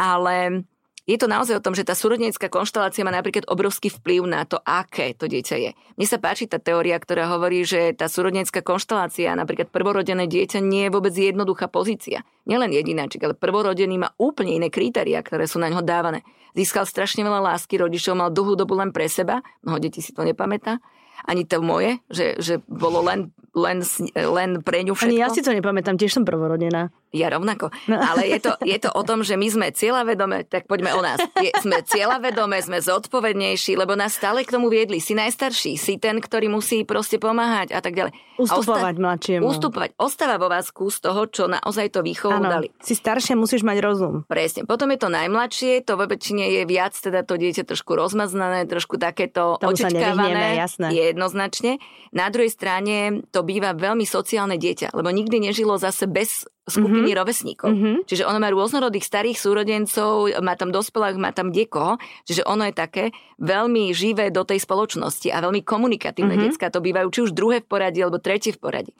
Ale 0.00 0.66
je 1.02 1.18
to 1.18 1.26
naozaj 1.26 1.58
o 1.58 1.64
tom, 1.64 1.74
že 1.74 1.82
tá 1.82 1.98
súrodenecká 1.98 2.46
konštelácia 2.46 3.02
má 3.02 3.10
napríklad 3.10 3.42
obrovský 3.50 3.90
vplyv 3.90 4.22
na 4.22 4.46
to, 4.46 4.62
aké 4.62 5.10
to 5.18 5.26
dieťa 5.26 5.56
je. 5.58 5.70
Mne 5.98 6.06
sa 6.06 6.22
páči 6.22 6.46
tá 6.46 6.62
teória, 6.62 6.94
ktorá 6.94 7.26
hovorí, 7.26 7.66
že 7.66 7.90
tá 7.90 8.06
súrodenecká 8.06 8.62
konštelácia, 8.62 9.34
napríklad 9.34 9.74
prvorodené 9.74 10.30
dieťa, 10.30 10.62
nie 10.62 10.86
je 10.86 10.94
vôbec 10.94 11.10
jednoduchá 11.10 11.66
pozícia. 11.66 12.22
Nielen 12.46 12.70
jedináčik, 12.70 13.18
ale 13.26 13.34
prvorodený 13.34 13.98
má 13.98 14.14
úplne 14.14 14.54
iné 14.54 14.70
kritéria, 14.70 15.18
ktoré 15.26 15.50
sú 15.50 15.58
na 15.58 15.74
ňo 15.74 15.82
dávané. 15.82 16.22
Získal 16.54 16.86
strašne 16.86 17.26
veľa 17.26 17.50
lásky 17.50 17.82
rodičov, 17.82 18.14
mal 18.14 18.30
dlhú 18.30 18.54
dobu 18.54 18.78
len 18.78 18.94
pre 18.94 19.10
seba, 19.10 19.42
mnoho 19.66 19.82
detí 19.82 19.98
si 19.98 20.14
to 20.14 20.22
nepamätá, 20.22 20.78
ani 21.26 21.42
to 21.46 21.58
moje, 21.62 21.98
že, 22.10 22.38
že 22.38 22.54
bolo 22.70 23.02
len, 23.02 23.34
len, 23.58 23.82
len 24.14 24.50
pre 24.62 24.86
ňu 24.86 24.94
všetko. 24.94 25.10
Ani 25.10 25.22
ja 25.22 25.30
si 25.34 25.42
to 25.42 25.50
nepamätám, 25.50 25.98
tiež 25.98 26.14
som 26.14 26.22
prvorodená. 26.22 26.94
Ja 27.12 27.28
rovnako. 27.28 27.68
No. 27.92 28.00
Ale 28.00 28.24
je 28.24 28.40
to, 28.40 28.56
je 28.64 28.78
to 28.80 28.88
o 28.88 29.04
tom, 29.04 29.20
že 29.20 29.36
my 29.36 29.44
sme 29.46 29.66
cieľavedomé, 29.68 30.48
tak 30.48 30.64
poďme 30.64 30.96
o 30.96 31.04
nás. 31.04 31.20
Je, 31.44 31.52
sme 31.60 31.84
cieľavedomé, 31.84 32.64
sme 32.64 32.80
zodpovednejší, 32.80 33.76
lebo 33.76 33.92
nás 33.92 34.16
stále 34.16 34.48
k 34.48 34.52
tomu 34.56 34.72
viedli. 34.72 34.96
Si 34.96 35.12
najstarší, 35.12 35.76
si 35.76 36.00
ten, 36.00 36.24
ktorý 36.24 36.48
musí 36.48 36.88
proste 36.88 37.20
pomáhať 37.20 37.76
a 37.76 37.84
tak 37.84 37.92
ďalej. 37.92 38.12
Ustupovať 38.40 38.96
osta- 38.96 39.02
mladšiemu. 39.04 39.44
Ustupovať. 39.44 39.90
Ostáva 40.00 40.40
vo 40.40 40.48
vás 40.48 40.72
kus 40.72 41.04
toho, 41.04 41.28
čo 41.28 41.52
naozaj 41.52 41.92
to 41.92 42.00
výchovu 42.00 42.40
ano, 42.40 42.48
dali. 42.48 42.66
Si 42.80 42.96
staršie, 42.96 43.36
musíš 43.36 43.60
mať 43.60 43.78
rozum. 43.84 44.24
Presne. 44.24 44.64
Potom 44.64 44.88
je 44.88 44.98
to 44.98 45.12
najmladšie, 45.12 45.84
to 45.84 46.00
vo 46.00 46.08
väčšine 46.08 46.48
je 46.48 46.62
viac, 46.64 46.96
teda 46.96 47.28
to 47.28 47.36
dieťa 47.36 47.68
trošku 47.68 47.92
rozmaznané, 47.92 48.64
trošku 48.64 48.96
takéto 48.96 49.60
Tomu 49.60 49.76
očakávané. 49.76 50.56
jasné. 50.56 50.88
Jednoznačne. 50.96 51.76
Na 52.16 52.32
druhej 52.32 52.48
strane 52.48 53.20
to 53.28 53.44
býva 53.44 53.76
veľmi 53.76 54.08
sociálne 54.08 54.56
dieťa, 54.56 54.96
lebo 54.96 55.12
nikdy 55.12 55.52
nežilo 55.52 55.76
zase 55.76 56.08
bez 56.08 56.48
skupiny 56.62 57.10
mm-hmm. 57.10 57.20
rovesníkov. 57.20 57.70
Mm-hmm. 57.74 57.96
Čiže 58.06 58.22
ono 58.22 58.38
má 58.38 58.48
rôznorodých 58.54 59.02
starých 59.02 59.38
súrodencov, 59.38 60.30
má 60.38 60.54
tam 60.54 60.70
dospelých, 60.70 61.18
má 61.18 61.34
tam 61.34 61.50
dekoho, 61.50 61.98
čiže 62.22 62.46
ono 62.46 62.70
je 62.70 62.74
také 62.74 63.04
veľmi 63.42 63.90
živé 63.90 64.30
do 64.30 64.46
tej 64.46 64.62
spoločnosti 64.62 65.34
a 65.34 65.42
veľmi 65.42 65.66
komunikatívne 65.66 66.38
mm-hmm. 66.38 66.54
decka 66.54 66.70
to 66.70 66.78
bývajú 66.78 67.08
či 67.10 67.20
už 67.26 67.34
druhé 67.34 67.58
v 67.62 67.66
poradí 67.66 67.98
alebo 67.98 68.22
tretie 68.22 68.54
v 68.54 68.62
poradí. 68.62 68.92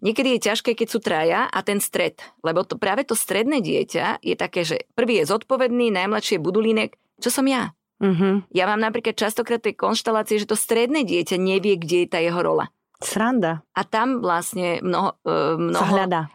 Niekedy 0.00 0.36
je 0.36 0.44
ťažké, 0.48 0.72
keď 0.72 0.88
sú 0.88 0.98
traja 1.04 1.44
a 1.44 1.58
ten 1.60 1.76
stred, 1.80 2.16
lebo 2.40 2.64
to, 2.64 2.80
práve 2.80 3.04
to 3.04 3.12
stredné 3.12 3.60
dieťa 3.60 4.24
je 4.24 4.34
také, 4.36 4.64
že 4.64 4.88
prvý 4.96 5.20
je 5.20 5.28
zodpovedný, 5.28 5.92
najmladšie 5.92 6.40
je 6.40 6.44
budulínek, 6.44 6.96
čo 7.20 7.28
som 7.28 7.44
ja. 7.44 7.76
Mm-hmm. 8.00 8.48
Ja 8.56 8.64
mám 8.64 8.80
napríklad 8.80 9.12
častokrát 9.12 9.60
tej 9.60 9.76
konštelácie, 9.76 10.40
že 10.40 10.48
to 10.48 10.56
stredné 10.56 11.04
dieťa 11.04 11.36
nevie, 11.36 11.76
kde 11.76 12.04
je 12.04 12.08
tá 12.08 12.16
jeho 12.16 12.40
rola. 12.40 12.72
Sranda. 13.00 13.64
A 13.72 13.82
tam 13.88 14.20
vlastne 14.20 14.76
mnoho, 14.84 15.16
e, 15.24 15.56
mnoho, 15.56 15.94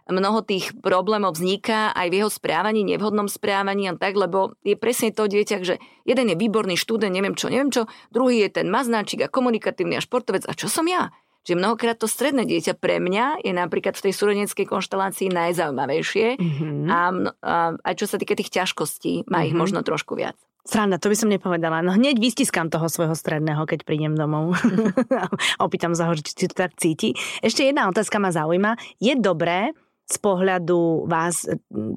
mnoho 0.09 0.39
tých 0.41 0.73
problémov 0.81 1.37
vzniká 1.37 1.93
aj 1.93 2.07
v 2.09 2.17
jeho 2.19 2.29
správaní, 2.33 2.81
nevhodnom 2.81 3.29
správaní 3.29 3.85
a 3.85 3.93
tak, 3.93 4.17
lebo 4.17 4.57
je 4.65 4.73
presne 4.73 5.13
to 5.13 5.29
dieťa, 5.29 5.61
že 5.61 5.77
jeden 6.09 6.33
je 6.33 6.35
výborný 6.35 6.73
študent, 6.73 7.13
neviem 7.13 7.37
čo, 7.37 7.53
neviem 7.53 7.69
čo, 7.69 7.85
druhý 8.09 8.41
je 8.49 8.61
ten 8.61 8.67
maznáčik 8.73 9.21
a 9.21 9.29
komunikatívny 9.29 10.01
a 10.01 10.01
športovec. 10.01 10.49
A 10.49 10.57
čo 10.57 10.65
som 10.65 10.89
ja? 10.89 11.13
Že 11.45 11.61
mnohokrát 11.61 12.01
to 12.01 12.09
stredné 12.09 12.49
dieťa 12.49 12.81
pre 12.81 12.97
mňa 12.97 13.45
je 13.45 13.53
napríklad 13.53 13.93
v 13.93 14.09
tej 14.09 14.13
súrodeneckej 14.17 14.65
konštelácii 14.65 15.29
najzaujímavejšie 15.29 16.41
mm-hmm. 16.41 16.89
a, 16.89 16.99
a 17.45 17.53
aj 17.77 17.93
čo 17.93 18.09
sa 18.09 18.17
týka 18.17 18.33
tých 18.33 18.49
ťažkostí, 18.49 19.29
má 19.29 19.45
mm-hmm. 19.45 19.47
ich 19.47 19.53
mhm. 19.53 19.61
možno 19.61 19.79
trošku 19.85 20.17
viac. 20.17 20.33
Sranda, 20.65 20.97
to 20.97 21.13
by 21.13 21.17
som 21.17 21.29
nepovedala. 21.29 21.85
No 21.85 21.93
hneď 21.93 22.17
vystiskám 22.17 22.73
toho 22.73 22.89
svojho 22.89 23.13
stredného, 23.13 23.69
keď 23.69 23.85
prídem 23.85 24.17
domov. 24.17 24.57
Opýtam 25.65 25.93
sa 25.93 26.09
ho, 26.09 26.17
či 26.17 26.49
to 26.49 26.57
tak 26.57 26.73
cíti. 26.81 27.13
Ešte 27.45 27.69
jedna 27.69 27.85
otázka 27.85 28.17
ma 28.17 28.33
zaujíma. 28.33 28.73
Je 28.97 29.13
dobré 29.13 29.77
z 30.09 30.17
pohľadu 30.17 31.05
vás, 31.05 31.45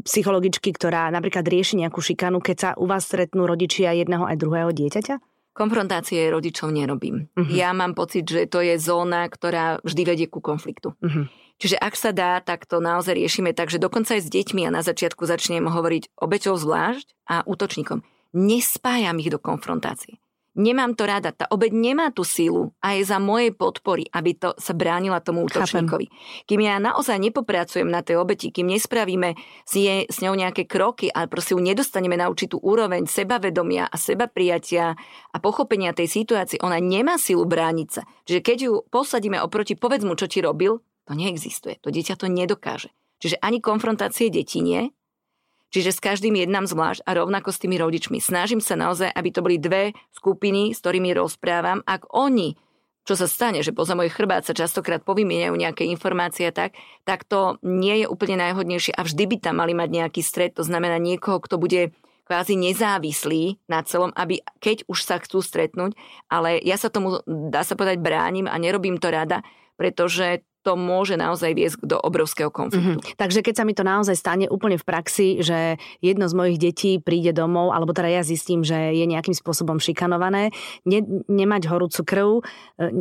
psychologičky, 0.04 0.76
ktorá 0.76 1.09
napríklad 1.09 1.48
rieši 1.48 1.81
nejakú 1.81 2.04
šikanu, 2.04 2.44
keď 2.44 2.57
sa 2.57 2.70
u 2.76 2.85
vás 2.85 3.09
stretnú 3.09 3.48
rodičia 3.48 3.96
jedného 3.96 4.28
aj 4.28 4.37
druhého 4.37 4.68
dieťaťa? 4.72 5.16
Konfrontácie 5.57 6.28
rodičov 6.28 6.68
nerobím. 6.68 7.33
Uh-huh. 7.35 7.48
Ja 7.48 7.72
mám 7.72 7.96
pocit, 7.96 8.28
že 8.28 8.44
to 8.48 8.61
je 8.61 8.76
zóna, 8.76 9.28
ktorá 9.28 9.81
vždy 9.81 10.02
vedie 10.04 10.26
ku 10.28 10.44
konfliktu. 10.44 10.92
Uh-huh. 11.00 11.24
Čiže 11.57 11.81
ak 11.81 11.94
sa 11.96 12.12
dá, 12.12 12.38
tak 12.44 12.68
to 12.68 12.78
naozaj 12.78 13.16
riešime 13.16 13.57
tak, 13.57 13.72
že 13.72 13.83
dokonca 13.83 14.14
aj 14.14 14.28
s 14.28 14.33
deťmi 14.33 14.68
a 14.68 14.74
na 14.76 14.85
začiatku 14.85 15.24
začnem 15.24 15.66
hovoriť 15.66 16.14
obeťou 16.20 16.54
zvlášť 16.54 17.16
a 17.33 17.42
útočníkom 17.48 18.04
nespájam 18.33 19.19
ich 19.21 19.31
do 19.33 19.38
konfrontácie. 19.38 20.19
Nemám 20.59 20.99
to 20.99 21.07
rada. 21.07 21.31
Tá 21.31 21.47
obeď 21.55 21.71
nemá 21.71 22.11
tú 22.11 22.27
sílu 22.27 22.75
a 22.83 22.99
je 22.99 23.07
za 23.07 23.23
mojej 23.23 23.55
podpory, 23.55 24.11
aby 24.11 24.35
to 24.35 24.59
sa 24.59 24.75
bránila 24.75 25.23
tomu 25.23 25.47
útočníkovi. 25.47 26.11
Kým 26.51 26.61
ja 26.67 26.83
naozaj 26.83 27.14
nepopracujem 27.14 27.87
na 27.87 28.03
tej 28.03 28.19
obeti, 28.19 28.51
kým 28.51 28.67
nespravíme 28.67 29.38
s, 29.62 29.73
je, 29.79 30.11
s 30.11 30.19
ňou 30.19 30.35
nejaké 30.35 30.67
kroky 30.67 31.14
a 31.14 31.31
proste 31.31 31.55
ju 31.55 31.62
nedostaneme 31.62 32.19
na 32.19 32.27
určitú 32.27 32.59
úroveň 32.59 33.07
sebavedomia 33.07 33.87
a 33.87 33.95
seba 33.95 34.27
prijatia 34.27 34.99
a 35.31 35.37
pochopenia 35.38 35.95
tej 35.95 36.11
situácie, 36.11 36.59
ona 36.59 36.83
nemá 36.83 37.23
sílu 37.23 37.47
brániť 37.47 37.88
sa. 37.95 38.03
Čiže 38.27 38.41
keď 38.43 38.59
ju 38.59 38.73
posadíme 38.91 39.38
oproti, 39.38 39.79
povedz 39.79 40.03
mu, 40.03 40.19
čo 40.19 40.27
ti 40.27 40.43
robil, 40.43 40.83
to 41.07 41.14
neexistuje. 41.14 41.79
To 41.87 41.95
dieťa 41.95 42.19
to 42.19 42.27
nedokáže. 42.27 42.91
Čiže 43.23 43.38
ani 43.38 43.62
konfrontácie 43.62 44.27
detí 44.27 44.59
nie, 44.59 44.91
Čiže 45.68 45.96
s 45.96 46.00
každým 46.00 46.33
jednám 46.33 46.64
zvlášť 46.64 47.04
a 47.04 47.11
rovnako 47.12 47.52
s 47.52 47.61
tými 47.61 47.76
rodičmi. 47.76 48.18
Snažím 48.24 48.64
sa 48.64 48.72
naozaj, 48.76 49.12
aby 49.12 49.28
to 49.28 49.44
boli 49.44 49.57
dve 49.61 49.92
skupiny, 50.16 50.72
s 50.72 50.81
ktorými 50.81 51.12
rozprávam. 51.12 51.85
Ak 51.85 52.09
oni 52.12 52.57
čo 53.09 53.16
sa 53.16 53.24
stane, 53.24 53.64
že 53.64 53.72
poza 53.72 53.96
môj 53.96 54.12
chrbát 54.12 54.44
sa 54.44 54.52
častokrát 54.52 55.00
povymieňajú 55.00 55.57
nejaké 55.57 55.88
informácie 55.88 56.52
tak, 56.52 56.76
tak 57.09 57.24
to 57.24 57.57
nie 57.64 58.04
je 58.04 58.07
úplne 58.07 58.37
najhodnejšie 58.37 58.92
a 58.92 59.00
vždy 59.00 59.24
by 59.24 59.37
tam 59.40 59.64
mali 59.64 59.72
mať 59.72 59.88
nejaký 59.88 60.20
stred, 60.20 60.52
to 60.52 60.61
znamená 60.61 61.00
niekoho, 61.00 61.40
kto 61.40 61.57
bude 61.57 61.96
kvázi 62.28 62.61
nezávislý 62.61 63.57
na 63.64 63.81
celom, 63.81 64.12
aby 64.12 64.44
keď 64.61 64.85
už 64.85 65.09
sa 65.09 65.16
chcú 65.24 65.40
stretnúť, 65.40 65.96
ale 66.28 66.61
ja 66.61 66.76
sa 66.76 66.92
tomu, 66.92 67.24
dá 67.24 67.64
sa 67.64 67.72
povedať, 67.72 68.04
bránim 68.04 68.44
a 68.44 68.61
nerobím 68.61 69.00
to 69.00 69.09
rada, 69.09 69.40
pretože 69.81 70.44
to 70.66 70.75
môže 70.75 71.14
naozaj 71.14 71.55
viesť 71.55 71.79
do 71.87 71.97
obrovského 71.97 72.51
konfliktu. 72.51 72.99
Mm-hmm. 72.99 73.16
Takže 73.16 73.40
keď 73.47 73.55
sa 73.62 73.64
mi 73.64 73.73
to 73.73 73.87
naozaj 73.87 74.18
stane 74.18 74.51
úplne 74.51 74.77
v 74.77 74.85
praxi, 74.85 75.38
že 75.38 75.79
jedno 76.03 76.27
z 76.27 76.35
mojich 76.35 76.59
detí 76.59 76.99
príde 76.99 77.31
domov, 77.31 77.71
alebo 77.71 77.94
teda 77.94 78.11
ja 78.11 78.23
zistím, 78.27 78.66
že 78.66 78.92
je 78.94 79.05
nejakým 79.07 79.33
spôsobom 79.33 79.79
šikanované, 79.79 80.51
ne, 80.83 81.01
nemať 81.31 81.62
horúcu 81.71 82.01
krv, 82.03 82.29
e, 82.38 82.42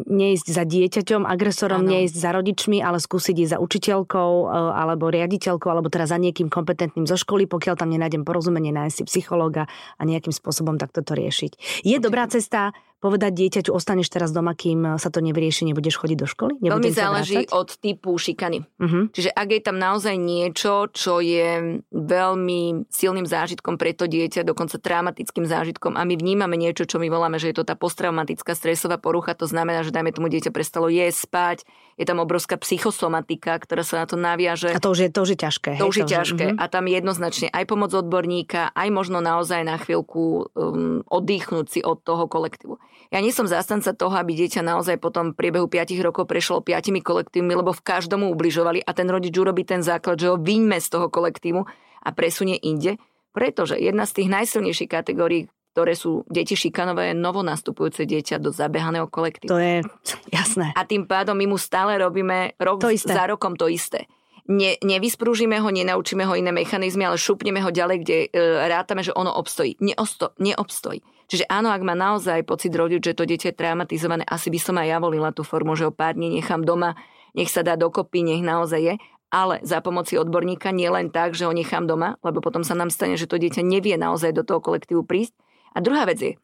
neísť 0.06 0.48
za 0.54 0.64
dieťaťom, 0.64 1.26
agresorom, 1.26 1.82
ano. 1.84 1.92
neísť 1.98 2.16
za 2.16 2.30
rodičmi, 2.32 2.78
ale 2.80 3.02
skúsiť 3.02 3.36
ísť 3.36 3.52
za 3.58 3.60
učiteľkou 3.60 4.32
e, 4.44 4.46
alebo 4.78 5.10
riaditeľkou, 5.10 5.68
alebo 5.68 5.90
teda 5.90 6.06
za 6.06 6.22
niekým 6.22 6.54
kompetentným 6.54 7.10
zo 7.10 7.18
školy, 7.18 7.50
pokiaľ 7.50 7.76
tam 7.76 7.90
nenájdem 7.90 8.22
porozumenie, 8.22 8.70
nájsť 8.70 8.96
si 9.02 9.04
psychológa 9.10 9.66
a 9.98 10.02
nejakým 10.06 10.32
spôsobom 10.32 10.78
takto 10.78 11.02
to 11.02 11.18
riešiť. 11.18 11.84
Je 11.84 11.98
dobrá 11.98 12.30
cesta 12.30 12.72
povedať 13.08 13.32
dieťaťu, 13.32 13.72
ostaneš 13.72 14.12
teraz 14.12 14.36
doma, 14.36 14.52
kým 14.52 15.00
sa 15.00 15.08
to 15.08 15.24
nevyrieši, 15.24 15.72
nebudeš 15.72 16.04
chodiť 16.04 16.18
do 16.20 16.28
školy? 16.28 16.54
Veľmi 16.60 16.92
záleží 16.92 17.48
od 17.56 17.72
typu 17.80 18.20
šikany. 18.20 18.68
Uh-huh. 18.76 19.08
Čiže 19.16 19.32
ak 19.32 19.48
je 19.56 19.62
tam 19.64 19.80
naozaj 19.80 20.20
niečo, 20.20 20.92
čo 20.92 21.24
je 21.24 21.80
veľmi 21.96 22.92
silným 22.92 23.24
zážitkom 23.24 23.80
pre 23.80 23.96
to 23.96 24.12
dieťa, 24.12 24.44
dokonca 24.44 24.76
traumatickým 24.76 25.48
zážitkom 25.48 25.96
a 25.96 26.04
my 26.04 26.20
vnímame 26.20 26.60
niečo, 26.60 26.84
čo 26.84 27.00
my 27.00 27.08
voláme, 27.08 27.40
že 27.40 27.56
je 27.56 27.64
to 27.64 27.64
tá 27.64 27.80
posttraumatická 27.80 28.52
stresová 28.52 29.00
porucha, 29.00 29.32
to 29.32 29.48
znamená, 29.48 29.88
že 29.88 29.96
dajme 29.96 30.12
tomu 30.12 30.28
dieťa 30.28 30.52
prestalo 30.52 30.92
jesť, 30.92 31.18
spať, 31.24 31.58
je 31.96 32.06
tam 32.06 32.20
obrovská 32.20 32.60
psychosomatika, 32.60 33.58
ktorá 33.58 33.88
sa 33.88 34.04
na 34.04 34.06
to 34.06 34.20
naviaže. 34.20 34.76
A 34.76 34.84
to 34.84 34.92
už 34.92 35.08
je, 35.08 35.10
to 35.10 35.20
už 35.24 35.30
je 35.34 35.40
ťažké. 35.40 35.72
To 35.80 35.88
hej, 35.88 35.90
už 35.90 35.98
je 35.98 36.06
to 36.06 36.14
ťažké. 36.14 36.46
Uh-huh. 36.54 36.62
A 36.62 36.66
tam 36.68 36.86
jednoznačne 36.92 37.48
aj 37.54 37.64
pomoc 37.70 37.96
odborníka, 37.96 38.76
aj 38.76 38.90
možno 38.92 39.24
naozaj 39.24 39.62
na 39.64 39.80
chvíľku 39.80 40.52
um, 40.54 41.02
oddychnúť 41.08 41.66
si 41.70 41.80
od 41.86 42.02
toho 42.02 42.28
kolektívu. 42.30 42.78
Ja 43.08 43.24
nie 43.24 43.32
som 43.32 43.48
zástanca 43.48 43.96
toho, 43.96 44.12
aby 44.16 44.36
dieťa 44.36 44.62
naozaj 44.64 45.00
potom 45.00 45.32
v 45.32 45.38
priebehu 45.40 45.68
5 45.72 45.96
rokov 46.04 46.28
prešlo 46.28 46.60
5 46.60 47.00
kolektívmi, 47.00 47.56
lebo 47.56 47.72
v 47.72 47.82
každomu 47.82 48.28
ubližovali 48.36 48.84
a 48.84 48.92
ten 48.92 49.08
rodič 49.08 49.32
urobí 49.36 49.64
ten 49.64 49.80
základ, 49.80 50.20
že 50.20 50.32
ho 50.32 50.38
vyňme 50.38 50.76
z 50.80 50.88
toho 50.92 51.08
kolektívu 51.08 51.64
a 52.04 52.10
presunie 52.12 52.60
inde. 52.60 53.00
Pretože 53.32 53.78
jedna 53.78 54.04
z 54.04 54.24
tých 54.24 54.30
najsilnejších 54.34 54.90
kategórií, 54.90 55.48
ktoré 55.78 55.94
sú 55.94 56.26
deti 56.26 56.58
šikanové, 56.58 57.14
novonastupujúce 57.14 58.10
dieťa 58.10 58.42
do 58.42 58.50
zabehaného 58.50 59.06
kolektívu. 59.08 59.54
To 59.54 59.62
je 59.62 59.86
jasné. 60.34 60.74
A 60.74 60.82
tým 60.84 61.06
pádom 61.06 61.38
my 61.38 61.46
mu 61.54 61.58
stále 61.62 62.02
robíme 62.02 62.58
rok 62.58 62.82
to 62.82 62.90
isté. 62.90 63.14
za 63.14 63.30
rokom 63.30 63.54
to 63.54 63.70
isté 63.70 64.10
ne, 64.48 64.80
nevysprúžime 64.82 65.60
ho, 65.60 65.70
nenaučíme 65.70 66.24
ho 66.24 66.34
iné 66.34 66.52
mechanizmy, 66.52 67.06
ale 67.06 67.20
šupneme 67.20 67.60
ho 67.62 67.72
ďalej, 67.72 67.98
kde 68.04 68.18
e, 68.28 68.28
rátame, 68.68 69.04
že 69.04 69.14
ono 69.14 69.36
obstojí. 69.36 69.78
Neosto, 69.84 70.34
neobstojí. 70.40 71.04
Čiže 71.28 71.46
áno, 71.52 71.76
ak 71.76 71.84
má 71.84 71.92
naozaj 71.92 72.48
pocit 72.48 72.72
rodič, 72.72 73.04
že 73.04 73.12
to 73.12 73.28
dieťa 73.28 73.52
je 73.52 73.60
traumatizované, 73.60 74.24
asi 74.24 74.48
by 74.48 74.60
som 74.64 74.80
aj 74.80 74.88
ja 74.88 74.98
volila 75.04 75.36
tú 75.36 75.44
formu, 75.44 75.76
že 75.76 75.88
ho 75.88 75.92
pár 75.92 76.16
dní 76.16 76.40
nechám 76.40 76.64
doma, 76.64 76.96
nech 77.36 77.52
sa 77.52 77.68
dá 77.68 77.76
dokopy, 77.76 78.24
nech 78.24 78.40
naozaj 78.40 78.80
je, 78.80 78.96
ale 79.28 79.60
za 79.60 79.84
pomoci 79.84 80.16
odborníka 80.16 80.72
nie 80.72 80.88
len 80.88 81.12
tak, 81.12 81.36
že 81.36 81.44
ho 81.44 81.52
nechám 81.52 81.84
doma, 81.84 82.16
lebo 82.24 82.40
potom 82.40 82.64
sa 82.64 82.80
nám 82.80 82.88
stane, 82.88 83.20
že 83.20 83.28
to 83.28 83.36
dieťa 83.36 83.60
nevie 83.60 84.00
naozaj 84.00 84.32
do 84.32 84.48
toho 84.48 84.64
kolektívu 84.64 85.04
prísť. 85.04 85.36
A 85.76 85.84
druhá 85.84 86.08
vec 86.08 86.20
je, 86.24 86.40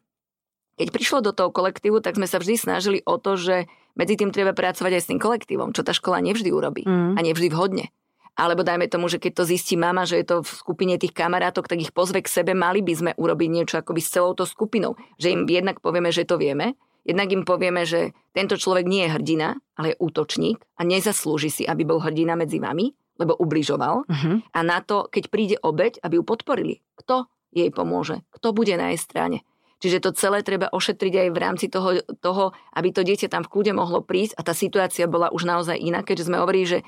keď 0.74 0.88
prišlo 0.90 1.18
do 1.22 1.32
toho 1.32 1.54
kolektívu, 1.54 2.02
tak 2.02 2.18
sme 2.18 2.26
sa 2.26 2.42
vždy 2.42 2.54
snažili 2.58 2.98
o 3.06 3.18
to, 3.18 3.38
že 3.38 3.70
medzi 3.94 4.18
tým 4.18 4.34
treba 4.34 4.50
pracovať 4.50 4.92
aj 4.98 5.02
s 5.02 5.10
tým 5.10 5.22
kolektívom, 5.22 5.70
čo 5.70 5.86
tá 5.86 5.94
škola 5.94 6.18
nevždy 6.18 6.50
urobí 6.50 6.82
mm. 6.82 7.14
a 7.14 7.20
nevždy 7.22 7.48
vhodne. 7.54 7.94
Alebo 8.34 8.66
dajme 8.66 8.90
tomu, 8.90 9.06
že 9.06 9.22
keď 9.22 9.32
to 9.38 9.44
zistí 9.46 9.78
mama, 9.78 10.02
že 10.02 10.18
je 10.18 10.26
to 10.26 10.36
v 10.42 10.50
skupine 10.50 10.94
tých 10.98 11.14
kamarátok, 11.14 11.70
tak 11.70 11.78
ich 11.78 11.94
pozve 11.94 12.18
k 12.18 12.26
sebe, 12.26 12.50
mali 12.50 12.82
by 12.82 12.94
sme 12.94 13.10
urobiť 13.14 13.48
niečo 13.50 13.78
akoby 13.78 14.02
s 14.02 14.10
celou 14.10 14.34
to 14.34 14.42
skupinou. 14.42 14.98
Že 15.22 15.38
im 15.38 15.40
jednak 15.46 15.78
povieme, 15.78 16.10
že 16.10 16.26
to 16.26 16.34
vieme, 16.34 16.74
jednak 17.06 17.30
im 17.30 17.46
povieme, 17.46 17.86
že 17.86 18.10
tento 18.34 18.58
človek 18.58 18.90
nie 18.90 19.06
je 19.06 19.14
hrdina, 19.14 19.54
ale 19.78 19.94
je 19.94 20.00
útočník 20.02 20.58
a 20.74 20.82
nezaslúži 20.82 21.50
si, 21.54 21.62
aby 21.62 21.86
bol 21.86 22.02
hrdina 22.02 22.34
medzi 22.34 22.58
vami, 22.58 22.90
lebo 23.22 23.38
ubližoval. 23.38 24.02
Uh-huh. 24.02 24.36
A 24.50 24.58
na 24.66 24.82
to, 24.82 25.06
keď 25.06 25.30
príde 25.30 25.56
obeď, 25.62 26.02
aby 26.02 26.18
ju 26.18 26.24
podporili. 26.26 26.82
Kto 26.98 27.30
jej 27.54 27.70
pomôže? 27.70 28.26
Kto 28.34 28.50
bude 28.50 28.74
na 28.74 28.90
jej 28.90 28.98
strane? 28.98 29.46
Čiže 29.82 30.02
to 30.04 30.10
celé 30.16 30.40
treba 30.40 30.70
ošetriť 30.70 31.14
aj 31.26 31.28
v 31.34 31.38
rámci 31.38 31.66
toho, 31.68 32.00
toho, 32.22 32.54
aby 32.74 32.88
to 32.94 33.02
dieťa 33.02 33.28
tam 33.28 33.42
v 33.44 33.52
kľude 33.52 33.72
mohlo 33.74 34.00
prísť. 34.00 34.38
A 34.38 34.46
tá 34.46 34.52
situácia 34.56 35.04
bola 35.10 35.30
už 35.34 35.44
naozaj 35.44 35.76
iná, 35.76 36.00
keďže 36.00 36.30
sme 36.30 36.40
hovorili, 36.40 36.66
že 36.66 36.78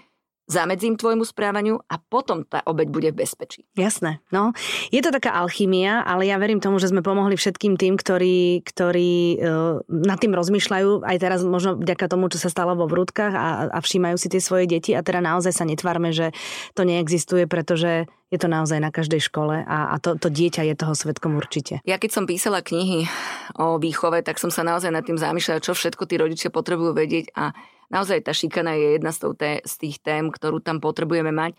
zamedzím 0.46 0.94
tvojmu 0.94 1.26
správaniu 1.26 1.82
a 1.90 1.98
potom 1.98 2.46
tá 2.46 2.62
obeď 2.62 2.88
bude 2.88 3.08
v 3.10 3.26
bezpečí. 3.26 3.66
Jasné. 3.74 4.22
No, 4.30 4.54
je 4.94 5.02
to 5.02 5.10
taká 5.10 5.34
alchymia, 5.34 6.06
ale 6.06 6.30
ja 6.30 6.38
verím 6.38 6.62
tomu, 6.62 6.78
že 6.78 6.90
sme 6.90 7.02
pomohli 7.02 7.34
všetkým 7.34 7.74
tým, 7.74 7.98
ktorí, 7.98 8.62
ktorí 8.62 9.42
uh, 9.42 9.82
nad 9.90 10.18
tým 10.22 10.32
rozmýšľajú, 10.32 11.02
aj 11.02 11.16
teraz 11.18 11.42
možno 11.42 11.74
vďaka 11.76 12.06
tomu, 12.06 12.30
čo 12.30 12.38
sa 12.38 12.48
stalo 12.48 12.78
vo 12.78 12.86
vrútkach 12.86 13.34
a, 13.34 13.46
a 13.74 13.78
všímajú 13.82 14.16
si 14.16 14.30
tie 14.30 14.40
svoje 14.40 14.70
deti 14.70 14.94
a 14.94 15.02
teda 15.02 15.18
naozaj 15.18 15.50
sa 15.50 15.66
netvárme, 15.66 16.14
že 16.14 16.30
to 16.78 16.86
neexistuje, 16.86 17.50
pretože 17.50 18.06
je 18.26 18.38
to 18.42 18.50
naozaj 18.50 18.82
na 18.82 18.90
každej 18.90 19.22
škole 19.22 19.62
a, 19.62 19.78
a 19.94 19.96
to, 20.02 20.18
to 20.18 20.26
dieťa 20.26 20.66
je 20.66 20.74
toho 20.74 20.94
svetkom 20.98 21.38
určite. 21.38 21.78
Ja 21.86 21.98
keď 21.98 22.10
som 22.10 22.24
písala 22.26 22.58
knihy 22.58 23.06
o 23.54 23.78
výchove, 23.78 24.22
tak 24.26 24.42
som 24.42 24.50
sa 24.50 24.66
naozaj 24.66 24.90
nad 24.90 25.06
tým 25.06 25.18
zamýšľala, 25.18 25.62
čo 25.62 25.78
všetko 25.78 26.02
tí 26.10 26.18
rodičia 26.18 26.50
potrebujú 26.50 26.90
vedieť 26.90 27.30
a 27.38 27.54
naozaj 27.90 28.26
tá 28.26 28.32
šikana 28.34 28.74
je 28.74 28.98
jedna 28.98 29.12
z, 29.12 29.74
tých 29.78 30.02
tém, 30.02 30.30
ktorú 30.30 30.62
tam 30.62 30.82
potrebujeme 30.82 31.30
mať, 31.30 31.54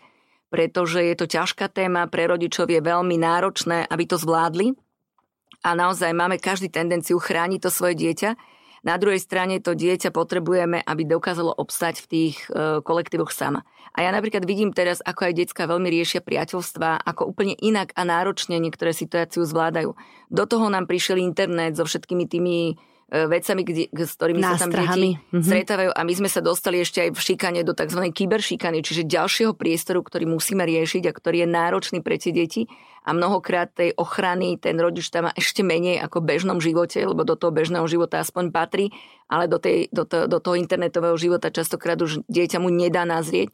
pretože 0.48 1.04
je 1.04 1.14
to 1.16 1.26
ťažká 1.28 1.68
téma, 1.68 2.08
pre 2.08 2.24
rodičov 2.24 2.72
je 2.72 2.80
veľmi 2.80 3.20
náročné, 3.20 3.84
aby 3.88 4.04
to 4.08 4.16
zvládli 4.16 4.76
a 5.64 5.74
naozaj 5.74 6.14
máme 6.14 6.38
každý 6.38 6.70
tendenciu 6.70 7.18
chrániť 7.18 7.60
to 7.66 7.70
svoje 7.72 7.98
dieťa. 7.98 8.30
Na 8.86 8.94
druhej 8.94 9.18
strane 9.18 9.58
to 9.58 9.74
dieťa 9.74 10.14
potrebujeme, 10.14 10.78
aby 10.86 11.02
dokázalo 11.02 11.50
obstať 11.50 11.98
v 11.98 12.06
tých 12.06 12.36
e, 12.46 12.78
kolektívoch 12.78 13.34
sama. 13.34 13.66
A 13.90 14.06
ja 14.06 14.14
napríklad 14.14 14.46
vidím 14.46 14.70
teraz, 14.70 15.02
ako 15.02 15.26
aj 15.26 15.34
detská 15.34 15.66
veľmi 15.66 15.90
riešia 15.90 16.22
priateľstva, 16.22 17.02
ako 17.02 17.26
úplne 17.26 17.58
inak 17.58 17.90
a 17.98 18.06
náročne 18.06 18.62
niektoré 18.62 18.94
situáciu 18.94 19.42
zvládajú. 19.42 19.98
Do 20.30 20.44
toho 20.46 20.70
nám 20.70 20.86
prišiel 20.86 21.18
internet 21.18 21.74
so 21.74 21.82
všetkými 21.82 22.30
tými 22.30 22.78
vecami, 23.08 23.62
kde, 23.64 23.84
s 23.88 24.12
ktorými 24.20 24.44
Nástrahami. 24.44 24.60
sa 24.60 24.68
tam 24.68 24.72
deti 24.76 25.08
mm-hmm. 25.16 25.44
stretávajú 25.48 25.90
a 25.96 26.00
my 26.04 26.12
sme 26.12 26.28
sa 26.28 26.44
dostali 26.44 26.84
ešte 26.84 27.08
aj 27.08 27.10
v 27.16 27.20
šikane 27.20 27.60
do 27.64 27.72
tzv. 27.72 28.00
kyberšikany, 28.12 28.84
čiže 28.84 29.08
ďalšieho 29.08 29.56
priestoru, 29.56 30.04
ktorý 30.04 30.28
musíme 30.28 30.60
riešiť 30.68 31.08
a 31.08 31.12
ktorý 31.16 31.36
je 31.44 31.48
náročný 31.48 31.98
pre 32.04 32.20
tie 32.20 32.36
deti 32.36 32.68
a 33.08 33.16
mnohokrát 33.16 33.72
tej 33.72 33.96
ochrany 33.96 34.60
ten 34.60 34.76
rodič 34.76 35.08
tam 35.08 35.28
má 35.28 35.32
ešte 35.32 35.64
menej 35.64 36.04
ako 36.04 36.20
v 36.20 36.28
bežnom 36.36 36.60
živote, 36.60 37.00
lebo 37.00 37.24
do 37.24 37.32
toho 37.40 37.48
bežného 37.48 37.88
života 37.88 38.20
aspoň 38.20 38.52
patrí, 38.52 38.92
ale 39.32 39.48
do, 39.48 39.56
tej, 39.56 39.88
do, 39.88 40.04
to, 40.04 40.28
do 40.28 40.36
toho 40.44 40.60
internetového 40.60 41.16
života 41.16 41.48
častokrát 41.48 41.96
už 41.96 42.20
dieťa 42.28 42.60
mu 42.60 42.68
nedá 42.68 43.08
nazrieť. 43.08 43.48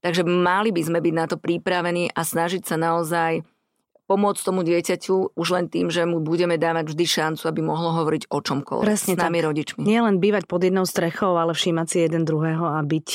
Takže 0.00 0.22
mali 0.22 0.70
by 0.70 0.82
sme 0.86 0.98
byť 1.02 1.14
na 1.18 1.26
to 1.26 1.36
pripravení 1.36 2.14
a 2.14 2.22
snažiť 2.22 2.62
sa 2.62 2.78
naozaj 2.78 3.42
pomôcť 4.10 4.42
tomu 4.42 4.66
dieťaťu 4.66 5.38
už 5.38 5.48
len 5.54 5.70
tým, 5.70 5.86
že 5.86 6.02
mu 6.02 6.18
budeme 6.18 6.58
dávať 6.58 6.90
vždy 6.90 7.04
šancu, 7.06 7.46
aby 7.46 7.62
mohlo 7.62 7.94
hovoriť 7.94 8.26
o 8.34 8.42
čomkoľvek 8.42 8.82
Presne 8.82 9.14
s 9.14 9.22
nami 9.22 9.38
tak. 9.38 9.46
rodičmi. 9.46 9.80
Nie 9.86 10.02
len 10.02 10.18
bývať 10.18 10.50
pod 10.50 10.66
jednou 10.66 10.82
strechou, 10.82 11.38
ale 11.38 11.54
všímať 11.54 11.86
si 11.86 11.96
jeden 12.02 12.26
druhého 12.26 12.66
a 12.66 12.82
byť, 12.82 13.08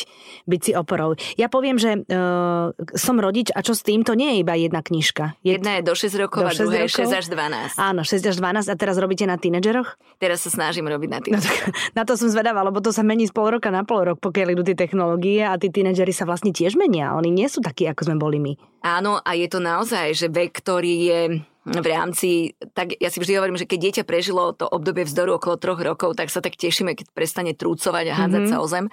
byť 0.47 0.61
si 0.63 0.71
oporou. 0.71 1.19
Ja 1.35 1.51
poviem, 1.51 1.75
že 1.75 1.99
uh, 1.99 2.71
som 2.95 3.19
rodič 3.19 3.51
a 3.51 3.59
čo 3.59 3.75
s 3.75 3.83
tým, 3.83 4.07
to 4.07 4.15
nie 4.15 4.39
je 4.39 4.47
iba 4.47 4.55
jedna 4.55 4.79
knižka. 4.79 5.35
Je... 5.43 5.59
Jedna 5.59 5.83
je 5.83 5.83
do 5.83 5.91
6 5.91 6.15
rokov 6.15 6.47
do 6.47 6.55
6 6.55 6.55
a 6.55 6.63
druhá 6.63 6.79
je 6.87 6.91
6 6.95 7.11
až 7.11 7.25
12. 7.27 7.75
Áno, 7.75 8.01
6 8.07 8.31
až 8.31 8.35
12 8.39 8.71
a 8.71 8.75
teraz 8.79 8.95
robíte 8.95 9.27
na 9.27 9.35
tínedžeroch? 9.35 9.99
Teraz 10.23 10.47
sa 10.47 10.49
snažím 10.55 10.87
robiť 10.87 11.09
na 11.11 11.19
tínedžeroch. 11.19 11.67
No, 11.67 11.99
na 11.99 12.03
to 12.07 12.15
som 12.15 12.31
zvedavá, 12.31 12.63
lebo 12.63 12.79
to 12.79 12.95
sa 12.95 13.03
mení 13.03 13.27
z 13.27 13.35
pol 13.35 13.51
roka 13.51 13.67
na 13.67 13.83
pol 13.83 14.07
rok, 14.07 14.23
pokiaľ 14.23 14.55
idú 14.55 14.63
tie 14.63 14.79
technológie 14.79 15.43
a 15.43 15.59
tí 15.59 15.67
tínedžeri 15.67 16.15
sa 16.15 16.23
vlastne 16.23 16.55
tiež 16.55 16.79
menia. 16.79 17.17
Oni 17.17 17.33
nie 17.33 17.51
sú 17.51 17.59
takí, 17.59 17.83
ako 17.89 18.07
sme 18.07 18.15
boli 18.15 18.39
my. 18.39 18.53
Áno, 18.85 19.17
a 19.17 19.33
je 19.33 19.49
to 19.49 19.57
naozaj, 19.57 20.13
že 20.13 20.29
vek, 20.29 20.61
ktorý 20.61 20.84
je 20.89 21.19
v 21.65 21.87
rámci, 21.89 22.53
tak 22.77 22.93
ja 23.01 23.09
si 23.09 23.17
vždy 23.17 23.41
hovorím, 23.41 23.57
že 23.57 23.65
keď 23.65 23.79
dieťa 23.81 24.03
prežilo 24.05 24.53
to 24.53 24.69
obdobie 24.69 25.01
vzdoru 25.01 25.41
okolo 25.41 25.57
troch 25.57 25.81
rokov, 25.81 26.13
tak 26.13 26.29
sa 26.29 26.37
tak 26.37 26.53
tešíme, 26.53 26.93
keď 26.93 27.09
prestane 27.09 27.57
trúcovať 27.57 28.13
a 28.13 28.17
hádzať 28.21 28.41
mm-hmm. 28.45 28.53
sa 28.53 28.61
o 28.61 28.67
zem. 28.69 28.85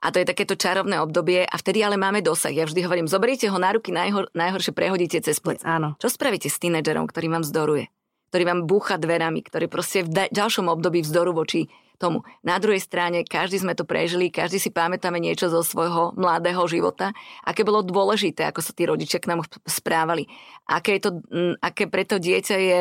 A 0.00 0.12
to 0.12 0.20
je 0.20 0.28
takéto 0.28 0.56
čarovné 0.56 0.96
obdobie 1.00 1.44
a 1.44 1.54
vtedy 1.60 1.84
ale 1.84 2.00
máme 2.00 2.24
dosah. 2.24 2.52
Ja 2.52 2.64
vždy 2.64 2.88
hovorím, 2.88 3.08
zoberiete 3.08 3.52
ho 3.52 3.56
na 3.60 3.72
ruky, 3.72 3.92
najhor, 3.92 4.32
najhoršie 4.32 4.72
prehodíte 4.72 5.20
cez 5.20 5.40
plec. 5.40 5.60
Áno. 5.64 5.96
Čo 6.00 6.08
spravíte 6.08 6.48
s 6.48 6.56
tínedžerom, 6.56 7.04
ktorý 7.08 7.28
vám 7.28 7.44
vzdoruje? 7.44 7.92
Ktorý 8.32 8.44
vám 8.48 8.60
búcha 8.64 8.96
dverami, 8.96 9.44
ktorý 9.44 9.68
proste 9.68 10.04
v 10.04 10.28
ďalšom 10.32 10.72
období 10.72 11.04
vzdoru 11.04 11.36
voči 11.36 11.68
tomu. 12.00 12.24
Na 12.40 12.56
druhej 12.56 12.80
strane, 12.80 13.28
každý 13.28 13.60
sme 13.60 13.76
to 13.76 13.84
prežili, 13.84 14.32
každý 14.32 14.56
si 14.56 14.72
pamätáme 14.72 15.20
niečo 15.20 15.52
zo 15.52 15.60
svojho 15.60 16.16
mladého 16.16 16.64
života, 16.64 17.12
aké 17.44 17.60
bolo 17.60 17.84
dôležité, 17.84 18.48
ako 18.48 18.64
sa 18.64 18.72
tí 18.72 18.88
rodičia 18.88 19.20
k 19.20 19.28
nám 19.28 19.44
správali. 19.68 20.24
Aké, 20.64 20.96
je 20.96 21.02
to, 21.04 21.10
aké 21.60 21.84
preto 21.92 22.16
dieťa 22.16 22.56
je 22.56 22.80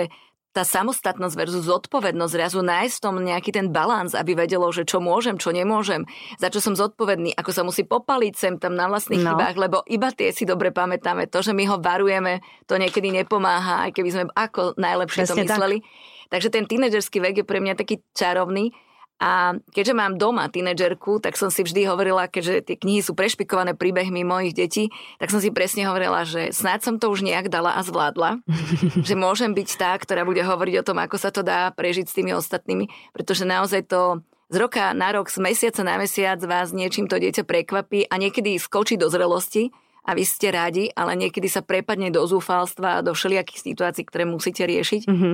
tá 0.50 0.66
samostatnosť 0.66 1.36
versus 1.38 1.70
zodpovednosť, 1.70 2.34
zrazu 2.34 2.66
nájsť 2.66 2.96
v 2.98 3.04
tom 3.06 3.16
nejaký 3.22 3.54
ten 3.54 3.70
balans, 3.70 4.18
aby 4.18 4.34
vedelo, 4.34 4.66
že 4.74 4.82
čo 4.82 4.98
môžem, 4.98 5.38
čo 5.38 5.54
nemôžem, 5.54 6.10
za 6.42 6.50
čo 6.50 6.58
som 6.58 6.74
zodpovedný, 6.74 7.38
ako 7.38 7.52
sa 7.54 7.62
musí 7.62 7.86
popaliť 7.86 8.34
sem 8.34 8.54
tam 8.58 8.74
na 8.74 8.90
vlastných 8.90 9.22
no. 9.22 9.38
chybách, 9.38 9.56
lebo 9.62 9.86
iba 9.86 10.10
tie 10.10 10.34
si 10.34 10.50
dobre 10.50 10.74
pamätáme. 10.74 11.30
To, 11.30 11.46
že 11.46 11.54
my 11.54 11.70
ho 11.70 11.78
varujeme, 11.78 12.42
to 12.66 12.82
niekedy 12.82 13.14
nepomáha, 13.14 13.86
aj 13.88 13.92
keby 13.94 14.10
sme 14.10 14.24
ako 14.34 14.74
najlepšie 14.74 15.30
Presne 15.30 15.38
to 15.38 15.44
mysleli. 15.46 15.78
Tak. 15.86 15.90
Takže 16.30 16.50
ten 16.50 16.66
tínedžerský 16.66 17.18
vek 17.22 17.36
je 17.42 17.46
pre 17.46 17.62
mňa 17.62 17.78
taký 17.78 18.02
čarovný, 18.18 18.74
a 19.20 19.60
keďže 19.76 19.94
mám 20.00 20.16
doma 20.16 20.48
tínedžerku, 20.48 21.20
tak 21.20 21.36
som 21.36 21.52
si 21.52 21.68
vždy 21.68 21.84
hovorila, 21.92 22.32
keďže 22.32 22.72
tie 22.72 22.76
knihy 22.80 23.04
sú 23.04 23.12
prešpikované 23.12 23.76
príbehmi 23.76 24.24
mojich 24.24 24.56
detí, 24.56 24.96
tak 25.20 25.28
som 25.28 25.44
si 25.44 25.52
presne 25.52 25.84
hovorila, 25.92 26.24
že 26.24 26.56
snáď 26.56 26.88
som 26.88 26.96
to 26.96 27.12
už 27.12 27.28
nejak 27.28 27.52
dala 27.52 27.76
a 27.76 27.84
zvládla. 27.84 28.40
že 29.08 29.20
môžem 29.20 29.52
byť 29.52 29.70
tá, 29.76 29.92
ktorá 30.00 30.24
bude 30.24 30.40
hovoriť 30.40 30.76
o 30.80 30.86
tom, 30.88 31.04
ako 31.04 31.20
sa 31.20 31.36
to 31.36 31.44
dá 31.44 31.68
prežiť 31.76 32.08
s 32.08 32.16
tými 32.16 32.32
ostatnými, 32.32 32.88
pretože 33.12 33.44
naozaj 33.44 33.92
to 33.92 34.24
z 34.50 34.56
roka 34.56 34.96
na 34.96 35.12
rok, 35.12 35.28
z 35.28 35.44
mesiaca 35.44 35.84
na 35.84 36.00
mesiac 36.00 36.40
vás 36.42 36.72
niečím 36.72 37.12
to 37.12 37.20
dieťa 37.20 37.44
prekvapí 37.44 38.08
a 38.08 38.16
niekedy 38.16 38.56
skočí 38.56 38.96
do 38.96 39.12
zrelosti 39.12 39.70
a 40.08 40.16
vy 40.16 40.24
ste 40.26 40.50
rádi, 40.50 40.90
ale 40.96 41.14
niekedy 41.20 41.46
sa 41.46 41.62
prepadne 41.62 42.10
do 42.10 42.24
zúfalstva 42.26 43.00
a 43.00 43.04
do 43.06 43.14
všelijakých 43.14 43.62
situácií, 43.62 44.08
ktoré 44.08 44.26
musíte 44.26 44.66
riešiť. 44.66 45.06
Mm-hmm. 45.06 45.34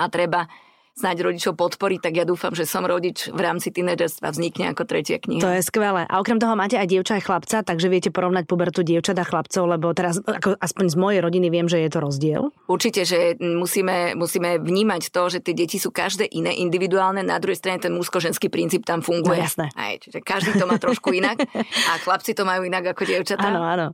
A 0.00 0.04
treba 0.10 0.50
snáď 0.92 1.32
rodičov 1.32 1.56
podporiť, 1.56 2.00
tak 2.04 2.12
ja 2.20 2.24
dúfam, 2.28 2.52
že 2.52 2.68
som 2.68 2.84
rodič 2.84 3.32
v 3.32 3.40
rámci 3.40 3.72
tínedžerstva 3.72 4.28
vznikne 4.28 4.76
ako 4.76 4.84
tretia 4.84 5.16
kniha. 5.16 5.40
To 5.40 5.52
je 5.56 5.64
skvelé. 5.64 6.04
A 6.04 6.20
okrem 6.20 6.36
toho 6.36 6.52
máte 6.52 6.76
aj 6.76 6.88
dievča 6.88 7.16
aj 7.16 7.24
chlapca, 7.24 7.56
takže 7.64 7.88
viete 7.88 8.12
porovnať 8.12 8.44
pubertu 8.44 8.84
dievčat 8.84 9.16
a 9.16 9.24
chlapcov, 9.24 9.64
lebo 9.64 9.92
teraz 9.96 10.20
ako, 10.20 10.60
aspoň 10.60 10.84
z 10.92 10.96
mojej 10.96 11.20
rodiny 11.24 11.48
viem, 11.48 11.66
že 11.66 11.80
je 11.80 11.90
to 11.90 11.98
rozdiel. 12.04 12.42
Určite, 12.68 13.08
že 13.08 13.40
musíme, 13.40 14.12
musíme 14.14 14.60
vnímať 14.60 15.08
to, 15.08 15.22
že 15.32 15.38
tie 15.40 15.56
deti 15.56 15.80
sú 15.80 15.88
každé 15.88 16.28
iné, 16.28 16.52
individuálne, 16.60 17.24
na 17.24 17.40
druhej 17.40 17.56
strane 17.56 17.80
ten 17.80 17.92
mužsko-ženský 17.96 18.52
princíp 18.52 18.84
tam 18.84 19.00
funguje. 19.00 19.40
No 19.40 19.46
jasné. 19.48 19.66
Aj, 19.72 19.96
čiže 19.96 20.20
každý 20.20 20.60
to 20.60 20.68
má 20.68 20.76
trošku 20.76 21.10
inak 21.16 21.40
a 21.64 21.92
chlapci 22.04 22.36
to 22.36 22.44
majú 22.44 22.68
inak 22.68 22.92
ako 22.92 23.02
dievčatá. 23.08 23.48
Áno, 23.48 23.64
áno. 23.64 23.86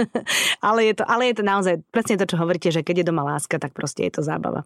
ale, 0.68 0.80
je 0.86 0.94
to, 0.94 1.04
ale 1.04 1.30
je 1.30 1.34
to 1.38 1.44
naozaj 1.44 1.74
presne 1.90 2.14
to, 2.14 2.30
čo 2.30 2.38
hovoríte, 2.38 2.70
že 2.70 2.86
keď 2.86 3.02
je 3.02 3.08
doma 3.10 3.26
láska, 3.26 3.58
tak 3.58 3.74
proste 3.74 4.06
je 4.06 4.12
to 4.18 4.22
zábava. 4.22 4.62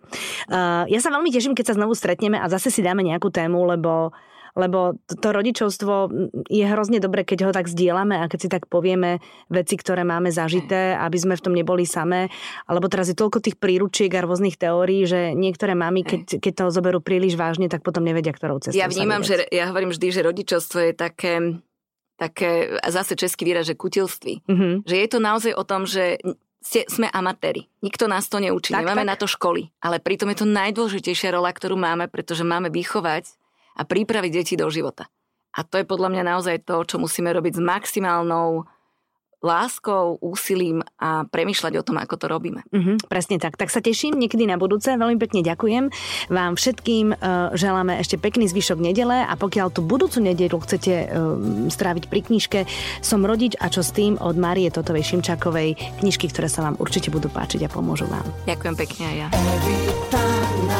Uh, 0.50 0.84
ja 0.92 1.00
sa 1.00 1.08
veľmi 1.08 1.32
teším, 1.32 1.56
keď 1.56 1.61
sa 1.66 1.78
znovu 1.78 1.94
stretneme 1.94 2.38
a 2.40 2.46
zase 2.50 2.72
si 2.72 2.80
dáme 2.82 3.06
nejakú 3.06 3.30
tému, 3.30 3.62
lebo 3.66 4.10
lebo 4.52 5.00
to 5.08 5.32
rodičovstvo 5.32 6.12
je 6.52 6.64
hrozne 6.68 7.00
dobre, 7.00 7.24
keď 7.24 7.48
ho 7.48 7.52
tak 7.56 7.72
zdieľame 7.72 8.20
a 8.20 8.28
keď 8.28 8.38
si 8.38 8.48
tak 8.52 8.68
povieme 8.68 9.24
veci, 9.48 9.80
ktoré 9.80 10.04
máme 10.04 10.28
zažité, 10.28 10.92
aby 10.92 11.16
sme 11.16 11.34
v 11.40 11.44
tom 11.44 11.56
neboli 11.56 11.88
samé. 11.88 12.28
Alebo 12.68 12.92
teraz 12.92 13.08
je 13.08 13.16
toľko 13.16 13.40
tých 13.40 13.56
príručiek 13.56 14.12
a 14.12 14.20
rôznych 14.20 14.60
teórií, 14.60 15.08
že 15.08 15.32
niektoré 15.32 15.72
mamy, 15.72 16.04
keď, 16.04 16.36
keď 16.36 16.52
to 16.52 16.64
zoberú 16.68 17.00
príliš 17.00 17.32
vážne, 17.32 17.72
tak 17.72 17.80
potom 17.80 18.04
nevedia, 18.04 18.36
ktorou 18.36 18.60
cestou 18.60 18.76
Ja 18.76 18.92
vnímam, 18.92 19.24
že 19.24 19.40
ja 19.48 19.72
hovorím 19.72 19.88
vždy, 19.88 20.06
že 20.12 20.20
rodičovstvo 20.20 20.78
je 20.84 20.92
také 20.92 21.64
také, 22.22 22.78
a 22.78 22.88
zase 22.94 23.18
český 23.18 23.42
výraz, 23.50 23.66
že 23.66 23.74
kutilství. 23.74 24.46
Mm-hmm. 24.46 24.72
Že 24.86 24.94
je 24.94 25.08
to 25.10 25.18
naozaj 25.18 25.52
o 25.58 25.64
tom, 25.66 25.90
že 25.90 26.22
sme 26.62 27.10
amatéri. 27.10 27.66
Nikto 27.82 28.06
nás 28.06 28.30
to 28.30 28.38
neučí. 28.38 28.72
Tak, 28.72 28.86
Nemáme 28.86 29.02
tak. 29.04 29.10
na 29.10 29.16
to 29.18 29.26
školy. 29.26 29.68
Ale 29.82 29.98
pritom 29.98 30.30
je 30.30 30.42
to 30.42 30.46
najdôležitejšia 30.46 31.34
rola, 31.34 31.50
ktorú 31.50 31.74
máme, 31.74 32.06
pretože 32.06 32.46
máme 32.46 32.70
vychovať 32.70 33.34
a 33.76 33.82
pripraviť 33.82 34.30
deti 34.32 34.54
do 34.54 34.70
života. 34.70 35.10
A 35.52 35.66
to 35.66 35.76
je 35.76 35.84
podľa 35.84 36.08
mňa 36.16 36.22
naozaj 36.32 36.64
to, 36.64 36.80
čo 36.86 36.96
musíme 36.96 37.28
robiť 37.28 37.58
s 37.58 37.60
maximálnou 37.60 38.64
láskou, 39.42 40.16
úsilím 40.22 40.86
a 41.02 41.26
premyšľať 41.26 41.74
o 41.78 41.82
tom, 41.82 41.98
ako 41.98 42.16
to 42.16 42.26
robíme. 42.30 42.62
Mm-hmm, 42.70 43.10
presne 43.10 43.42
tak. 43.42 43.58
Tak 43.58 43.74
sa 43.74 43.82
teším 43.82 44.14
niekedy 44.16 44.46
na 44.46 44.56
budúce. 44.56 44.94
Veľmi 44.94 45.18
pekne 45.18 45.42
ďakujem. 45.42 45.90
Vám 46.30 46.54
všetkým 46.54 47.12
e, 47.12 47.16
želáme 47.58 47.98
ešte 47.98 48.16
pekný 48.16 48.46
zvyšok 48.48 48.78
nedele 48.78 49.26
a 49.26 49.34
pokiaľ 49.34 49.74
tú 49.74 49.82
budúcu 49.82 50.22
nedelu 50.22 50.56
chcete 50.62 50.94
e, 50.94 51.06
stráviť 51.68 52.06
pri 52.06 52.20
knižke 52.22 52.64
Som 53.02 53.26
rodič 53.26 53.58
a 53.58 53.66
čo 53.68 53.82
s 53.82 53.90
tým 53.90 54.14
od 54.22 54.38
Marie 54.38 54.70
Totovej 54.70 55.02
Šimčakovej, 55.12 55.74
knižky, 56.00 56.30
ktoré 56.30 56.46
sa 56.46 56.62
vám 56.62 56.78
určite 56.78 57.10
budú 57.10 57.26
páčiť 57.26 57.66
a 57.66 57.68
pomôžu 57.68 58.06
vám. 58.06 58.22
Ďakujem 58.46 58.74
pekne 58.78 59.02
aj 59.10 59.16
ja. 59.18 59.26
Every 59.34 59.90
time 60.14 60.70